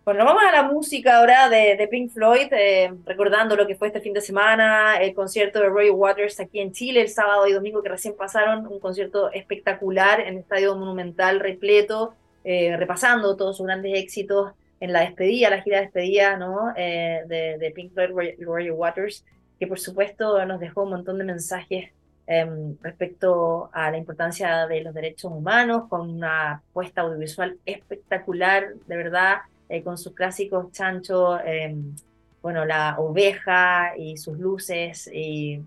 Bueno, 0.05 0.25
vamos 0.25 0.42
a 0.42 0.51
la 0.51 0.64
música 0.64 1.18
ahora 1.18 1.49
de, 1.49 1.87
Pink 1.88 2.11
Floyd, 2.11 2.49
eh, 2.51 2.92
recordando 3.07 3.55
lo 3.55 3.68
que 3.68 3.77
fue 3.77 3.87
este 3.87 4.01
fin 4.01 4.14
de 4.14 4.20
semana, 4.20 4.97
el 4.97 5.14
concierto 5.14 5.61
de 5.61 5.68
Roy 5.68 5.90
Waters 5.90 6.40
aquí 6.40 6.59
en 6.59 6.73
Chile, 6.73 7.03
el 7.03 7.09
sábado 7.09 7.47
y 7.47 7.53
domingo 7.53 7.85
que 7.85 7.88
recién 7.88 8.16
pasaron, 8.16 8.66
un 8.66 8.81
concierto 8.81 9.31
espectacular 9.31 10.18
en 10.18 10.35
el 10.35 10.40
Estadio 10.40 10.75
Monumental 10.75 11.38
repleto, 11.38 12.14
eh, 12.45 12.77
repasando 12.77 13.37
todos 13.37 13.57
sus 13.57 13.67
grandes 13.67 13.99
éxitos 13.99 14.53
en 14.81 14.93
la 14.93 15.01
despedida, 15.01 15.51
la 15.51 15.63
gira 15.63 15.79
de 15.79 15.85
despedida 15.85 16.37
¿no? 16.37 16.73
Eh, 16.77 17.23
de, 17.27 17.73
Pink 17.75 17.93
Floyd, 17.93 18.11
Roy, 18.11 18.37
Roy, 18.39 18.71
Waters, 18.71 19.25
que 19.59 19.67
por 19.67 19.81
supuesto 19.81 20.45
nos 20.47 20.61
dejó 20.61 20.83
un 20.83 20.91
montón 20.91 21.19
de 21.19 21.25
mensajes 21.25 21.91
Em, 22.27 22.79
respecto 22.81 23.69
a 23.73 23.91
la 23.91 23.99
importancia 23.99 24.67
de 24.67 24.81
los 24.83 24.95
derechos 24.95 25.31
humanos, 25.31 25.89
con 25.91 26.09
una 26.09 26.63
puesta 26.73 27.03
audiovisual 27.03 27.59
espectacular, 27.67 28.75
de 28.87 28.97
verdad, 28.97 29.39
eh, 29.69 29.83
con 29.83 29.99
sus 29.99 30.15
clásicos 30.15 30.73
chancho, 30.73 31.39
em, 31.41 31.95
bueno, 32.41 32.65
la 32.65 32.97
oveja 32.99 33.93
y 33.99 34.17
sus 34.17 34.39
luces 34.39 35.11
y, 35.13 35.61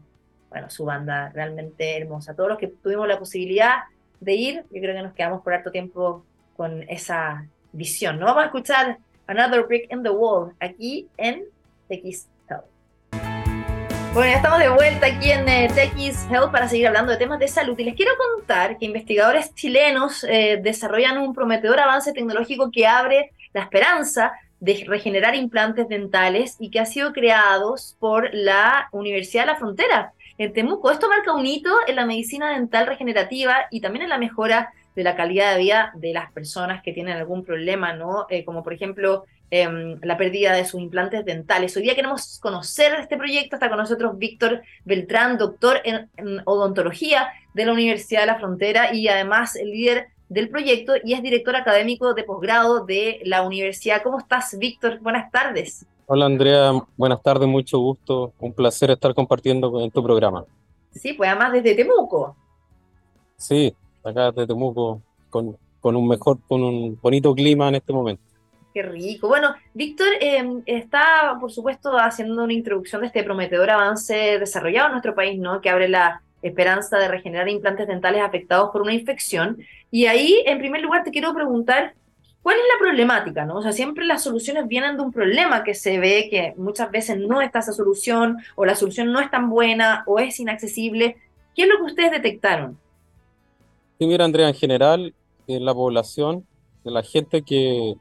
bueno, 0.50 0.70
su 0.72 0.86
banda 0.86 1.30
realmente 1.30 1.98
hermosa. 1.98 2.36
Todos 2.36 2.50
los 2.50 2.58
que 2.58 2.68
tuvimos 2.68 3.08
la 3.08 3.20
posibilidad 3.20 3.84
de 4.20 4.34
ir, 4.34 4.66
yo 4.72 4.82
creo 4.82 4.96
que 4.96 5.04
nos 5.04 5.14
quedamos 5.14 5.44
por 5.44 5.54
harto 5.54 5.72
tiempo 5.72 6.26
con 6.58 6.84
esa 6.90 7.46
visión. 7.72 8.20
¿no? 8.20 8.26
Vamos 8.26 8.44
a 8.44 8.46
escuchar 8.48 8.98
Another 9.28 9.64
Brick 9.64 9.92
in 9.92 10.04
the 10.04 10.10
Wall 10.10 10.54
aquí 10.60 11.08
en 11.18 11.44
TX 11.88 12.28
bueno, 14.18 14.32
ya 14.32 14.38
estamos 14.38 14.58
de 14.58 14.70
vuelta 14.70 15.06
aquí 15.06 15.30
en 15.30 15.48
eh, 15.48 15.70
Health 16.32 16.52
para 16.52 16.68
seguir 16.68 16.88
hablando 16.88 17.12
de 17.12 17.20
temas 17.20 17.38
de 17.38 17.48
salud. 17.48 17.78
Y 17.78 17.84
les 17.84 17.94
quiero 17.94 18.14
contar 18.18 18.80
que 18.80 18.86
investigadores 18.86 19.54
chilenos 19.54 20.24
eh, 20.24 20.60
desarrollan 20.60 21.20
un 21.20 21.36
prometedor 21.36 21.80
avance 21.80 22.14
tecnológico 22.14 22.72
que 22.72 22.88
abre 22.88 23.32
la 23.54 23.62
esperanza 23.62 24.32
de 24.60 24.84
regenerar 24.88 25.36
implantes 25.36 25.88
dentales 25.88 26.56
y 26.60 26.72
que 26.72 26.80
ha 26.80 26.88
sido 26.88 27.14
creados 27.14 27.96
por 28.00 28.34
la 28.34 28.90
Universidad 28.92 29.44
de 29.44 29.52
la 29.52 29.58
Frontera 29.58 30.14
en 30.40 30.52
Temuco. 30.52 30.90
Esto 30.90 31.10
marca 31.10 31.34
un 31.34 31.46
hito 31.46 31.76
en 31.86 31.96
la 31.96 32.08
medicina 32.08 32.54
dental 32.54 32.88
regenerativa 32.88 33.68
y 33.70 33.82
también 33.82 34.06
en 34.06 34.10
la 34.10 34.18
mejora 34.18 34.74
de 34.98 35.04
la 35.04 35.16
calidad 35.16 35.54
de 35.54 35.60
vida 35.60 35.94
de 35.96 36.12
las 36.12 36.30
personas 36.34 36.84
que 36.84 36.92
tienen 36.92 37.16
algún 37.16 37.46
problema, 37.46 37.94
¿no? 37.94 38.26
Eh, 38.30 38.44
como 38.44 38.64
por 38.64 38.74
ejemplo 38.74 39.24
Em, 39.50 39.98
la 40.02 40.18
pérdida 40.18 40.52
de 40.52 40.66
sus 40.66 40.82
implantes 40.82 41.24
dentales. 41.24 41.76
Hoy 41.78 41.84
día 41.84 41.96
queremos 41.96 42.38
conocer 42.42 42.94
este 43.00 43.16
proyecto. 43.16 43.56
Está 43.56 43.70
con 43.70 43.78
nosotros 43.78 44.18
Víctor 44.18 44.62
Beltrán, 44.84 45.38
doctor 45.38 45.80
en, 45.86 46.10
odontología 46.44 47.30
de 47.54 47.66
la 47.66 47.72
Universidad 47.72 48.22
de 48.22 48.28
la 48.28 48.40
Frontera 48.40 48.94
y 48.94 49.08
además 49.08 49.56
el 49.56 49.72
líder 49.72 50.08
del 50.28 50.50
proyecto 50.50 50.96
y 51.02 51.14
es 51.14 51.24
director 51.24 51.56
académico 51.56 52.14
de 52.14 52.26
posgrado 52.26 52.86
de 52.86 53.22
la 53.24 53.44
universidad. 53.44 54.04
¿Cómo 54.04 54.20
estás, 54.20 54.58
Víctor? 54.60 55.00
Buenas 55.00 55.32
tardes. 55.32 55.86
Hola, 56.08 56.26
Andrea. 56.26 56.74
Buenas 56.98 57.24
tardes, 57.24 57.48
mucho 57.48 57.80
gusto. 57.80 58.34
Un 58.40 58.52
placer 58.52 58.92
estar 58.92 59.14
compartiendo 59.14 59.82
en 59.82 59.92
tu 59.92 60.04
programa. 60.04 60.44
Sí, 60.92 61.14
pues 61.14 61.30
además 61.30 61.54
desde 61.54 61.74
Temuco. 61.74 62.36
Sí, 63.38 63.74
acá 64.10 64.32
desde 64.32 64.48
Temuco, 64.48 65.02
con, 65.30 65.58
con 65.80 65.96
un 65.96 66.08
mejor, 66.08 66.40
con 66.48 66.64
un 66.64 67.00
bonito 67.02 67.34
clima 67.34 67.68
en 67.70 67.76
este 67.76 67.94
momento. 67.94 68.24
Qué 68.74 68.84
rico. 68.84 69.28
Bueno, 69.28 69.56
Víctor 69.74 70.08
em, 70.22 70.62
está, 70.66 71.36
por 71.40 71.52
supuesto, 71.52 71.98
haciendo 71.98 72.44
una 72.44 72.54
introducción 72.54 73.02
de 73.02 73.08
este 73.08 73.24
prometedor 73.24 73.70
avance 73.70 74.38
desarrollado 74.40 74.88
en 74.88 74.92
nuestro 74.94 75.16
país, 75.16 75.40
¿no? 75.40 75.62
Que 75.62 75.70
abre 75.70 75.90
la 75.90 76.22
esperanza 76.42 76.98
de 77.00 77.08
regenerar 77.08 77.50
implantes 77.50 77.88
dentales 77.88 78.22
afectados 78.22 78.70
por 78.72 78.84
una 78.84 78.94
infección. 78.94 79.58
Y 79.90 80.06
ahí, 80.06 80.44
en 80.46 80.60
primer 80.60 80.82
lugar, 80.82 81.04
te 81.04 81.10
quiero 81.10 81.34
preguntar, 81.34 81.96
¿cuál 82.44 82.58
es 82.58 82.64
la 82.72 82.80
problemática, 82.80 83.46
no? 83.46 83.56
O 83.56 83.62
sea, 83.64 83.72
siempre 83.72 84.06
las 84.06 84.22
soluciones 84.22 84.68
vienen 84.68 84.96
de 84.96 85.04
un 85.04 85.12
problema 85.12 85.64
que 85.64 85.74
se 85.74 85.98
ve 85.98 86.28
que 86.30 86.54
muchas 86.58 86.92
veces 86.92 87.18
no 87.18 87.42
está 87.42 87.60
esa 87.60 87.74
solución, 87.74 88.38
o 88.56 88.66
la 88.66 88.76
solución 88.76 89.12
no 89.12 89.20
es 89.20 89.32
tan 89.32 89.50
buena, 89.50 90.04
o 90.06 90.20
es 90.20 90.40
inaccesible. 90.40 91.18
¿Qué 91.56 91.64
es 91.64 91.68
lo 91.68 91.78
que 91.78 91.84
ustedes 91.84 92.12
detectaron? 92.12 92.78
Sí, 94.00 94.06
mira, 94.06 94.26
Andrea, 94.26 94.48
en 94.48 94.56
general, 94.56 95.14
en 95.48 95.66
la 95.66 95.74
población, 95.74 96.46
de 96.84 96.92
la 96.92 97.04
gente 97.04 97.42
que 97.42 97.96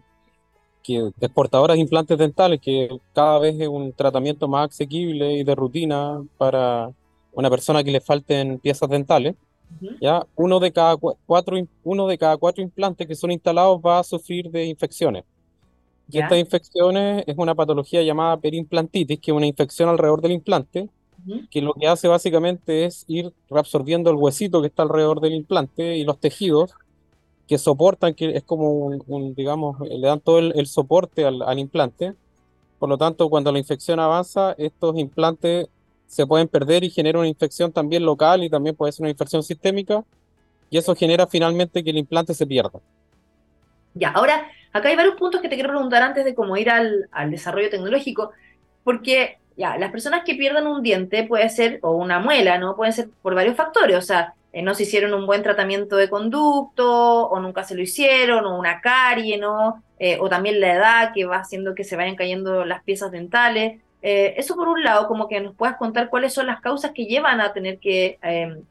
que 0.86 1.10
exportadoras 1.20 1.76
de 1.76 1.80
implantes 1.80 2.16
dentales, 2.16 2.60
que 2.60 2.88
cada 3.12 3.40
vez 3.40 3.58
es 3.58 3.66
un 3.66 3.92
tratamiento 3.92 4.46
más 4.46 4.70
asequible 4.70 5.32
y 5.32 5.42
de 5.42 5.54
rutina 5.56 6.24
para 6.38 6.92
una 7.32 7.50
persona 7.50 7.82
que 7.82 7.90
le 7.90 8.00
falten 8.00 8.60
piezas 8.60 8.88
dentales. 8.88 9.34
¿ya? 10.00 10.24
Uno, 10.36 10.60
de 10.60 10.70
cada 10.70 10.96
cuatro, 10.96 11.56
uno 11.82 12.06
de 12.06 12.16
cada 12.16 12.36
cuatro 12.36 12.62
implantes 12.62 13.04
que 13.08 13.16
son 13.16 13.32
instalados 13.32 13.80
va 13.84 13.98
a 13.98 14.04
sufrir 14.04 14.48
de 14.48 14.66
infecciones. 14.66 15.24
Y 16.08 16.20
estas 16.20 16.38
infecciones 16.38 17.24
es 17.26 17.34
una 17.36 17.56
patología 17.56 18.00
llamada 18.02 18.36
perimplantitis, 18.36 19.18
que 19.18 19.32
es 19.32 19.36
una 19.36 19.46
infección 19.46 19.88
alrededor 19.88 20.20
del 20.20 20.32
implante, 20.32 20.88
que 21.50 21.60
lo 21.60 21.74
que 21.74 21.88
hace 21.88 22.08
básicamente 22.08 22.84
es 22.84 23.04
ir 23.08 23.32
reabsorbiendo 23.50 24.10
el 24.10 24.16
huesito 24.16 24.60
que 24.60 24.68
está 24.68 24.82
alrededor 24.82 25.20
del 25.20 25.34
implante 25.34 25.96
y 25.96 26.04
los 26.04 26.18
tejidos 26.18 26.74
que 27.46 27.58
soportan, 27.58 28.14
que 28.14 28.36
es 28.36 28.42
como 28.42 28.70
un, 28.70 29.34
digamos, 29.34 29.78
le 29.80 30.06
dan 30.06 30.20
todo 30.20 30.38
el, 30.38 30.66
soporte 30.66 31.24
al, 31.24 31.58
implante. 31.58 32.14
Por 32.78 32.88
lo 32.88 32.98
tanto, 32.98 33.28
cuando 33.28 33.52
la 33.52 33.58
infección 33.58 34.00
avanza, 34.00 34.54
estos 34.58 34.96
implantes 34.98 35.68
se 36.06 36.26
pueden 36.26 36.48
perder 36.48 36.84
y 36.84 36.90
genera 36.90 37.18
una 37.18 37.28
infección 37.28 37.72
también 37.72 38.04
local 38.04 38.42
y 38.42 38.50
también 38.50 38.74
puede 38.74 38.92
ser 38.92 39.02
una 39.02 39.10
infección 39.10 39.42
sistémica. 39.42 40.04
Y 40.70 40.78
eso 40.78 40.94
genera 40.96 41.26
finalmente 41.26 41.84
que 41.84 41.90
el 41.90 41.98
implante 41.98 42.34
se 42.34 42.46
pierda. 42.46 42.80
Ya, 43.94 44.10
ahora, 44.10 44.48
acá 44.72 44.88
hay 44.88 44.96
varios 44.96 45.14
puntos 45.14 45.40
que 45.40 45.48
te 45.48 45.54
quiero 45.54 45.70
preguntar 45.70 46.02
antes 46.02 46.24
de 46.24 46.34
cómo 46.34 46.56
ir 46.56 46.68
al, 46.68 47.08
al 47.12 47.30
desarrollo 47.30 47.70
tecnológico, 47.70 48.32
porque 48.82 49.38
ya, 49.56 49.78
las 49.78 49.90
personas 49.90 50.22
que 50.24 50.34
pierden 50.34 50.66
un 50.66 50.82
diente 50.82 51.24
puede 51.24 51.48
ser, 51.48 51.78
o 51.82 51.92
una 51.92 52.18
muela, 52.18 52.58
¿no? 52.58 52.76
Pueden 52.76 52.92
ser 52.92 53.08
por 53.22 53.34
varios 53.34 53.56
factores, 53.56 53.96
o 53.96 54.02
sea, 54.02 54.34
eh, 54.52 54.62
no 54.62 54.74
se 54.74 54.84
hicieron 54.84 55.12
un 55.12 55.26
buen 55.26 55.42
tratamiento 55.42 55.96
de 55.96 56.08
conducto, 56.08 57.28
o 57.28 57.40
nunca 57.40 57.62
se 57.64 57.74
lo 57.74 57.82
hicieron, 57.82 58.46
o 58.46 58.58
una 58.58 58.80
carie, 58.80 59.36
¿no? 59.38 59.82
Eh, 59.98 60.16
o 60.18 60.28
también 60.30 60.60
la 60.60 60.72
edad 60.72 61.12
que 61.14 61.26
va 61.26 61.36
haciendo 61.36 61.74
que 61.74 61.84
se 61.84 61.96
vayan 61.96 62.16
cayendo 62.16 62.64
las 62.64 62.82
piezas 62.82 63.10
dentales. 63.10 63.80
Eh, 64.00 64.34
eso 64.38 64.56
por 64.56 64.68
un 64.68 64.82
lado, 64.82 65.08
como 65.08 65.28
que 65.28 65.40
nos 65.40 65.54
puedas 65.54 65.76
contar 65.76 66.08
cuáles 66.08 66.32
son 66.32 66.46
las 66.46 66.60
causas 66.60 66.92
que 66.92 67.06
llevan 67.06 67.40
a 67.40 67.52
tener 67.52 67.78
que 67.78 68.18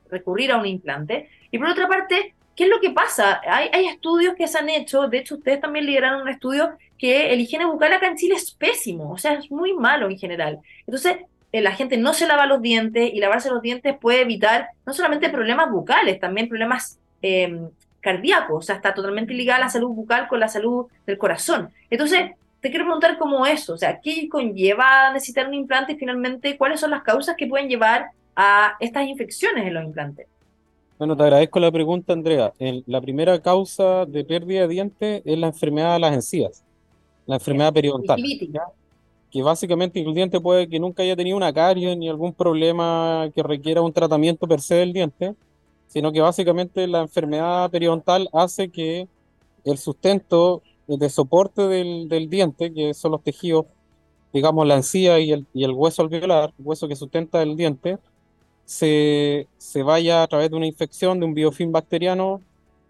recurrir 0.10 0.52
a 0.52 0.58
un 0.58 0.65
implante. 0.65 1.30
Y 1.52 1.60
por 1.60 1.67
otra 1.67 1.88
parte, 1.88 2.34
¿qué 2.56 2.63
es 2.63 2.69
lo 2.69 2.80
que 2.80 2.91
pasa? 2.91 3.41
Hay, 3.48 3.69
hay, 3.71 3.86
estudios 3.86 4.36
que 4.36 4.48
se 4.48 4.58
han 4.58 4.69
hecho, 4.69 5.08
de 5.08 5.19
hecho 5.19 5.36
ustedes 5.36 5.62
también 5.62 5.86
lideraron 5.86 6.21
un 6.21 6.30
estudio 6.30 6.78
que 6.97 7.34
el 7.34 7.41
higiene 7.41 7.65
bucal 7.65 7.93
acá 7.93 8.08
en 8.08 8.15
Chile 8.15 8.36
es 8.36 8.51
pésimo, 8.51 9.12
o 9.12 9.17
sea, 9.17 9.34
es 9.34 9.51
muy 9.51 9.73
malo 9.73 10.10
en 10.10 10.17
general. 10.17 10.60
Entonces, 10.88 11.17
eh, 11.51 11.62
la 11.62 11.71
gente 11.71 11.97
no 11.97 12.13
se 12.13 12.27
lava 12.27 12.45
los 12.45 12.62
dientes 12.62 13.13
y 13.13 13.19
lavarse 13.19 13.49
los 13.49 13.62
dientes 13.62 13.95
puede 13.97 14.21
evitar 14.21 14.69
no 14.86 14.93
solamente 14.93 15.29
problemas 15.29 15.71
bucales, 15.71 16.19
también 16.19 16.49
problemas 16.49 16.99
eh, 17.21 17.60
cardíacos, 18.01 18.58
o 18.58 18.62
sea, 18.62 18.75
está 18.75 18.93
totalmente 18.93 19.34
ligada 19.34 19.62
la 19.62 19.69
salud 19.69 19.89
bucal 19.89 20.27
con 20.27 20.39
la 20.39 20.47
salud 20.47 20.88
del 21.05 21.17
corazón. 21.17 21.71
Entonces, 21.89 22.31
te 22.60 22.69
quiero 22.69 22.86
preguntar 22.86 23.17
cómo 23.17 23.45
eso, 23.45 23.73
o 23.73 23.77
sea, 23.77 24.01
¿qué 24.01 24.27
conlleva 24.27 25.13
necesitar 25.13 25.47
un 25.47 25.53
implante 25.53 25.93
y 25.93 25.97
finalmente 25.97 26.58
cuáles 26.58 26.79
son 26.79 26.91
las 26.91 27.03
causas 27.03 27.36
que 27.38 27.47
pueden 27.47 27.69
llevar 27.69 28.08
a 28.36 28.75
estas 28.79 29.08
infecciones 29.08 29.65
en 29.65 29.75
los 29.75 29.84
implantes? 29.84 30.27
Bueno, 30.97 31.15
te 31.15 31.23
agradezco 31.23 31.60
la 31.60 31.71
pregunta, 31.71 32.12
Andrea. 32.12 32.51
la 32.86 33.01
primera 33.01 33.41
causa 33.41 34.05
de 34.05 34.25
pérdida 34.25 34.62
de 34.62 34.67
dientes 34.67 35.21
es 35.23 35.38
la 35.38 35.47
enfermedad 35.47 35.93
de 35.93 35.99
las 35.99 36.13
encías, 36.15 36.64
la 37.25 37.35
enfermedad 37.35 37.73
periodontal. 37.73 38.21
Que 39.31 39.43
básicamente 39.43 39.99
el 40.01 40.13
diente 40.13 40.39
puede 40.39 40.69
que 40.69 40.79
nunca 40.79 41.03
haya 41.03 41.15
tenido 41.15 41.35
una 41.35 41.51
caries 41.51 41.97
ni 41.97 42.07
algún 42.07 42.33
problema 42.33 43.29
que 43.35 43.43
requiera 43.43 43.81
un 43.81 43.91
tratamiento 43.91 44.47
per 44.47 44.61
se 44.61 44.75
del 44.75 44.93
diente, 44.93 45.35
sino 45.88 46.11
que 46.11 46.21
básicamente 46.21 46.88
la 46.88 47.01
enfermedad 47.01 47.69
periodontal 47.69 48.29
hace 48.31 48.69
que 48.69 49.07
el 49.65 49.77
sustento 49.77 50.61
de 50.88 51.09
soporte 51.09 51.63
del, 51.63 52.07
del 52.07 52.29
diente, 52.29 52.71
que 52.73 52.93
son 52.93 53.11
los 53.11 53.23
tejidos, 53.23 53.65
digamos 54.31 54.67
la 54.67 54.75
encía 54.75 55.19
y 55.19 55.31
el, 55.31 55.45
y 55.53 55.63
el 55.63 55.71
hueso 55.71 56.01
alveolar, 56.01 56.53
el 56.57 56.65
hueso 56.65 56.88
que 56.88 56.95
sustenta 56.95 57.41
el 57.41 57.57
diente, 57.57 57.97
se, 58.65 59.47
se 59.57 59.83
vaya 59.83 60.23
a 60.23 60.27
través 60.27 60.49
de 60.49 60.57
una 60.57 60.67
infección 60.67 61.19
de 61.19 61.25
un 61.25 61.33
biofilm 61.33 61.71
bacteriano. 61.71 62.41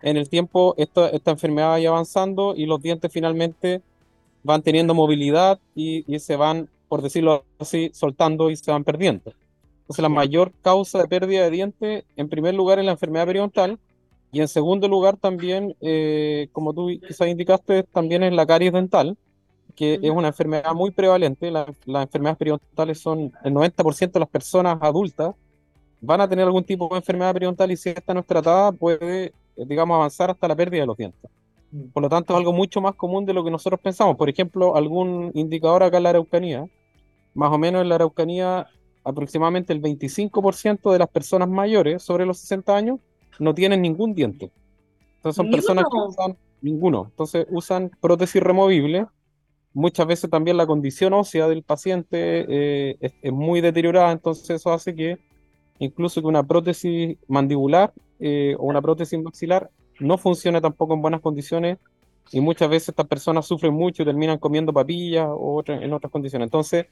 En 0.02 0.18
el 0.18 0.30
tiempo, 0.30 0.76
esta, 0.78 1.10
esta 1.10 1.32
enfermedad 1.32 1.70
vaya 1.70 1.90
avanzando 1.90 2.54
y 2.56 2.66
los 2.66 2.82
dientes 2.82 3.12
finalmente 3.12 3.82
van 4.46 4.62
teniendo 4.62 4.94
movilidad 4.94 5.60
y, 5.76 6.04
y, 6.14 6.20
se 6.20 6.36
van, 6.36 6.70
por 6.88 7.02
decirlo 7.02 7.44
así, 7.60 7.90
soltando 7.94 8.50
y 8.50 8.56
se 8.56 8.72
van 8.72 8.84
perdiendo. 8.84 9.34
Entonces, 9.82 10.02
la 10.02 10.10
mayor 10.10 10.52
causa 10.62 11.00
de 11.00 11.08
pérdida 11.08 11.44
de 11.44 11.52
dientes, 11.52 12.06
en 12.16 12.30
primer 12.30 12.54
lugar, 12.56 12.80
es 12.80 12.86
la 12.86 12.92
enfermedad 12.92 13.26
periodontal 13.26 13.80
y 14.32 14.42
en 14.42 14.48
segundo 14.48 14.88
lugar 14.88 15.18
también, 15.18 15.76
eh, 15.82 16.48
como 16.52 16.74
tú 16.74 16.88
quizás 17.06 17.28
indicaste, 17.28 17.84
también 17.84 18.24
es 18.24 18.34
la 18.34 18.46
caries 18.46 18.74
dental, 18.74 19.18
que 19.76 20.00
es 20.02 20.12
una 20.12 20.30
enfermedad 20.30 20.74
muy 20.74 20.92
prevalente. 20.92 21.52
las 21.52 21.68
enfermedades 21.88 22.38
periodontales 22.38 23.00
son 23.00 23.34
el 23.44 23.54
90% 23.54 24.12
de 24.12 24.20
las 24.20 24.30
personas 24.30 24.78
adultas 24.82 25.36
van 26.02 26.22
a 26.22 26.28
tener 26.28 26.46
algún 26.46 26.64
tipo 26.64 26.88
de 26.90 26.98
enfermedad 26.98 27.34
periodontal 27.34 27.72
y 27.72 27.78
si 27.78 27.90
esta 27.90 28.14
no 28.14 28.20
es 28.20 28.26
tratada 28.26 28.72
puede, 28.72 29.26
eh, 29.26 29.66
digamos, 29.66 29.96
avanzar 29.96 30.30
hasta 30.32 30.48
la 30.48 30.56
pérdida 30.56 30.82
de 30.82 30.88
los 30.88 30.98
dientes. 30.98 31.30
Por 31.94 32.04
lo 32.04 32.10
tanto, 32.10 32.34
es 32.34 32.38
algo 32.38 32.54
mucho 32.54 32.82
más 32.82 32.96
común 32.96 33.26
de 33.26 33.34
lo 33.34 33.44
que 33.44 33.52
nosotros 33.52 33.80
pensamos. 33.80 34.16
Por 34.16 34.30
ejemplo, 34.30 34.76
algún 34.76 35.32
indicador 35.34 35.84
acá 35.84 35.98
en 35.98 36.04
la 36.04 36.10
Araucanía, 36.10 36.66
más 37.34 37.52
o 37.52 37.58
menos 37.58 37.82
en 37.82 37.90
la 37.90 37.96
Araucanía, 37.96 38.68
aproximadamente 39.04 39.74
el 39.74 39.82
25% 39.82 40.92
de 40.92 41.00
las 41.00 41.10
personas 41.10 41.50
mayores 41.50 42.02
sobre 42.02 42.26
los 42.26 42.40
60 42.40 42.76
años 42.76 43.00
no 43.40 43.54
tienen 43.54 43.82
ningún 43.82 44.14
diente. 44.14 44.52
Entonces 45.18 45.36
son 45.36 45.52
personas 45.52 45.86
que 45.92 45.98
usan 45.98 46.38
ninguno. 46.62 47.08
Entonces 47.10 47.46
usan 47.50 47.92
prótesis 48.00 48.42
removible. 48.42 49.08
Muchas 49.74 50.08
veces 50.08 50.30
también 50.30 50.58
la 50.58 50.66
condición 50.66 51.14
ósea 51.14 51.48
del 51.48 51.64
paciente 51.64 52.46
eh, 52.48 53.12
es 53.22 53.34
muy 53.34 53.60
deteriorada, 53.60 54.12
entonces 54.12 54.50
eso 54.50 54.72
hace 54.72 54.96
que 54.96 55.18
incluso 55.80 56.22
que 56.22 56.28
una 56.28 56.44
prótesis 56.44 57.18
mandibular 57.28 57.92
eh, 58.20 58.56
o 58.58 58.68
una 58.68 58.82
prótesis 58.82 59.22
maxilar 59.22 59.70
no 60.00 60.18
funcione 60.18 60.62
tampoco 60.62 60.94
en 60.94 61.02
buenas 61.02 61.22
condiciones 61.22 61.78
y 62.32 62.42
muchas 62.42 62.70
veces 62.70 62.90
estas 62.90 63.08
personas 63.08 63.46
sufren 63.46 63.74
mucho 63.74 64.04
y 64.04 64.06
terminan 64.06 64.40
comiendo 64.40 64.74
papillas 64.74 65.28
o 65.30 65.64
en 65.68 65.94
otras 65.94 66.12
condiciones. 66.12 66.48
Entonces, 66.48 66.88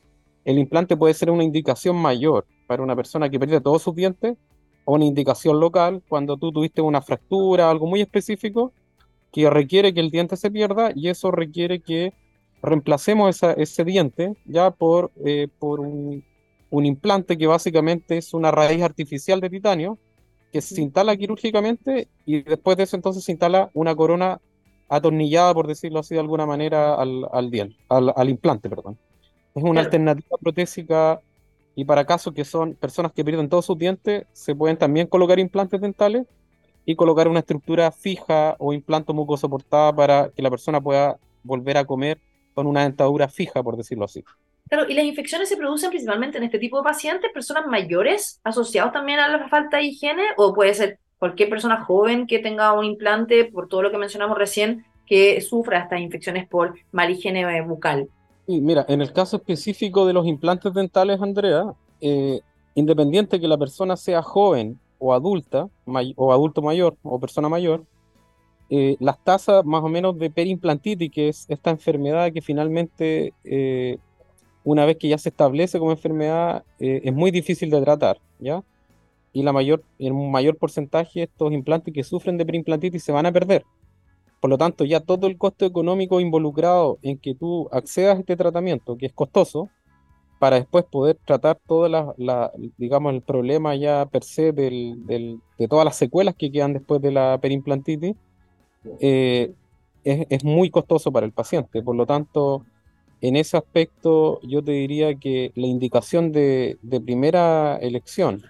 el 0.45 0.59
implante 0.59 0.97
puede 0.97 1.13
ser 1.13 1.29
una 1.29 1.43
indicación 1.43 1.95
mayor 1.95 2.45
para 2.67 2.83
una 2.83 2.95
persona 2.95 3.29
que 3.29 3.39
pierde 3.39 3.61
todos 3.61 3.81
sus 3.81 3.95
dientes 3.95 4.37
o 4.85 4.95
una 4.95 5.05
indicación 5.05 5.59
local 5.59 6.03
cuando 6.07 6.37
tú 6.37 6.51
tuviste 6.51 6.81
una 6.81 7.01
fractura, 7.01 7.69
algo 7.69 7.87
muy 7.87 8.01
específico 8.01 8.73
que 9.31 9.49
requiere 9.49 9.93
que 9.93 10.01
el 10.01 10.11
diente 10.11 10.37
se 10.37 10.51
pierda 10.51 10.91
y 10.93 11.09
eso 11.09 11.31
requiere 11.31 11.79
que 11.79 12.13
reemplacemos 12.61 13.41
ese 13.57 13.83
diente 13.83 14.35
ya 14.45 14.71
por, 14.71 15.11
eh, 15.25 15.47
por 15.59 15.79
un 15.79 16.85
implante 16.85 17.37
que 17.37 17.47
básicamente 17.47 18.17
es 18.17 18.33
una 18.33 18.51
raíz 18.51 18.81
artificial 18.83 19.41
de 19.41 19.49
titanio 19.49 19.97
que 20.53 20.61
se 20.61 20.81
instala 20.81 21.17
quirúrgicamente 21.17 22.07
y 22.27 22.43
después 22.43 22.77
de 22.77 22.83
eso 22.83 22.95
entonces 22.95 23.23
se 23.23 23.31
instala 23.31 23.71
una 23.73 23.95
corona 23.95 24.39
atornillada, 24.87 25.51
por 25.51 25.65
decirlo 25.65 25.99
así 25.99 26.13
de 26.13 26.19
alguna 26.19 26.45
manera, 26.45 26.93
al, 26.93 27.27
al, 27.31 28.13
al, 28.15 28.29
implante. 28.29 28.69
Perdón. 28.69 28.97
Es 29.55 29.63
una 29.63 29.81
alternativa 29.81 30.37
protésica 30.39 31.19
y 31.75 31.85
para 31.85 32.05
casos 32.05 32.35
que 32.35 32.45
son 32.45 32.75
personas 32.75 33.11
que 33.13 33.25
pierden 33.25 33.49
todos 33.49 33.65
sus 33.65 33.79
dientes, 33.79 34.25
se 34.31 34.53
pueden 34.53 34.77
también 34.77 35.07
colocar 35.07 35.39
implantes 35.39 35.81
dentales 35.81 36.27
y 36.85 36.95
colocar 36.95 37.27
una 37.27 37.39
estructura 37.39 37.91
fija 37.91 38.55
o 38.59 38.73
implante 38.73 39.11
mucosoportada 39.11 39.91
para 39.95 40.29
que 40.29 40.43
la 40.43 40.51
persona 40.51 40.79
pueda 40.79 41.17
volver 41.43 41.77
a 41.77 41.85
comer 41.85 42.19
con 42.53 42.67
una 42.67 42.83
dentadura 42.83 43.27
fija, 43.27 43.63
por 43.63 43.75
decirlo 43.75 44.05
así. 44.05 44.23
Claro, 44.73 44.89
y 44.89 44.95
las 44.95 45.05
infecciones 45.05 45.49
se 45.49 45.55
producen 45.55 45.91
principalmente 45.91 46.39
en 46.39 46.45
este 46.45 46.57
tipo 46.57 46.77
de 46.77 46.83
pacientes, 46.83 47.29
personas 47.31 47.67
mayores 47.67 48.41
asociados 48.43 48.91
también 48.91 49.19
a 49.19 49.27
la 49.27 49.47
falta 49.47 49.77
de 49.77 49.83
higiene, 49.83 50.23
o 50.35 50.51
puede 50.51 50.73
ser 50.73 50.97
cualquier 51.19 51.47
persona 51.47 51.85
joven 51.85 52.25
que 52.25 52.39
tenga 52.39 52.73
un 52.73 52.83
implante, 52.83 53.45
por 53.45 53.67
todo 53.67 53.83
lo 53.83 53.91
que 53.91 53.99
mencionamos 53.99 54.35
recién, 54.35 54.83
que 55.05 55.39
sufra 55.41 55.81
estas 55.81 55.99
infecciones 55.99 56.47
por 56.47 56.73
mal 56.91 57.11
higiene 57.11 57.61
bucal. 57.61 58.09
Y 58.47 58.61
mira, 58.61 58.83
en 58.89 59.01
el 59.01 59.13
caso 59.13 59.37
específico 59.37 60.07
de 60.07 60.13
los 60.13 60.25
implantes 60.25 60.73
dentales, 60.73 61.21
Andrea, 61.21 61.71
eh, 62.01 62.39
independiente 62.73 63.39
que 63.39 63.47
la 63.47 63.59
persona 63.59 63.95
sea 63.95 64.23
joven 64.23 64.79
o 64.97 65.13
adulta, 65.13 65.69
o 66.15 66.33
adulto 66.33 66.63
mayor 66.63 66.97
o 67.03 67.19
persona 67.19 67.47
mayor, 67.47 67.83
eh, 68.71 68.97
las 68.99 69.23
tasas 69.23 69.63
más 69.65 69.83
o 69.83 69.87
menos 69.87 70.17
de 70.17 70.31
perimplantitis, 70.31 71.11
que 71.11 71.27
es 71.27 71.45
esta 71.47 71.69
enfermedad 71.69 72.33
que 72.33 72.41
finalmente 72.41 73.35
eh, 73.43 73.99
una 74.63 74.85
vez 74.85 74.97
que 74.97 75.09
ya 75.09 75.17
se 75.17 75.29
establece 75.29 75.79
como 75.79 75.91
enfermedad, 75.91 76.63
eh, 76.79 77.01
es 77.03 77.13
muy 77.13 77.31
difícil 77.31 77.69
de 77.69 77.81
tratar, 77.81 78.19
¿ya? 78.39 78.63
Y 79.33 79.43
la 79.43 79.51
mayor, 79.51 79.83
un 79.99 80.31
mayor 80.31 80.57
porcentaje 80.57 81.23
estos 81.23 81.51
implantes 81.51 81.93
que 81.93 82.03
sufren 82.03 82.37
de 82.37 82.45
preimplantitis 82.45 83.03
se 83.03 83.11
van 83.11 83.25
a 83.25 83.31
perder. 83.31 83.65
Por 84.39 84.49
lo 84.49 84.57
tanto, 84.57 84.83
ya 84.83 84.99
todo 84.99 85.27
el 85.27 85.37
costo 85.37 85.65
económico 85.65 86.19
involucrado 86.19 86.99
en 87.01 87.17
que 87.17 87.33
tú 87.33 87.69
accedas 87.71 88.17
a 88.17 88.19
este 88.19 88.35
tratamiento, 88.35 88.97
que 88.97 89.05
es 89.05 89.13
costoso, 89.13 89.69
para 90.43 90.57
después 90.57 90.83
poder 90.83 91.17
tratar 91.25 91.57
todo 91.65 91.87
la, 91.87 92.51
digamos, 92.77 93.13
el 93.13 93.21
problema 93.21 93.77
ya 93.77 94.05
per 94.05 94.25
se 94.25 94.51
del, 94.51 95.05
de 95.07 95.67
todas 95.69 95.85
las 95.85 95.95
secuelas 95.95 96.35
que 96.35 96.51
quedan 96.51 96.73
después 96.73 97.01
de 97.01 97.11
la 97.11 97.37
perimplantitis, 97.41 98.17
eh, 98.99 99.53
es, 100.03 100.27
es, 100.29 100.43
muy 100.43 100.69
costoso 100.69 101.13
para 101.13 101.25
el 101.25 101.31
paciente. 101.31 101.81
Por 101.81 101.95
lo 101.95 102.05
tanto, 102.05 102.65
en 103.23 103.37
ese 103.37 103.55
aspecto 103.55 104.41
yo 104.41 104.61
te 104.61 104.73
diría 104.73 105.15
que 105.15 105.53
la 105.55 105.67
indicación 105.67 106.33
de, 106.33 106.77
primera 107.05 107.77
elección 107.77 108.43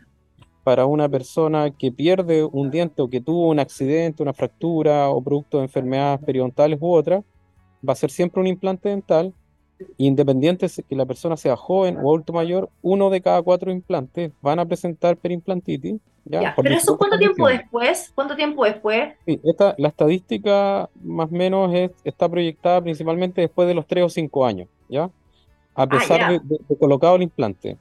para 0.63 0.87
una 0.87 1.07
persona 1.07 1.69
que 1.69 1.91
pierde 1.91 2.43
un 2.43 2.71
diente 2.71 3.03
o 3.03 3.07
que 3.07 3.21
tuvo 3.21 3.49
un 3.49 3.59
accidente, 3.59 4.23
una 4.23 4.33
fractura 4.33 5.09
o 5.09 5.21
producto 5.21 5.57
de 5.57 5.65
enfermedades 5.65 6.25
periodontales 6.25 6.79
u 6.81 6.91
otra, 6.91 7.23
va 7.87 7.93
a 7.93 7.95
ser 7.95 8.09
siempre 8.09 8.41
un 8.41 8.47
implante 8.47 8.89
dental, 8.89 9.31
independiente 9.97 10.67
de 10.67 10.83
que 10.83 10.95
la 10.95 11.05
persona 11.05 11.37
sea 11.37 11.55
joven 11.55 11.97
o 11.97 12.01
adulto 12.01 12.33
mayor, 12.33 12.69
uno 12.81 13.09
de 13.09 13.21
cada 13.21 13.41
cuatro 13.41 13.71
implantes 13.71 14.31
van 14.41 14.59
a 14.59 14.65
presentar 14.65 15.17
perimplantitis 15.17 15.99
¿ya? 16.25 16.53
pero 16.55 16.75
eso 16.75 16.97
cuánto 16.97 17.17
tiempo 17.17 17.47
después, 17.47 18.11
cuánto 18.15 18.35
tiempo 18.35 18.65
después. 18.65 19.13
Sí, 19.25 19.39
esta, 19.43 19.75
la 19.77 19.89
estadística 19.89 20.89
más 21.01 21.31
o 21.31 21.35
menos 21.35 21.73
es, 21.73 21.91
está 22.03 22.29
proyectada 22.29 22.81
principalmente 22.81 23.41
después 23.41 23.67
de 23.67 23.73
los 23.73 23.85
3 23.87 24.05
o 24.05 24.09
5 24.09 24.45
años, 24.45 24.67
¿ya? 24.89 25.03
A 25.75 25.83
ah, 25.83 25.87
pesar 25.87 26.41
de, 26.41 26.77
colocado 26.77 27.15
el 27.15 27.23
implante. 27.23 27.77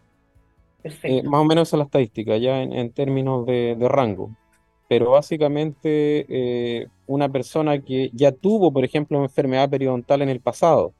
Eh, 0.84 1.22
más 1.22 1.40
o 1.40 1.44
menos 1.44 1.68
esa 1.68 1.76
es 1.76 1.78
la 1.78 1.84
estadística, 1.84 2.36
ya 2.38 2.62
en, 2.62 2.90
términos 2.90 3.46
de, 3.46 3.76
rango. 3.88 4.30
pero 4.88 5.12
básicamente 5.12 6.26
eh, 6.28 6.88
una 7.07 7.28
persona 7.28 7.80
que 7.80 8.11
ya 8.12 8.32
tuvo, 8.32 8.72
por 8.72 8.84
ejemplo, 8.84 9.18
una 9.18 9.26
enfermedad 9.26 9.70
periodontal 9.70 10.22
en 10.22 10.28
el 10.28 10.40
pasado, 10.40 10.92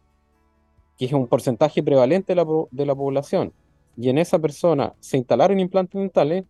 que 0.99 1.07
es 1.07 1.12
un 1.12 1.26
porcentaje 1.26 1.82
prevalente 1.82 2.34
de 2.34 2.36
la, 2.36 2.47
de 2.70 2.86
la 2.86 2.95
población, 2.95 3.53
y 3.97 4.09
en 4.09 4.18
esa 4.18 4.38
persona 4.38 4.95
se 5.01 5.18
instalaron 5.18 5.61
implantes 5.61 6.01
dentales, 6.01 6.45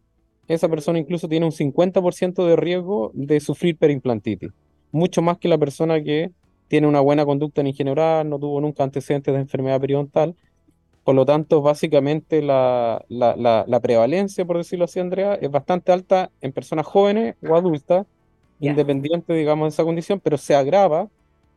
esa 0.48 0.68
persona 0.68 0.98
incluso 0.98 1.28
tiene 1.28 1.46
un 1.46 1.52
50% 1.52 2.46
de 2.46 2.56
riesgo 2.56 3.10
de 3.14 3.40
sufrir 3.40 3.76
perimplantitis, 3.76 4.50
mucho 4.90 5.22
más 5.22 5.38
que 5.38 5.48
la 5.48 5.58
persona 5.58 6.02
que 6.02 6.30
tiene 6.72 6.86
una 6.86 7.00
buena 7.00 7.26
conducta 7.26 7.60
en 7.60 7.74
general, 7.74 8.30
no 8.30 8.38
tuvo 8.38 8.58
nunca 8.58 8.82
antecedentes 8.82 9.34
de 9.34 9.40
enfermedad 9.40 9.78
periodontal. 9.78 10.34
Por 11.04 11.14
lo 11.14 11.26
tanto, 11.26 11.60
básicamente 11.60 12.40
la, 12.40 13.04
la, 13.10 13.80
prevalencia, 13.82 14.46
por 14.46 14.56
decirlo 14.56 14.86
así, 14.86 14.98
Andrea, 14.98 15.34
es 15.34 15.50
bastante 15.50 15.92
alta 15.92 16.30
en 16.40 16.50
personas 16.52 16.86
jóvenes 16.86 17.34
o 17.46 17.56
adultas, 17.56 18.06
independiente, 18.58 19.34
digamos, 19.34 19.66
de 19.66 19.68
esa 19.68 19.84
condición, 19.84 20.18
pero 20.18 20.38
se 20.38 20.54
agrava 20.54 21.10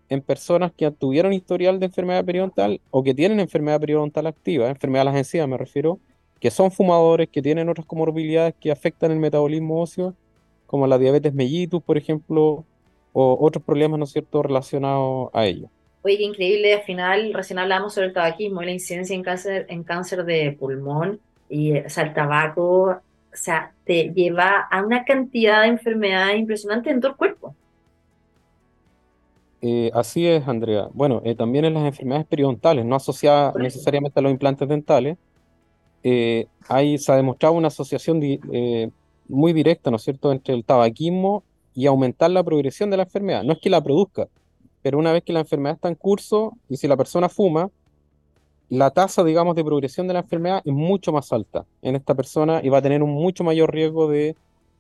en 0.10 0.22
personas 0.22 0.72
que 0.72 0.90
tuvieron 0.92 1.34
historial 1.34 1.80
de 1.80 1.88
enfermedad 1.88 2.24
periodontal 2.24 2.80
o 2.92 3.04
que 3.04 3.14
tienen 3.14 3.40
enfermedad 3.40 3.80
periodontal 3.80 4.28
activa, 4.28 4.70
enfermedad 4.70 5.12
de 5.12 5.48
me 5.48 5.58
refiero, 5.58 6.00
que 6.40 6.52
son 6.52 6.72
fumadores, 6.72 7.30
que 7.30 7.42
tienen 7.42 7.70
otras 7.70 7.88
comorbilidades 7.88 8.54
que 8.60 8.72
afectan 8.72 9.12
el 9.12 9.20
metabolismo 9.20 9.82
óseo, 9.82 10.14
como 10.68 10.86
la 10.88 10.98
diabetes 10.98 11.34
mellitus, 11.34 11.82
por 11.82 11.98
ejemplo, 11.98 12.66
o 13.14 13.38
otros 13.40 13.64
problemas, 13.64 14.00
¿no 14.00 14.06
cierto?, 14.06 14.44
relacionados 14.44 15.30
a 15.34 15.46
ello. 15.46 15.70
Oye, 16.04 16.18
qué 16.18 16.24
increíble, 16.24 16.74
al 16.74 16.84
final 16.84 17.34
recién 17.34 17.58
hablamos 17.58 17.94
sobre 17.94 18.08
el 18.08 18.14
tabaquismo 18.14 18.62
y 18.62 18.66
la 18.66 18.72
incidencia 18.72 19.16
en 19.16 19.24
cáncer, 19.24 19.66
en 19.70 19.84
cáncer 19.84 20.24
de 20.26 20.52
pulmón, 20.52 21.20
y 21.50 21.80
o 21.80 21.90
sea, 21.90 22.04
el 22.04 22.14
tabaco, 22.14 22.92
o 22.92 23.02
sea, 23.32 23.74
te 23.86 24.12
lleva 24.14 24.68
a 24.70 24.84
una 24.84 25.04
cantidad 25.04 25.62
de 25.64 25.70
enfermedades 25.70 26.38
impresionantes 26.38 26.94
en 26.94 27.02
todo 27.02 27.12
el 27.12 27.18
cuerpo. 27.18 27.56
Eh, 29.62 29.90
así 29.94 30.28
es, 30.28 30.48
Andrea. 30.48 30.90
Bueno, 30.94 31.22
eh, 31.26 31.36
también 31.36 31.66
en 31.66 31.74
las 31.74 31.86
enfermedades 31.86 32.28
periodontales, 32.28 32.86
no 32.86 32.96
asociadas 32.96 33.56
necesariamente 33.56 34.20
a 34.20 34.24
los 34.24 34.32
implantes 34.32 34.68
dentales, 34.68 35.18
eh, 36.04 36.48
hay, 36.68 36.98
se 36.98 37.12
ha 37.12 37.16
demostrado 37.16 37.56
una 37.56 37.70
asociación 37.70 38.22
muy 39.28 39.54
directa, 39.54 39.90
¿no 39.90 39.98
es 39.98 40.04
cierto?, 40.04 40.32
entre 40.32 40.54
el 40.54 40.64
tabaquismo 40.64 41.44
y 41.74 41.88
aumentar 41.88 42.30
la 42.32 42.44
progresión 42.44 42.92
de 42.92 42.98
la 42.98 43.04
enfermedad. 43.04 43.44
No 43.44 43.54
es 43.54 43.60
que 43.60 43.70
la 43.70 43.84
produzca, 43.84 44.28
pero 44.84 45.00
una 45.00 45.12
vez 45.12 45.24
que 45.24 45.34
la 45.34 45.40
enfermedad 45.40 45.76
está 45.76 45.90
en 45.90 45.96
curso 45.96 46.54
y 46.70 46.78
si 46.78 46.88
la 46.88 46.96
persona 46.96 47.28
fuma, 47.28 47.72
la 48.70 48.92
tasa, 48.92 49.24
digamos, 49.24 49.56
de 49.56 49.64
progresión 49.64 50.08
de 50.08 50.14
la 50.14 50.20
enfermedad 50.20 50.62
es 50.66 50.74
mucho 50.74 51.12
más 51.12 51.32
alta 51.34 51.66
en 51.82 51.96
esta 51.96 52.16
persona 52.16 52.62
y 52.64 52.70
va 52.70 52.80
a 52.80 52.82
tener 52.82 53.04
un 53.04 53.12
mucho 53.12 53.44
mayor 53.44 53.74
riesgo 53.74 54.08
de, 54.08 54.36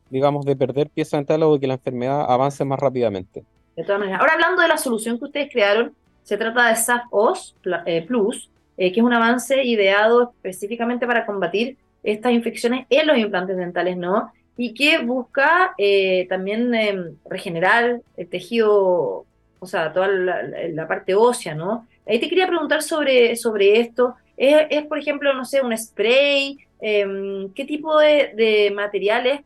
digamos, 0.09 0.45
de 0.45 0.55
perder 0.55 0.89
pieza 0.89 1.17
dental 1.17 1.43
o 1.43 1.53
de 1.53 1.59
que 1.59 1.67
la 1.67 1.76
enfermedad 1.76 2.26
avance 2.30 2.65
más 2.65 2.80
rápidamente. 2.80 3.45
De 3.76 3.84
todas 3.84 3.99
maneras. 3.99 4.21
Ahora 4.21 4.34
hablando 4.34 4.61
de 4.61 4.67
la 4.67 4.78
solución 4.78 5.19
que 5.19 5.26
ustedes 5.26 5.49
crearon, 5.51 5.93
se 6.23 6.38
trata 6.38 6.69
de 6.69 6.76
SAF-OS 6.76 7.55
eh, 7.86 8.03
Plus, 8.07 8.49
eh, 8.78 8.91
que 8.91 8.99
es 8.99 9.05
un 9.05 9.13
avance 9.13 9.63
ideado 9.63 10.34
específicamente 10.36 11.05
para 11.05 11.26
combatir 11.26 11.78
estas 12.03 12.32
infecciones 12.32 12.86
en 12.89 13.07
los 13.07 13.17
implantes 13.17 13.57
dentales, 13.57 13.97
¿no? 13.97 14.32
y 14.57 14.73
que 14.73 14.99
busca 14.99 15.73
eh, 15.78 16.28
también 16.30 16.73
em, 16.73 17.15
regenerar 17.26 18.01
el 18.15 18.30
tejido, 18.30 19.26
o 19.59 19.65
sea, 19.65 19.91
toda 19.91 20.07
la, 20.07 20.88
parte 20.88 21.13
ósea, 21.15 21.55
¿no? 21.55 21.88
Ahí 22.07 22.19
te 22.19 22.30
quería 22.30 22.47
preguntar 22.47 22.82
sobre, 22.82 23.36
sobre 23.36 23.80
esto. 23.80 24.15
¿Es, 24.38 24.86
por 24.86 24.99
ejemplo, 24.99 25.34
no 25.34 25.43
sé, 25.45 25.61
un 25.61 25.76
spray? 25.78 26.57
Em, 26.80 27.51
¿Qué 27.53 27.65
tipo 27.65 27.97
de, 27.99 28.32
de 28.36 28.71
material 28.73 29.28
es 29.28 29.41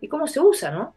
y 0.00 0.08
cómo 0.08 0.26
se 0.26 0.40
usa, 0.40 0.70
no? 0.70 0.94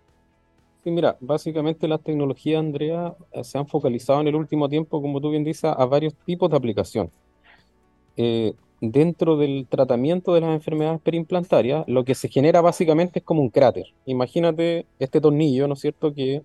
Sí, 0.88 0.92
mira, 0.92 1.18
básicamente 1.20 1.86
las 1.86 2.02
tecnologías, 2.02 2.62
Andrea, 2.62 3.14
eh, 3.34 3.44
se 3.44 3.58
han 3.58 3.68
focalizado 3.68 4.22
en 4.22 4.30
el 4.30 4.36
último 4.36 4.70
tiempo, 4.70 5.02
como 5.02 5.20
tú 5.20 5.32
bien 5.32 5.44
dices, 5.44 5.66
a 5.66 5.86
varios 5.86 6.14
tipos 6.26 6.50
de 6.50 6.56
aplicación. 6.56 7.12
Eh, 8.16 8.54
dentro 8.80 9.36
del 9.36 9.68
tratamiento 9.70 10.34
de 10.34 10.40
las 10.40 10.52
enfermedades 10.52 11.02
perimplantarias, 11.02 11.84
lo 11.88 12.06
que 12.06 12.16
se 12.16 12.30
genera 12.30 12.62
básicamente 12.62 13.20
es 13.20 13.26
como 13.26 13.42
un 13.42 13.50
cráter. 13.50 13.88
Imagínate 14.06 14.86
este 14.98 15.20
tornillo, 15.20 15.68
¿no 15.68 15.74
es 15.74 15.82
cierto?, 15.82 16.14
que 16.14 16.42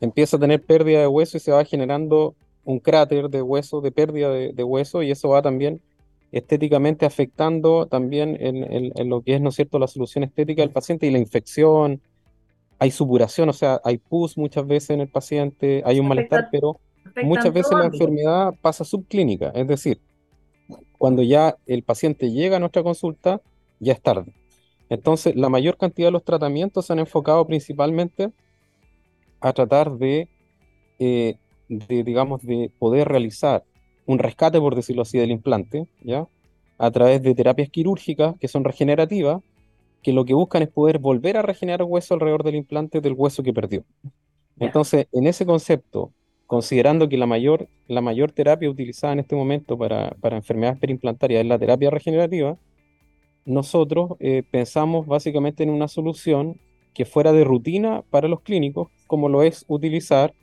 empieza 0.00 0.38
a 0.38 0.40
tener 0.40 0.64
pérdida 0.64 1.00
de 1.00 1.06
hueso 1.06 1.36
y 1.36 1.40
se 1.40 1.52
va 1.52 1.62
generando 1.66 2.34
un 2.64 2.78
cráter 2.78 3.28
de 3.28 3.42
hueso, 3.42 3.82
de 3.82 3.92
pérdida 3.92 4.30
de, 4.30 4.64
hueso, 4.64 5.02
y 5.02 5.10
eso 5.10 5.28
va 5.28 5.42
también 5.42 5.82
estéticamente 6.30 7.04
afectando 7.04 7.84
también 7.84 8.38
en, 8.40 9.10
lo 9.10 9.20
que 9.20 9.34
es, 9.34 9.42
¿no 9.42 9.50
es 9.50 9.56
cierto?, 9.56 9.78
la 9.78 9.86
solución 9.86 10.24
estética 10.24 10.62
del 10.62 10.70
paciente 10.70 11.06
y 11.06 11.10
la 11.10 11.18
infección. 11.18 12.00
Hay 12.82 12.90
supuración, 12.90 13.48
o 13.48 13.52
sea, 13.52 13.80
hay 13.84 13.98
pus 13.98 14.36
muchas 14.36 14.66
veces 14.66 14.90
en 14.90 15.02
el 15.02 15.08
paciente, 15.08 15.84
hay 15.86 16.00
un 16.00 16.08
malestar, 16.08 16.48
pero 16.50 16.80
muchas 17.22 17.52
veces 17.52 17.70
la 17.78 17.84
enfermedad 17.84 18.54
pasa 18.60 18.82
subclínica, 18.82 19.52
es 19.54 19.68
decir, 19.68 20.00
cuando 20.98 21.22
ya 21.22 21.56
el 21.66 21.84
paciente 21.84 22.32
llega 22.32 22.56
a 22.56 22.58
nuestra 22.58 22.82
consulta, 22.82 23.40
ya 23.78 23.92
es 23.92 24.02
tarde. 24.02 24.32
Entonces, 24.88 25.36
la 25.36 25.48
mayor 25.48 25.76
cantidad 25.76 26.08
de 26.08 26.10
los 26.10 26.24
tratamientos 26.24 26.86
se 26.86 26.92
han 26.92 26.98
enfocado 26.98 27.46
principalmente 27.46 28.32
a 29.40 29.52
tratar 29.52 29.92
de, 29.92 30.28
eh, 30.98 31.36
de, 31.68 32.02
digamos, 32.02 32.42
de 32.42 32.72
poder 32.80 33.06
realizar 33.06 33.62
un 34.06 34.18
rescate, 34.18 34.58
por 34.58 34.74
decirlo 34.74 35.02
así, 35.02 35.18
del 35.18 35.30
implante, 35.30 35.86
¿ya? 36.00 36.26
A 36.78 36.90
través 36.90 37.22
de 37.22 37.32
terapias 37.36 37.70
quirúrgicas 37.70 38.34
que 38.40 38.48
son 38.48 38.64
regenerativas, 38.64 39.40
que 40.02 40.12
lo 40.12 40.24
que 40.24 40.34
buscan 40.34 40.62
es 40.62 40.68
poder 40.68 40.98
volver 40.98 41.36
a 41.36 41.42
regenerar 41.42 41.84
hueso 41.84 42.14
alrededor 42.14 42.42
del 42.42 42.56
implante 42.56 43.00
del 43.00 43.14
hueso 43.14 43.42
que 43.42 43.52
perdió. 43.52 43.84
Entonces, 44.58 45.06
en 45.12 45.26
ese 45.26 45.46
concepto, 45.46 46.12
considerando 46.46 47.08
que 47.08 47.16
la 47.16 47.26
mayor, 47.26 47.68
la 47.88 48.00
mayor 48.00 48.32
terapia 48.32 48.68
utilizada 48.68 49.12
en 49.14 49.20
este 49.20 49.36
momento 49.36 49.78
para, 49.78 50.10
para 50.20 50.36
enfermedades 50.36 50.78
perimplantarias 50.78 51.40
es 51.40 51.46
la 51.46 51.58
terapia 51.58 51.90
regenerativa, 51.90 52.58
nosotros 53.44 54.12
eh, 54.20 54.42
pensamos 54.50 55.06
básicamente 55.06 55.62
en 55.62 55.70
una 55.70 55.88
solución 55.88 56.60
que 56.94 57.04
fuera 57.04 57.32
de 57.32 57.44
rutina 57.44 58.02
para 58.10 58.28
los 58.28 58.40
clínicos, 58.40 58.88
como 59.06 59.28
lo 59.28 59.42
es 59.42 59.64
utilizar 59.68 60.34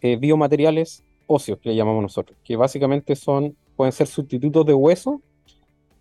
eh, 0.00 0.16
biomateriales 0.16 1.04
óseos, 1.26 1.58
que 1.58 1.70
le 1.70 1.76
llamamos 1.76 2.02
nosotros, 2.02 2.36
que 2.44 2.56
básicamente 2.56 3.16
son, 3.16 3.56
pueden 3.76 3.92
ser 3.92 4.06
sustitutos 4.06 4.66
de 4.66 4.74
hueso 4.74 5.22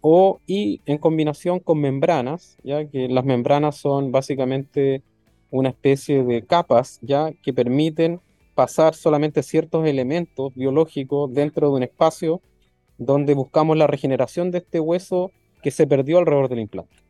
o 0.05 0.41
y 0.45 0.81
en 0.85 0.97
combinación 0.97 1.61
con 1.61 1.79
membranas, 1.79 2.57
ya 2.61 2.85
que 2.85 3.07
las 3.07 3.23
membranas 3.23 3.77
son 3.77 4.11
básicamente 4.11 5.01
una 5.49 5.69
especie 5.69 6.23
de 6.25 6.45
capas 6.45 6.99
ya 7.01 7.31
que 7.41 7.53
permiten 7.53 8.19
pasar 8.53 8.95
solamente 8.95 9.41
ciertos 9.43 9.87
elementos 9.87 10.53
biológicos 10.55 11.33
dentro 11.33 11.69
de 11.69 11.75
un 11.75 11.83
espacio 11.83 12.41
donde 12.97 13.33
buscamos 13.33 13.77
la 13.77 13.87
regeneración 13.87 14.51
de 14.51 14.57
este 14.57 14.81
hueso 14.81 15.31
que 15.61 15.71
se 15.71 15.87
perdió 15.87 16.17
alrededor 16.19 16.49
del 16.49 16.59
implante. 16.59 17.02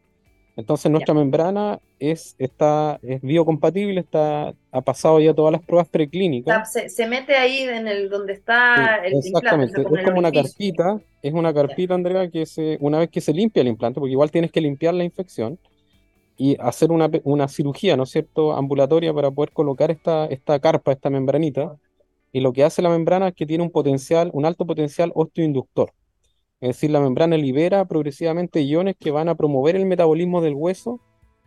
Entonces 0.55 0.91
nuestra 0.91 1.15
membrana 1.15 1.79
es, 1.99 2.35
está, 2.37 2.99
es 3.01 3.21
biocompatible, 3.21 3.99
está, 3.99 4.53
ha 4.71 4.81
pasado 4.81 5.19
ya 5.19 5.33
todas 5.33 5.51
las 5.51 5.63
pruebas 5.63 5.87
preclínicas. 5.87 6.71
se, 6.71 7.07
mete 7.07 7.35
ahí 7.35 7.63
en 7.63 7.87
el 7.87 8.09
donde 8.09 8.33
está 8.33 8.97
el 9.03 9.13
exactamente. 9.17 9.81
implante. 9.81 9.99
es 9.99 10.05
como 10.05 10.19
una 10.19 10.31
carpita, 10.31 10.99
es 11.23 11.33
una 11.33 11.53
carpita, 11.53 11.95
Andrea, 11.95 12.29
que 12.29 12.45
se, 12.45 12.77
una 12.81 12.99
vez 12.99 13.09
que 13.09 13.19
se 13.19 13.33
limpia 13.33 13.61
el 13.61 13.67
implante, 13.67 13.99
porque 13.99 14.11
igual 14.11 14.29
tienes 14.29 14.51
que 14.51 14.61
limpiar 14.61 14.93
la 14.93 15.03
infección, 15.03 15.57
y 16.37 16.57
hacer 16.59 16.91
una, 16.91 17.09
una, 17.23 17.47
cirugía, 17.47 17.95
¿no 17.95 18.03
es 18.03 18.09
cierto?, 18.09 18.53
ambulatoria 18.53 19.13
para 19.13 19.31
poder 19.31 19.51
colocar 19.51 19.91
esta, 19.91 20.25
esta 20.25 20.59
carpa, 20.59 20.91
esta 20.91 21.09
membranita. 21.09 21.77
Y 22.31 22.41
lo 22.41 22.53
que 22.53 22.63
hace 22.63 22.81
la 22.81 22.89
membrana 22.89 23.29
es 23.29 23.35
que 23.35 23.45
tiene 23.45 23.63
un 23.63 23.69
potencial, 23.69 24.31
un 24.33 24.45
alto 24.45 24.65
potencial 24.65 25.11
osteoinductor. 25.13 25.93
Es 26.63 26.69
decir, 26.69 26.91
la 26.91 27.01
membrana 27.01 27.35
libera 27.35 27.83
progresivamente 27.83 28.61
iones 28.61 28.95
que 28.97 29.11
van 29.11 29.27
a 29.27 29.35
promover 29.35 29.75
el 29.75 29.85
metabolismo 29.85 30.39
del 30.39 30.53
hueso 30.55 31.01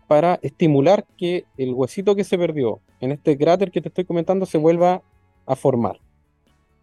para 0.09 0.39
estimular 0.43 1.07
que 1.17 1.47
el 1.57 1.73
huesito 1.73 2.15
que 2.15 2.23
se 2.23 2.37
perdió 2.37 2.81
en 3.01 3.13
este 3.13 3.39
cráter 3.39 3.71
que 3.71 3.81
te 3.81 3.89
estoy 3.89 4.05
comentando 4.05 4.45
se 4.45 4.59
vuelva 4.59 5.01
a 5.47 5.57
formar. 5.57 6.01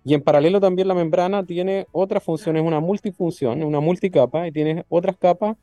Y 0.03 0.15
en 0.15 0.23
paralelo 0.23 0.59
también 0.59 0.87
la 0.87 0.95
membrana 0.95 1.45
tiene 1.45 1.85
otras 1.91 2.23
funciones, 2.23 2.63
una 2.63 2.79
multifunción, 2.79 3.61
una 3.61 3.79
multicapa, 3.79 4.47
y 4.47 4.51
tiene 4.51 4.83
otras 4.89 5.15
capas 5.15 5.55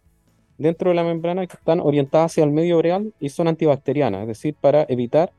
dentro 0.57 0.91
de 0.91 0.95
la 0.95 1.03
membrana 1.03 1.49
que 1.49 1.57
están 1.57 1.81
orientadas 1.81 2.31
hacia 2.31 2.45
el 2.45 2.53
medio 2.53 2.81
real 2.81 3.13
y 3.19 3.31
son 3.31 3.49
antibacterianas, 3.49 4.21
es 4.21 4.29
decir, 4.29 4.55
para 4.55 4.87
evitar 4.89 5.33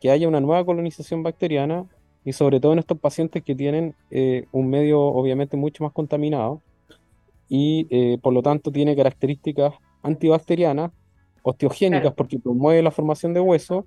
que 0.00 0.12
haya 0.12 0.28
una 0.28 0.40
nueva 0.40 0.64
colonización 0.64 1.24
bacteriana 1.24 1.86
y 2.24 2.34
sobre 2.34 2.60
todo 2.60 2.72
en 2.72 2.78
estos 2.78 3.00
pacientes 3.00 3.42
que 3.42 3.56
tienen 3.56 3.96
eh, 4.12 4.46
un 4.52 4.70
medio 4.70 5.00
obviamente 5.00 5.56
mucho 5.56 5.82
más 5.82 5.92
contaminado 5.92 6.62
y 7.48 7.86
eh, 7.90 8.18
por 8.22 8.32
lo 8.32 8.42
tanto 8.42 8.70
tiene 8.70 8.94
características 8.94 9.74
antibacterianas, 10.02 10.92
osteogénicas 11.42 12.12
porque 12.14 12.38
promueve 12.38 12.82
la 12.82 12.90
formación 12.90 13.32
de 13.32 13.40
hueso 13.40 13.86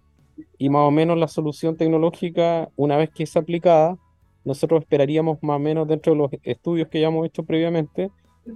y 0.58 0.70
más 0.70 0.82
o 0.82 0.92
menos 0.92 1.18
la 1.18 1.28
solución 1.28 1.78
tecnológica 1.78 2.70
una 2.76 2.98
vez 2.98 3.10
que 3.12 3.24
es 3.24 3.38
aplicada, 3.38 3.98
nosotros 4.44 4.82
esperaríamos 4.82 5.38
más 5.42 5.58
o 5.58 5.60
menos 5.60 5.88
dentro 5.88 6.14
de 6.14 6.18
los 6.18 6.32
estudios 6.44 6.88
que 6.88 7.00
ya 7.02 7.08
hemos 7.08 7.28
hecho 7.28 7.44
previamente, 7.44 8.10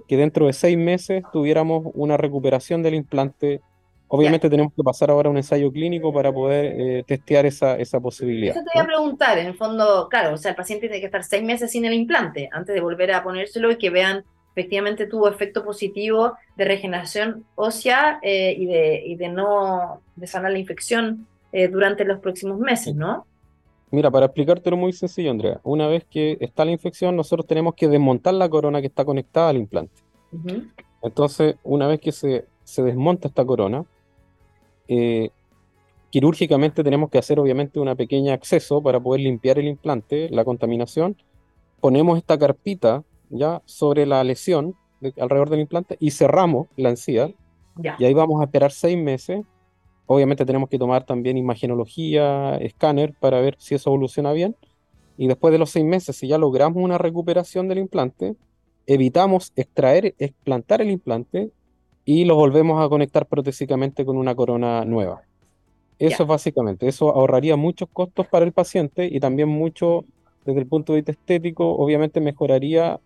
que 0.08 0.16
dentro 0.16 0.46
de 0.46 0.52
seis 0.52 0.76
meses 0.76 1.22
tuviéramos 1.32 1.86
una 1.94 2.16
recuperación 2.16 2.82
del 2.82 2.94
implante. 2.94 3.60
Obviamente 4.08 4.50
tenemos 4.50 4.72
que 4.74 4.82
pasar 4.82 5.10
ahora 5.10 5.28
a 5.28 5.30
un 5.30 5.36
ensayo 5.36 5.70
clínico 5.70 6.12
para 6.12 6.32
poder 6.32 6.74
eh, 6.78 7.04
testear 7.06 7.46
esa, 7.46 7.76
esa 7.76 8.00
posibilidad. 8.00 8.56
Eso 8.56 8.64
te 8.64 8.70
voy 8.74 8.82
a 8.82 8.86
preguntar, 8.86 9.38
en 9.38 9.46
el 9.46 9.54
fondo, 9.54 10.08
claro, 10.08 10.34
o 10.34 10.38
sea, 10.38 10.50
el 10.50 10.56
paciente 10.56 10.86
tiene 10.88 11.00
que 11.00 11.06
estar 11.06 11.24
seis 11.24 11.42
meses 11.42 11.70
sin 11.70 11.84
el 11.84 11.94
implante 11.94 12.48
antes 12.52 12.74
de 12.74 12.80
volver 12.80 13.12
a 13.12 13.22
ponérselo 13.22 13.70
y 13.70 13.78
que 13.78 13.90
vean 13.90 14.24
efectivamente 14.56 15.06
tuvo 15.06 15.28
efecto 15.28 15.62
positivo 15.62 16.32
de 16.56 16.64
regeneración 16.64 17.44
ósea 17.56 18.18
eh, 18.22 18.54
y, 18.56 18.64
de, 18.64 19.02
y 19.04 19.16
de 19.16 19.28
no 19.28 20.00
de 20.16 20.26
sanar 20.26 20.52
la 20.52 20.58
infección 20.58 21.26
eh, 21.52 21.68
durante 21.68 22.06
los 22.06 22.20
próximos 22.20 22.58
meses, 22.58 22.94
¿no? 22.94 23.26
Mira, 23.90 24.10
para 24.10 24.26
explicártelo 24.26 24.78
muy 24.78 24.94
sencillo, 24.94 25.30
Andrea, 25.30 25.60
una 25.62 25.88
vez 25.88 26.06
que 26.06 26.38
está 26.40 26.64
la 26.64 26.70
infección, 26.70 27.14
nosotros 27.14 27.46
tenemos 27.46 27.74
que 27.74 27.86
desmontar 27.86 28.32
la 28.32 28.48
corona 28.48 28.80
que 28.80 28.86
está 28.86 29.04
conectada 29.04 29.50
al 29.50 29.58
implante. 29.58 29.94
Entonces, 31.02 31.56
una 31.62 31.86
vez 31.86 32.00
que 32.00 32.10
se, 32.10 32.46
se 32.64 32.82
desmonta 32.82 33.28
esta 33.28 33.44
corona, 33.44 33.84
eh, 34.88 35.30
quirúrgicamente 36.10 36.82
tenemos 36.82 37.10
que 37.10 37.18
hacer 37.18 37.38
obviamente 37.38 37.78
una 37.78 37.94
pequeña 37.94 38.32
acceso 38.32 38.82
para 38.82 39.00
poder 39.00 39.20
limpiar 39.20 39.58
el 39.58 39.68
implante, 39.68 40.28
la 40.30 40.44
contaminación. 40.44 41.16
Ponemos 41.80 42.18
esta 42.18 42.38
carpita 42.38 43.04
ya 43.30 43.62
sobre 43.64 44.06
la 44.06 44.22
lesión 44.24 44.74
alrededor 45.18 45.50
del 45.50 45.60
implante 45.60 45.96
y 46.00 46.10
cerramos 46.10 46.68
la 46.76 46.90
encía. 46.90 47.32
Y 47.98 48.04
ahí 48.04 48.14
vamos 48.14 48.40
a 48.40 48.44
esperar 48.44 48.72
seis 48.72 48.96
meses. 48.96 49.44
Obviamente 50.06 50.46
tenemos 50.46 50.68
que 50.68 50.78
tomar 50.78 51.04
también 51.04 51.36
imagenología, 51.36 52.56
escáner 52.56 53.14
para 53.20 53.40
ver 53.40 53.56
si 53.58 53.74
eso 53.74 53.90
evoluciona 53.90 54.32
bien. 54.32 54.56
Y 55.18 55.28
después 55.28 55.52
de 55.52 55.58
los 55.58 55.70
seis 55.70 55.84
meses, 55.84 56.16
si 56.16 56.28
ya 56.28 56.38
logramos 56.38 56.82
una 56.82 56.98
recuperación 56.98 57.68
del 57.68 57.78
implante, 57.78 58.36
evitamos 58.86 59.52
extraer, 59.56 60.14
explantar 60.18 60.80
el 60.80 60.90
implante 60.90 61.50
y 62.04 62.24
lo 62.24 62.36
volvemos 62.36 62.82
a 62.82 62.88
conectar 62.88 63.26
protésicamente 63.26 64.04
con 64.04 64.16
una 64.16 64.34
corona 64.34 64.84
nueva. 64.84 65.22
Eso 65.98 66.22
es 66.22 66.28
básicamente, 66.28 66.86
eso 66.86 67.14
ahorraría 67.14 67.56
muchos 67.56 67.88
costos 67.90 68.26
para 68.26 68.44
el 68.44 68.52
paciente 68.52 69.08
y 69.10 69.18
también 69.18 69.48
mucho 69.48 70.04
desde 70.44 70.60
el 70.60 70.66
punto 70.66 70.92
de 70.92 70.98
vista 71.00 71.12
estético, 71.12 71.74
obviamente 71.76 72.20
mejoraría 72.20 73.00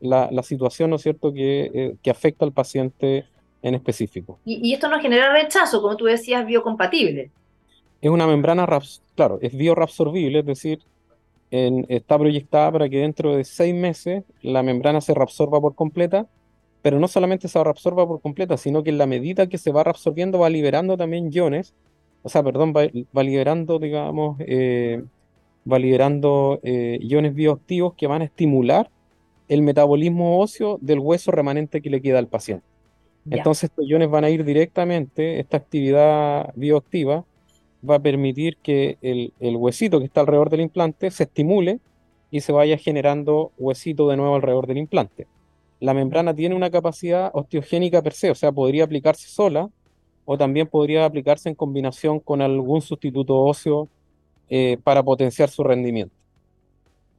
la, 0.00 0.42
situación, 0.42 0.90
¿no 0.90 0.96
es 0.96 1.02
cierto?, 1.02 1.32
que, 1.32 1.70
eh, 1.72 1.96
que, 2.02 2.10
afecta 2.10 2.44
al 2.44 2.52
paciente 2.52 3.24
en 3.62 3.74
específico. 3.74 4.38
Y, 4.44 4.72
esto 4.72 4.88
no 4.88 5.00
genera 5.00 5.32
rechazo, 5.32 5.82
como 5.82 5.96
tú 5.96 6.06
decías, 6.06 6.46
biocompatible. 6.46 7.30
Es 8.00 8.10
una 8.10 8.26
membrana, 8.26 8.66
claro, 9.14 9.38
es 9.42 9.54
bioreabsorbible, 9.54 10.40
es 10.40 10.46
decir, 10.46 10.80
está 11.50 12.16
proyectada 12.16 12.72
para 12.72 12.88
que 12.88 12.98
dentro 12.98 13.36
de 13.36 13.44
seis 13.44 13.74
meses 13.74 14.22
la 14.40 14.62
membrana 14.62 15.00
se 15.00 15.14
reabsorba 15.14 15.60
por 15.60 15.74
completa 15.74 16.26
pero 16.82 16.98
no 16.98 17.08
solamente 17.08 17.48
se 17.48 17.62
reabsorba 17.62 18.06
por 18.06 18.20
completa, 18.20 18.56
sino 18.56 18.82
que 18.82 18.90
en 18.90 18.98
la 18.98 19.06
medida 19.06 19.48
que 19.48 19.58
se 19.58 19.72
va 19.72 19.84
reabsorbiendo 19.84 20.38
va 20.38 20.50
liberando 20.50 20.96
también 20.96 21.32
iones, 21.32 21.74
o 22.22 22.28
sea, 22.28 22.42
perdón, 22.42 22.72
va, 22.74 23.22
liberando, 23.22 23.78
digamos, 23.78 24.36
eh, 24.40 25.02
va 25.70 25.78
liberando 25.78 26.60
eh, 26.62 26.98
iones 27.02 27.34
bioactivos 27.34 27.94
que 27.94 28.06
van 28.06 28.22
a 28.22 28.26
estimular 28.26 28.90
el 29.50 29.60
metabolismo 29.60 30.40
óseo 30.40 30.78
del 30.80 31.00
hueso 31.00 31.30
remanente 31.30 31.82
que 31.82 31.90
le 31.90 32.00
queda 32.00 32.18
al 32.18 32.28
paciente. 32.28 32.64
Entonces 33.28 33.64
estos 33.64 33.86
iones 33.86 34.08
van 34.08 34.24
a 34.24 34.30
ir 34.30 34.44
directamente, 34.44 35.38
esta 35.38 35.58
actividad 35.58 36.54
bioactiva 36.56 37.26
va 37.88 37.96
a 37.96 37.98
permitir 37.98 38.56
que 38.56 38.96
el, 39.02 39.34
el 39.40 39.56
huesito 39.56 39.98
que 39.98 40.06
está 40.06 40.22
alrededor 40.22 40.48
del 40.48 40.62
implante 40.62 41.10
se 41.10 41.24
estimule 41.24 41.80
y 42.30 42.40
se 42.40 42.52
vaya 42.52 42.78
generando 42.78 43.52
huesito 43.58 44.08
de 44.08 44.16
nuevo 44.16 44.36
alrededor 44.36 44.66
del 44.66 44.78
implante 44.78 45.26
la 45.80 45.94
membrana 45.94 46.34
tiene 46.34 46.54
una 46.54 46.70
capacidad 46.70 47.30
osteogénica 47.32 48.02
per 48.02 48.12
se, 48.12 48.30
o 48.30 48.34
sea, 48.34 48.52
podría 48.52 48.84
aplicarse 48.84 49.28
sola 49.28 49.70
o 50.26 50.38
también 50.38 50.68
podría 50.68 51.06
aplicarse 51.06 51.48
en 51.48 51.54
combinación 51.54 52.20
con 52.20 52.42
algún 52.42 52.82
sustituto 52.82 53.36
óseo 53.38 53.88
eh, 54.50 54.76
para 54.84 55.02
potenciar 55.02 55.48
su 55.48 55.64
rendimiento. 55.64 56.14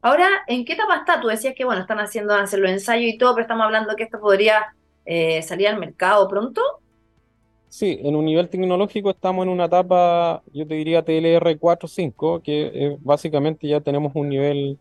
Ahora, 0.02 0.28
¿en 0.48 0.66
qué 0.66 0.74
etapa 0.74 0.98
está? 0.98 1.22
Tú 1.22 1.28
decías 1.28 1.54
que, 1.56 1.64
bueno, 1.64 1.82
están 1.82 2.00
haciendo 2.00 2.34
hacer 2.34 2.60
los 2.60 2.72
ensayos 2.72 3.14
y 3.14 3.18
todo, 3.18 3.36
pero 3.36 3.44
estamos 3.44 3.66
hablando 3.66 3.96
que 3.96 4.04
esto 4.04 4.20
podría 4.20 4.74
eh, 5.06 5.42
salir 5.44 5.68
al 5.68 5.80
mercado 5.80 6.28
pronto. 6.28 6.62
Sí, 7.70 8.00
en 8.04 8.16
un 8.16 8.26
nivel 8.26 8.50
tecnológico 8.50 9.12
estamos 9.12 9.44
en 9.44 9.50
una 9.50 9.66
etapa, 9.66 10.42
yo 10.52 10.68
te 10.68 10.74
diría 10.74 11.04
TLR 11.04 11.58
4.5, 11.58 12.42
que 12.42 12.98
básicamente 13.00 13.68
ya 13.68 13.80
tenemos 13.80 14.12
un 14.14 14.28
nivel 14.28 14.78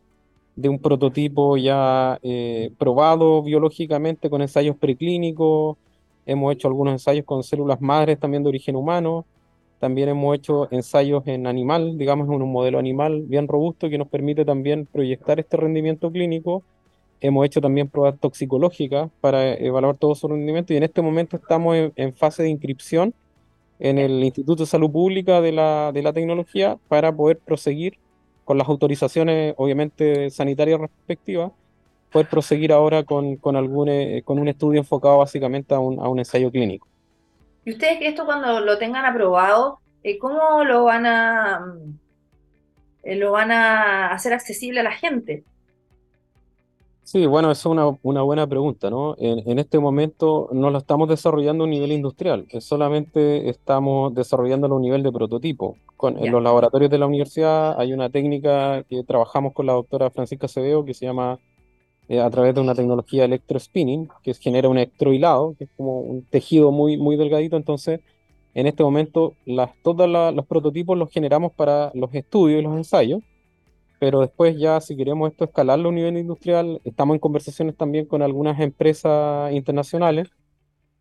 de 0.56 0.68
un 0.68 0.78
prototipo 0.78 1.56
ya 1.56 2.18
eh, 2.22 2.72
probado 2.78 3.42
biológicamente 3.42 4.28
con 4.28 4.42
ensayos 4.42 4.76
preclínicos. 4.76 5.76
Hemos 6.26 6.52
hecho 6.52 6.68
algunos 6.68 6.92
ensayos 6.92 7.24
con 7.24 7.42
células 7.42 7.80
madres 7.80 8.18
también 8.18 8.42
de 8.42 8.48
origen 8.48 8.76
humano. 8.76 9.24
También 9.80 10.10
hemos 10.10 10.36
hecho 10.36 10.68
ensayos 10.70 11.26
en 11.26 11.46
animal, 11.46 11.96
digamos 11.96 12.28
en 12.28 12.42
un 12.42 12.52
modelo 12.52 12.78
animal 12.78 13.22
bien 13.26 13.48
robusto 13.48 13.88
que 13.88 13.96
nos 13.96 14.08
permite 14.08 14.44
también 14.44 14.84
proyectar 14.84 15.40
este 15.40 15.56
rendimiento 15.56 16.12
clínico. 16.12 16.62
Hemos 17.22 17.46
hecho 17.46 17.62
también 17.62 17.88
pruebas 17.88 18.20
toxicológicas 18.20 19.10
para 19.22 19.54
evaluar 19.54 19.96
todo 19.96 20.14
su 20.14 20.28
rendimiento 20.28 20.74
y 20.74 20.76
en 20.76 20.82
este 20.82 21.00
momento 21.00 21.36
estamos 21.36 21.76
en, 21.96 22.14
fase 22.14 22.42
de 22.42 22.50
inscripción 22.50 23.14
en 23.78 23.98
el 23.98 24.22
Instituto 24.22 24.64
de 24.64 24.66
Salud 24.66 24.90
Pública 24.90 25.40
de 25.40 25.52
la, 25.52 25.92
de 25.92 26.02
la 26.02 26.12
Tecnología 26.12 26.78
para 26.88 27.10
poder 27.16 27.38
proseguir 27.38 27.98
con 28.44 28.58
las 28.58 28.68
autorizaciones, 28.68 29.54
obviamente, 29.56 30.28
sanitarias 30.28 30.78
respectivas, 30.78 31.52
poder 32.12 32.28
proseguir 32.28 32.72
ahora 32.72 33.04
con, 33.04 33.36
con, 33.36 33.56
algún, 33.56 33.88
eh, 33.88 34.22
con 34.26 34.38
un 34.38 34.48
estudio 34.48 34.80
enfocado 34.80 35.18
básicamente 35.18 35.74
a 35.74 35.78
un, 35.78 35.98
a 36.00 36.08
un 36.08 36.18
ensayo 36.18 36.50
clínico. 36.50 36.89
¿Y 37.64 37.72
ustedes 37.72 37.98
esto 38.00 38.24
cuando 38.24 38.60
lo 38.60 38.78
tengan 38.78 39.04
aprobado, 39.04 39.80
eh, 40.02 40.18
cómo 40.18 40.64
lo 40.64 40.84
van 40.84 41.06
a 41.06 41.60
eh, 43.02 43.16
lo 43.16 43.32
van 43.32 43.50
a 43.50 44.12
hacer 44.12 44.32
accesible 44.32 44.80
a 44.80 44.84
la 44.84 44.92
gente? 44.92 45.44
Sí, 47.02 47.26
bueno, 47.26 47.50
eso 47.50 47.70
es 47.70 47.72
una, 47.72 47.98
una 48.02 48.22
buena 48.22 48.46
pregunta, 48.46 48.88
¿no? 48.88 49.16
En, 49.18 49.58
este 49.58 49.80
momento 49.80 50.48
no 50.52 50.70
lo 50.70 50.78
estamos 50.78 51.08
desarrollando 51.08 51.64
a 51.64 51.66
un 51.66 51.70
nivel 51.70 51.90
industrial, 51.90 52.46
solamente 52.60 53.48
estamos 53.50 54.14
desarrollándolo 54.14 54.74
a 54.74 54.76
un 54.76 54.82
nivel 54.82 55.02
de 55.02 55.10
prototipo. 55.10 55.76
Con, 55.96 56.24
en 56.24 56.30
los 56.30 56.40
laboratorios 56.40 56.88
de 56.88 56.98
la 56.98 57.06
universidad 57.06 57.78
hay 57.80 57.92
una 57.92 58.10
técnica 58.10 58.84
que 58.84 59.02
trabajamos 59.02 59.54
con 59.54 59.66
la 59.66 59.72
doctora 59.72 60.10
Francisca 60.10 60.46
Cebeo 60.46 60.84
que 60.84 60.94
se 60.94 61.04
llama 61.04 61.40
eh, 62.10 62.20
a 62.20 62.28
través 62.28 62.54
de 62.54 62.60
una 62.60 62.74
tecnología 62.74 63.24
electrospinning, 63.24 64.10
que 64.22 64.34
genera 64.34 64.68
un 64.68 64.76
electrohilado, 64.76 65.54
que 65.56 65.64
es 65.64 65.70
como 65.78 66.00
un 66.00 66.22
tejido 66.24 66.70
muy, 66.70 66.98
muy 66.98 67.16
delgadito. 67.16 67.56
Entonces, 67.56 68.00
en 68.52 68.66
este 68.66 68.82
momento, 68.82 69.34
las, 69.46 69.70
todos 69.82 70.06
los 70.34 70.46
prototipos 70.46 70.98
los 70.98 71.10
generamos 71.10 71.52
para 71.52 71.90
los 71.94 72.12
estudios 72.14 72.60
y 72.60 72.64
los 72.64 72.76
ensayos 72.76 73.22
pero 74.00 74.20
después 74.22 74.58
ya 74.58 74.80
si 74.80 74.96
queremos 74.96 75.30
esto 75.30 75.44
escalarlo 75.44 75.88
a 75.88 75.90
un 75.90 75.96
nivel 75.96 76.16
industrial, 76.16 76.80
estamos 76.84 77.14
en 77.14 77.20
conversaciones 77.20 77.76
también 77.76 78.06
con 78.06 78.22
algunas 78.22 78.58
empresas 78.58 79.52
internacionales 79.52 80.30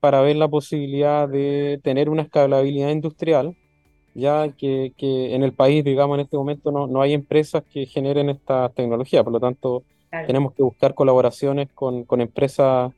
para 0.01 0.21
ver 0.21 0.35
la 0.35 0.49
posibilidad 0.49 1.27
de 1.27 1.79
tener 1.81 2.09
una 2.09 2.23
escalabilidad 2.23 2.89
industrial, 2.89 3.55
ya 4.15 4.49
que, 4.51 4.93
que 4.97 5.33
en 5.33 5.43
el 5.43 5.53
país, 5.53 5.83
digamos, 5.85 6.15
en 6.15 6.25
este 6.25 6.35
momento 6.35 6.71
no, 6.73 6.87
no 6.87 7.01
hay 7.01 7.13
empresas 7.13 7.63
que 7.71 7.85
generen 7.85 8.29
esta 8.29 8.67
tecnología, 8.67 9.23
por 9.23 9.31
lo 9.31 9.39
tanto 9.39 9.83
tenemos 10.25 10.53
que 10.53 10.63
buscar 10.63 10.93
colaboraciones 10.93 11.69
con, 11.73 12.03
con 12.03 12.21
empresas 12.21 12.91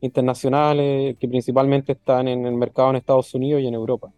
internacionales 0.00 1.16
que 1.18 1.28
principalmente 1.28 1.92
están 1.92 2.28
en 2.28 2.46
el 2.46 2.54
mercado 2.54 2.90
en 2.90 2.96
Estados 2.96 3.34
Unidos 3.34 3.62
y 3.62 3.66
en 3.66 3.74
Europa. 3.74 4.10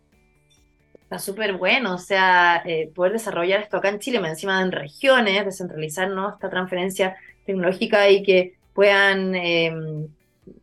Está 0.94 1.18
súper 1.18 1.56
bueno, 1.56 1.94
o 1.94 1.98
sea, 1.98 2.62
eh, 2.66 2.90
poder 2.94 3.12
desarrollar 3.12 3.60
esto 3.62 3.78
acá 3.78 3.88
en 3.88 3.98
Chile, 3.98 4.18
encima 4.18 4.60
en 4.60 4.72
regiones, 4.72 5.44
descentralizar 5.44 6.10
esta 6.34 6.50
transferencia 6.50 7.16
tecnológica 7.46 8.10
y 8.10 8.22
que 8.22 8.56
puedan, 8.74 9.34
em, 9.34 10.08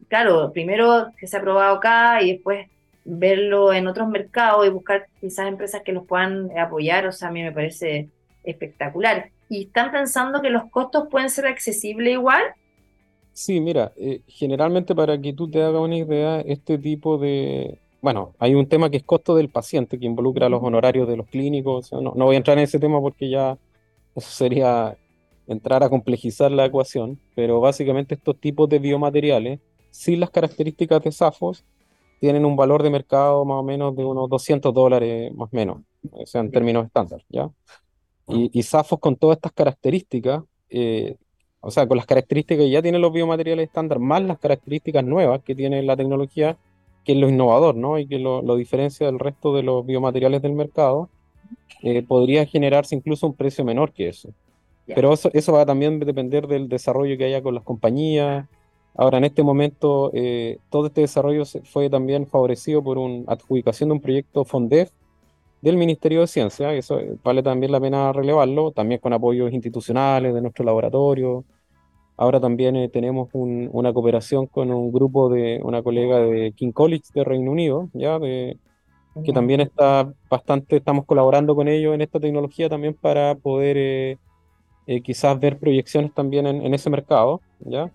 claro, 0.08 0.52
primero 0.54 1.12
que 1.18 1.26
sea 1.26 1.40
aprobado 1.40 1.78
acá 1.78 2.22
y 2.22 2.34
después 2.34 2.68
verlo 3.06 3.74
en 3.74 3.88
otros 3.88 4.08
mercados 4.08 4.68
y 4.68 4.70
buscar 4.70 5.08
quizás 5.20 5.48
empresas 5.48 5.82
que 5.84 5.94
los 5.94 6.06
puedan 6.06 6.56
apoyar, 6.58 7.08
o 7.08 7.12
sea, 7.12 7.30
a 7.30 7.32
mí 7.32 7.42
me 7.42 7.52
parece 7.52 8.10
espectacular. 8.44 9.32
¿Y 9.50 9.64
están 9.64 9.91
pensando 9.91 10.41
que 10.41 10.50
los 10.50 10.70
costos 10.72 11.08
pueden 11.10 11.30
ser 11.30 11.48
accesibles 11.48 12.14
igual? 12.14 12.41
Sí, 13.34 13.60
mira, 13.60 13.91
eh, 13.98 14.22
generalmente 14.28 14.96
para 14.96 15.20
que 15.20 15.34
tú 15.34 15.50
te 15.50 15.62
hagas 15.62 15.82
una 15.82 15.98
idea, 15.98 16.39
este 16.41 16.78
tipo 16.78 17.18
de, 17.18 17.80
bueno, 18.02 18.34
hay 18.39 18.56
un 18.56 18.68
tema 18.68 18.89
que 18.89 18.98
es 18.98 19.04
costo 19.04 19.36
del 19.36 19.50
paciente, 19.50 20.00
que 20.00 20.06
involucra 20.06 20.48
los 20.48 20.64
honorarios 20.64 21.08
de 21.08 21.18
los 21.18 21.28
clínicos. 21.28 21.91
No, 21.91 22.14
voy 22.14 22.36
a 22.36 22.38
entrar 22.38 22.58
en 22.58 22.64
ese 22.64 22.80
tema 22.80 23.02
porque 23.02 23.30
ya 23.30 23.58
eso 24.16 24.30
sería 24.30 24.98
entrar 25.48 25.84
a 25.84 25.89
complejizar 25.89 26.52
la 26.52 26.66
ecuación, 26.66 27.20
pero 27.36 27.60
básicamente 27.60 28.16
estos 28.16 28.39
tipos 28.39 28.70
de 28.70 28.80
biomateriales, 28.80 29.60
sin 29.91 30.20
las 30.20 30.30
características 30.30 31.04
de 31.04 31.12
SAFOS, 31.12 31.66
tienen 32.20 32.46
un 32.46 32.56
valor 32.56 32.84
de 32.84 32.89
mercado 32.89 33.43
más 33.43 33.58
o 33.58 33.64
menos 33.64 33.96
de 33.96 34.06
unos 34.06 34.30
200 34.30 34.74
dólares 34.74 35.34
más 35.34 35.50
o 35.52 35.56
menos, 35.56 35.82
o 36.12 36.26
sea, 36.26 36.41
en 36.41 36.52
términos 36.52 36.86
estándar, 36.86 37.24
¿ya? 37.30 37.50
Y, 38.28 38.49
y 38.53 38.63
SAFOS 38.63 38.99
con 38.99 39.15
todas 39.15 39.38
estas 39.38 39.51
características, 39.51 40.43
eh, 40.69 41.15
o 41.59 41.71
sea, 41.71 41.88
con 41.88 41.97
las 41.97 42.05
características 42.05 42.63
que 42.63 42.69
ya 42.69 42.82
tienen 42.82 43.01
los 43.01 43.13
biomateriales 43.13 43.67
estándar, 43.67 43.99
más 43.99 44.21
las 44.23 44.39
características 44.39 45.03
nuevas 45.03 45.41
que 45.43 45.55
tiene 45.55 45.82
la 45.84 45.95
tecnología, 45.95 46.57
que 47.03 47.13
es 47.13 47.17
lo 47.17 47.30
innovador, 47.30 47.76
¿no? 47.76 47.99
Y 47.99 48.07
que 48.07 48.19
lo, 48.19 48.41
lo 48.41 48.55
diferencia 48.55 49.05
del 49.05 49.19
resto 49.19 49.55
de 49.55 49.63
los 49.63 49.86
biomateriales 49.86 50.41
del 50.41 50.53
mercado, 50.53 51.09
eh, 51.82 52.03
podría 52.03 52.45
generarse 52.45 52.95
incluso 52.95 53.28
un 53.28 53.36
precio 53.36 53.63
menor 53.63 53.91
que 53.93 54.09
eso. 54.09 54.30
Pero 54.88 55.13
eso, 55.13 55.30
eso 55.34 55.53
va 55.53 55.61
a 55.61 55.65
también 55.65 55.99
depender 55.99 56.47
del 56.47 56.69
desarrollo 56.69 57.17
que 57.17 57.26
haya 57.26 57.41
con 57.41 57.55
las 57.55 57.63
compañías. 57.63 58.47
Ahora, 58.95 59.17
en 59.17 59.26
este 59.26 59.43
momento, 59.43 60.11
eh, 60.13 60.59
todo 60.69 60.88
este 60.88 61.01
desarrollo 61.01 61.43
fue 61.63 61.89
también 61.89 62.28
favorecido 62.28 62.84
por 62.84 62.97
una 62.97 63.23
adjudicación 63.28 63.89
de 63.89 63.93
un 63.93 64.01
proyecto 64.01 64.45
FONDEF 64.45 64.91
del 65.66 65.78
Ministerio 65.78 66.22
de 66.22 66.28
Ciencia, 66.28 66.72
eso 66.74 66.99
vale 67.24 67.41
también 67.41 67.72
la 67.72 67.82
pena 67.82 68.13
relevarlo, 68.13 68.72
también 68.72 69.01
con 69.01 69.13
apoyos 69.13 69.51
institucionales 69.51 70.32
de 70.32 70.39
nuestro 70.39 70.63
laboratorio. 70.63 71.43
Ahora 72.18 72.39
también 72.39 72.76
eh, 72.76 72.88
tenemos 72.88 73.30
una 73.34 73.91
cooperación 73.91 74.45
con 74.45 74.72
un 74.72 74.91
grupo 74.91 75.28
de 75.28 75.59
una 75.63 75.82
colega 75.82 76.20
de 76.20 76.51
King 76.51 76.72
College 76.72 77.05
de 77.16 77.24
Reino 77.24 77.51
Unido, 77.51 77.89
ya 77.93 78.20
de, 78.20 78.59
que 79.24 79.34
también 79.34 79.59
está 79.59 80.13
bastante, 80.30 80.78
estamos 80.78 81.05
colaborando 81.05 81.55
con 81.55 81.68
ellos 81.68 81.95
en 81.95 82.01
esta 82.01 82.20
tecnología 82.20 82.70
también 82.70 82.93
para 82.93 83.34
poder 83.34 83.76
eh, 83.78 84.18
eh, 84.86 85.01
quizás 85.01 85.39
ver 85.39 85.57
proyecciones 85.57 86.13
también 86.13 86.45
en, 86.45 86.74
ese 86.76 86.91
mercado, 86.91 87.41
¿ya? 87.61 87.91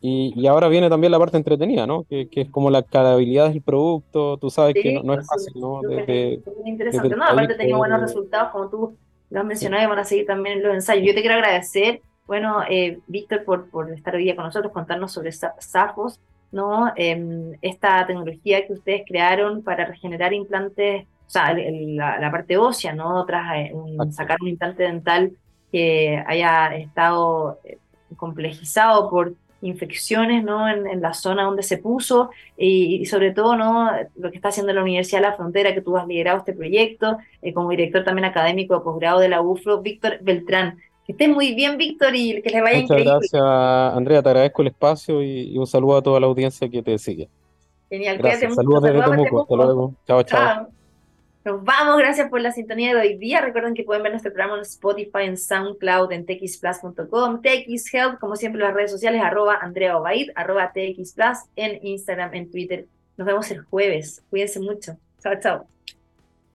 Y, 0.00 0.46
ahora 0.46 0.68
viene 0.68 0.88
también 0.88 1.10
la 1.10 1.18
parte 1.18 1.36
entretenida, 1.36 1.86
¿no? 1.86 2.04
Que, 2.04 2.28
es 2.30 2.50
como 2.50 2.70
la 2.70 2.82
calidad 2.82 3.50
del 3.50 3.62
producto, 3.62 4.36
tú 4.36 4.48
sabes 4.48 4.74
que 4.74 5.00
no, 5.02 5.14
es 5.14 5.26
fácil, 5.26 5.60
¿no? 5.60 5.80
Desde, 5.82 6.40
interesante, 6.64 7.16
¿no? 7.16 7.24
Aparte 7.24 7.54
tenía 7.54 7.76
buenos 7.76 8.00
resultados, 8.00 8.52
como 8.52 8.68
tú 8.68 8.96
lo 9.30 9.40
has 9.40 9.46
mencionado, 9.46 9.82
y 9.82 9.86
van 9.86 9.98
a 9.98 10.04
seguir 10.04 10.26
también 10.26 10.62
los 10.62 10.72
ensayos. 10.72 11.04
Yo 11.04 11.14
te 11.14 11.20
quiero 11.20 11.36
agradecer, 11.36 12.00
bueno, 12.26 12.62
eh, 12.68 13.00
Víctor, 13.08 13.44
por, 13.44 13.68
por 13.70 13.90
estar 13.92 14.14
hoy 14.14 14.22
día 14.22 14.36
con 14.36 14.44
nosotros, 14.44 14.72
contarnos 14.72 15.12
sobre 15.12 15.32
SAFOS, 15.32 16.20
¿no? 16.52 16.92
Em, 16.94 17.54
esta 17.60 18.06
tecnología 18.06 18.66
que 18.66 18.74
ustedes 18.74 19.02
crearon 19.06 19.62
para 19.62 19.84
regenerar 19.84 20.32
implantes, 20.32 21.04
o 21.26 21.30
sea, 21.30 21.52
la, 21.54 22.30
parte 22.30 22.56
ósea, 22.56 22.94
¿no? 22.94 23.26
Tras 23.26 23.56
eh, 23.56 23.72
sacar 24.10 24.38
un 24.40 24.48
implante 24.48 24.84
dental 24.84 25.32
que 25.72 26.22
haya 26.26 26.74
estado 26.76 27.58
eh, 27.64 27.78
complejizado 28.16 29.10
por 29.10 29.34
infecciones 29.60 30.44
¿no? 30.44 30.68
en, 30.68 31.00
la 31.00 31.14
zona 31.14 31.44
donde 31.44 31.62
se 31.62 31.78
puso 31.78 32.30
y, 32.56 33.04
sobre 33.06 33.32
todo 33.32 33.56
¿no? 33.56 33.90
lo 34.16 34.30
que 34.30 34.36
está 34.36 34.48
haciendo 34.48 34.72
la 34.72 34.82
Universidad 34.82 35.20
de 35.20 35.26
la 35.28 35.36
Frontera, 35.36 35.74
que 35.74 35.80
tú 35.80 35.96
has 35.96 36.06
liderado 36.06 36.38
este 36.38 36.52
proyecto, 36.52 37.18
eh, 37.42 37.52
como 37.52 37.70
director 37.70 38.04
también 38.04 38.24
académico 38.24 38.74
de 38.74 38.80
posgrado 38.80 39.20
de 39.20 39.28
la 39.28 39.40
UFRO, 39.40 39.80
Víctor 39.80 40.18
Beltrán. 40.20 40.78
Que 41.04 41.12
esté 41.12 41.26
muy 41.26 41.54
bien, 41.54 41.78
Víctor, 41.78 42.14
y 42.14 42.42
que 42.42 42.50
les 42.50 42.62
vaya 42.62 42.82
Muchas 42.82 43.02
gracias, 43.02 43.42
Andrea. 43.42 44.22
Te 44.22 44.28
agradezco 44.28 44.60
el 44.62 44.68
espacio 44.68 45.22
y, 45.22 45.56
un 45.56 45.66
saludo 45.66 45.96
a 45.96 46.02
toda 46.02 46.20
la 46.20 46.26
audiencia 46.26 46.68
que 46.68 46.82
te 46.82 46.98
sigue. 46.98 47.28
Genial, 47.88 48.18
gracias. 48.18 48.54
Saludos 48.54 48.82
desde 48.82 49.02
Temuco. 49.02 49.42
Hasta 49.42 49.56
luego. 49.56 49.94
chao. 50.06 50.22
chao. 50.22 50.77
Nos 51.48 51.64
vamos, 51.64 51.96
gracias 51.96 52.28
por 52.28 52.42
la 52.42 52.52
sintonía 52.52 52.94
de 52.94 53.00
hoy 53.00 53.16
día. 53.16 53.40
Recuerden 53.40 53.72
que 53.72 53.82
pueden 53.82 54.02
ver 54.02 54.12
nuestro 54.12 54.34
programa 54.34 54.58
en 54.58 54.64
Spotify, 54.64 55.22
en 55.22 55.38
SoundCloud, 55.38 56.12
en 56.12 56.26
txplus.com, 56.26 57.40
TXHealth, 57.40 58.18
como 58.18 58.36
siempre 58.36 58.60
las 58.60 58.74
redes 58.74 58.90
sociales, 58.90 59.22
arroba 59.24 59.56
Andrea 59.58 59.96
Obaid, 59.96 60.28
arroba 60.34 60.70
TXplus, 60.74 61.38
en 61.56 61.78
Instagram, 61.86 62.34
en 62.34 62.50
Twitter. 62.50 62.84
Nos 63.16 63.26
vemos 63.26 63.50
el 63.50 63.62
jueves. 63.62 64.22
Cuídense 64.28 64.60
mucho. 64.60 64.98
Chao, 65.22 65.40
chao. 65.40 65.66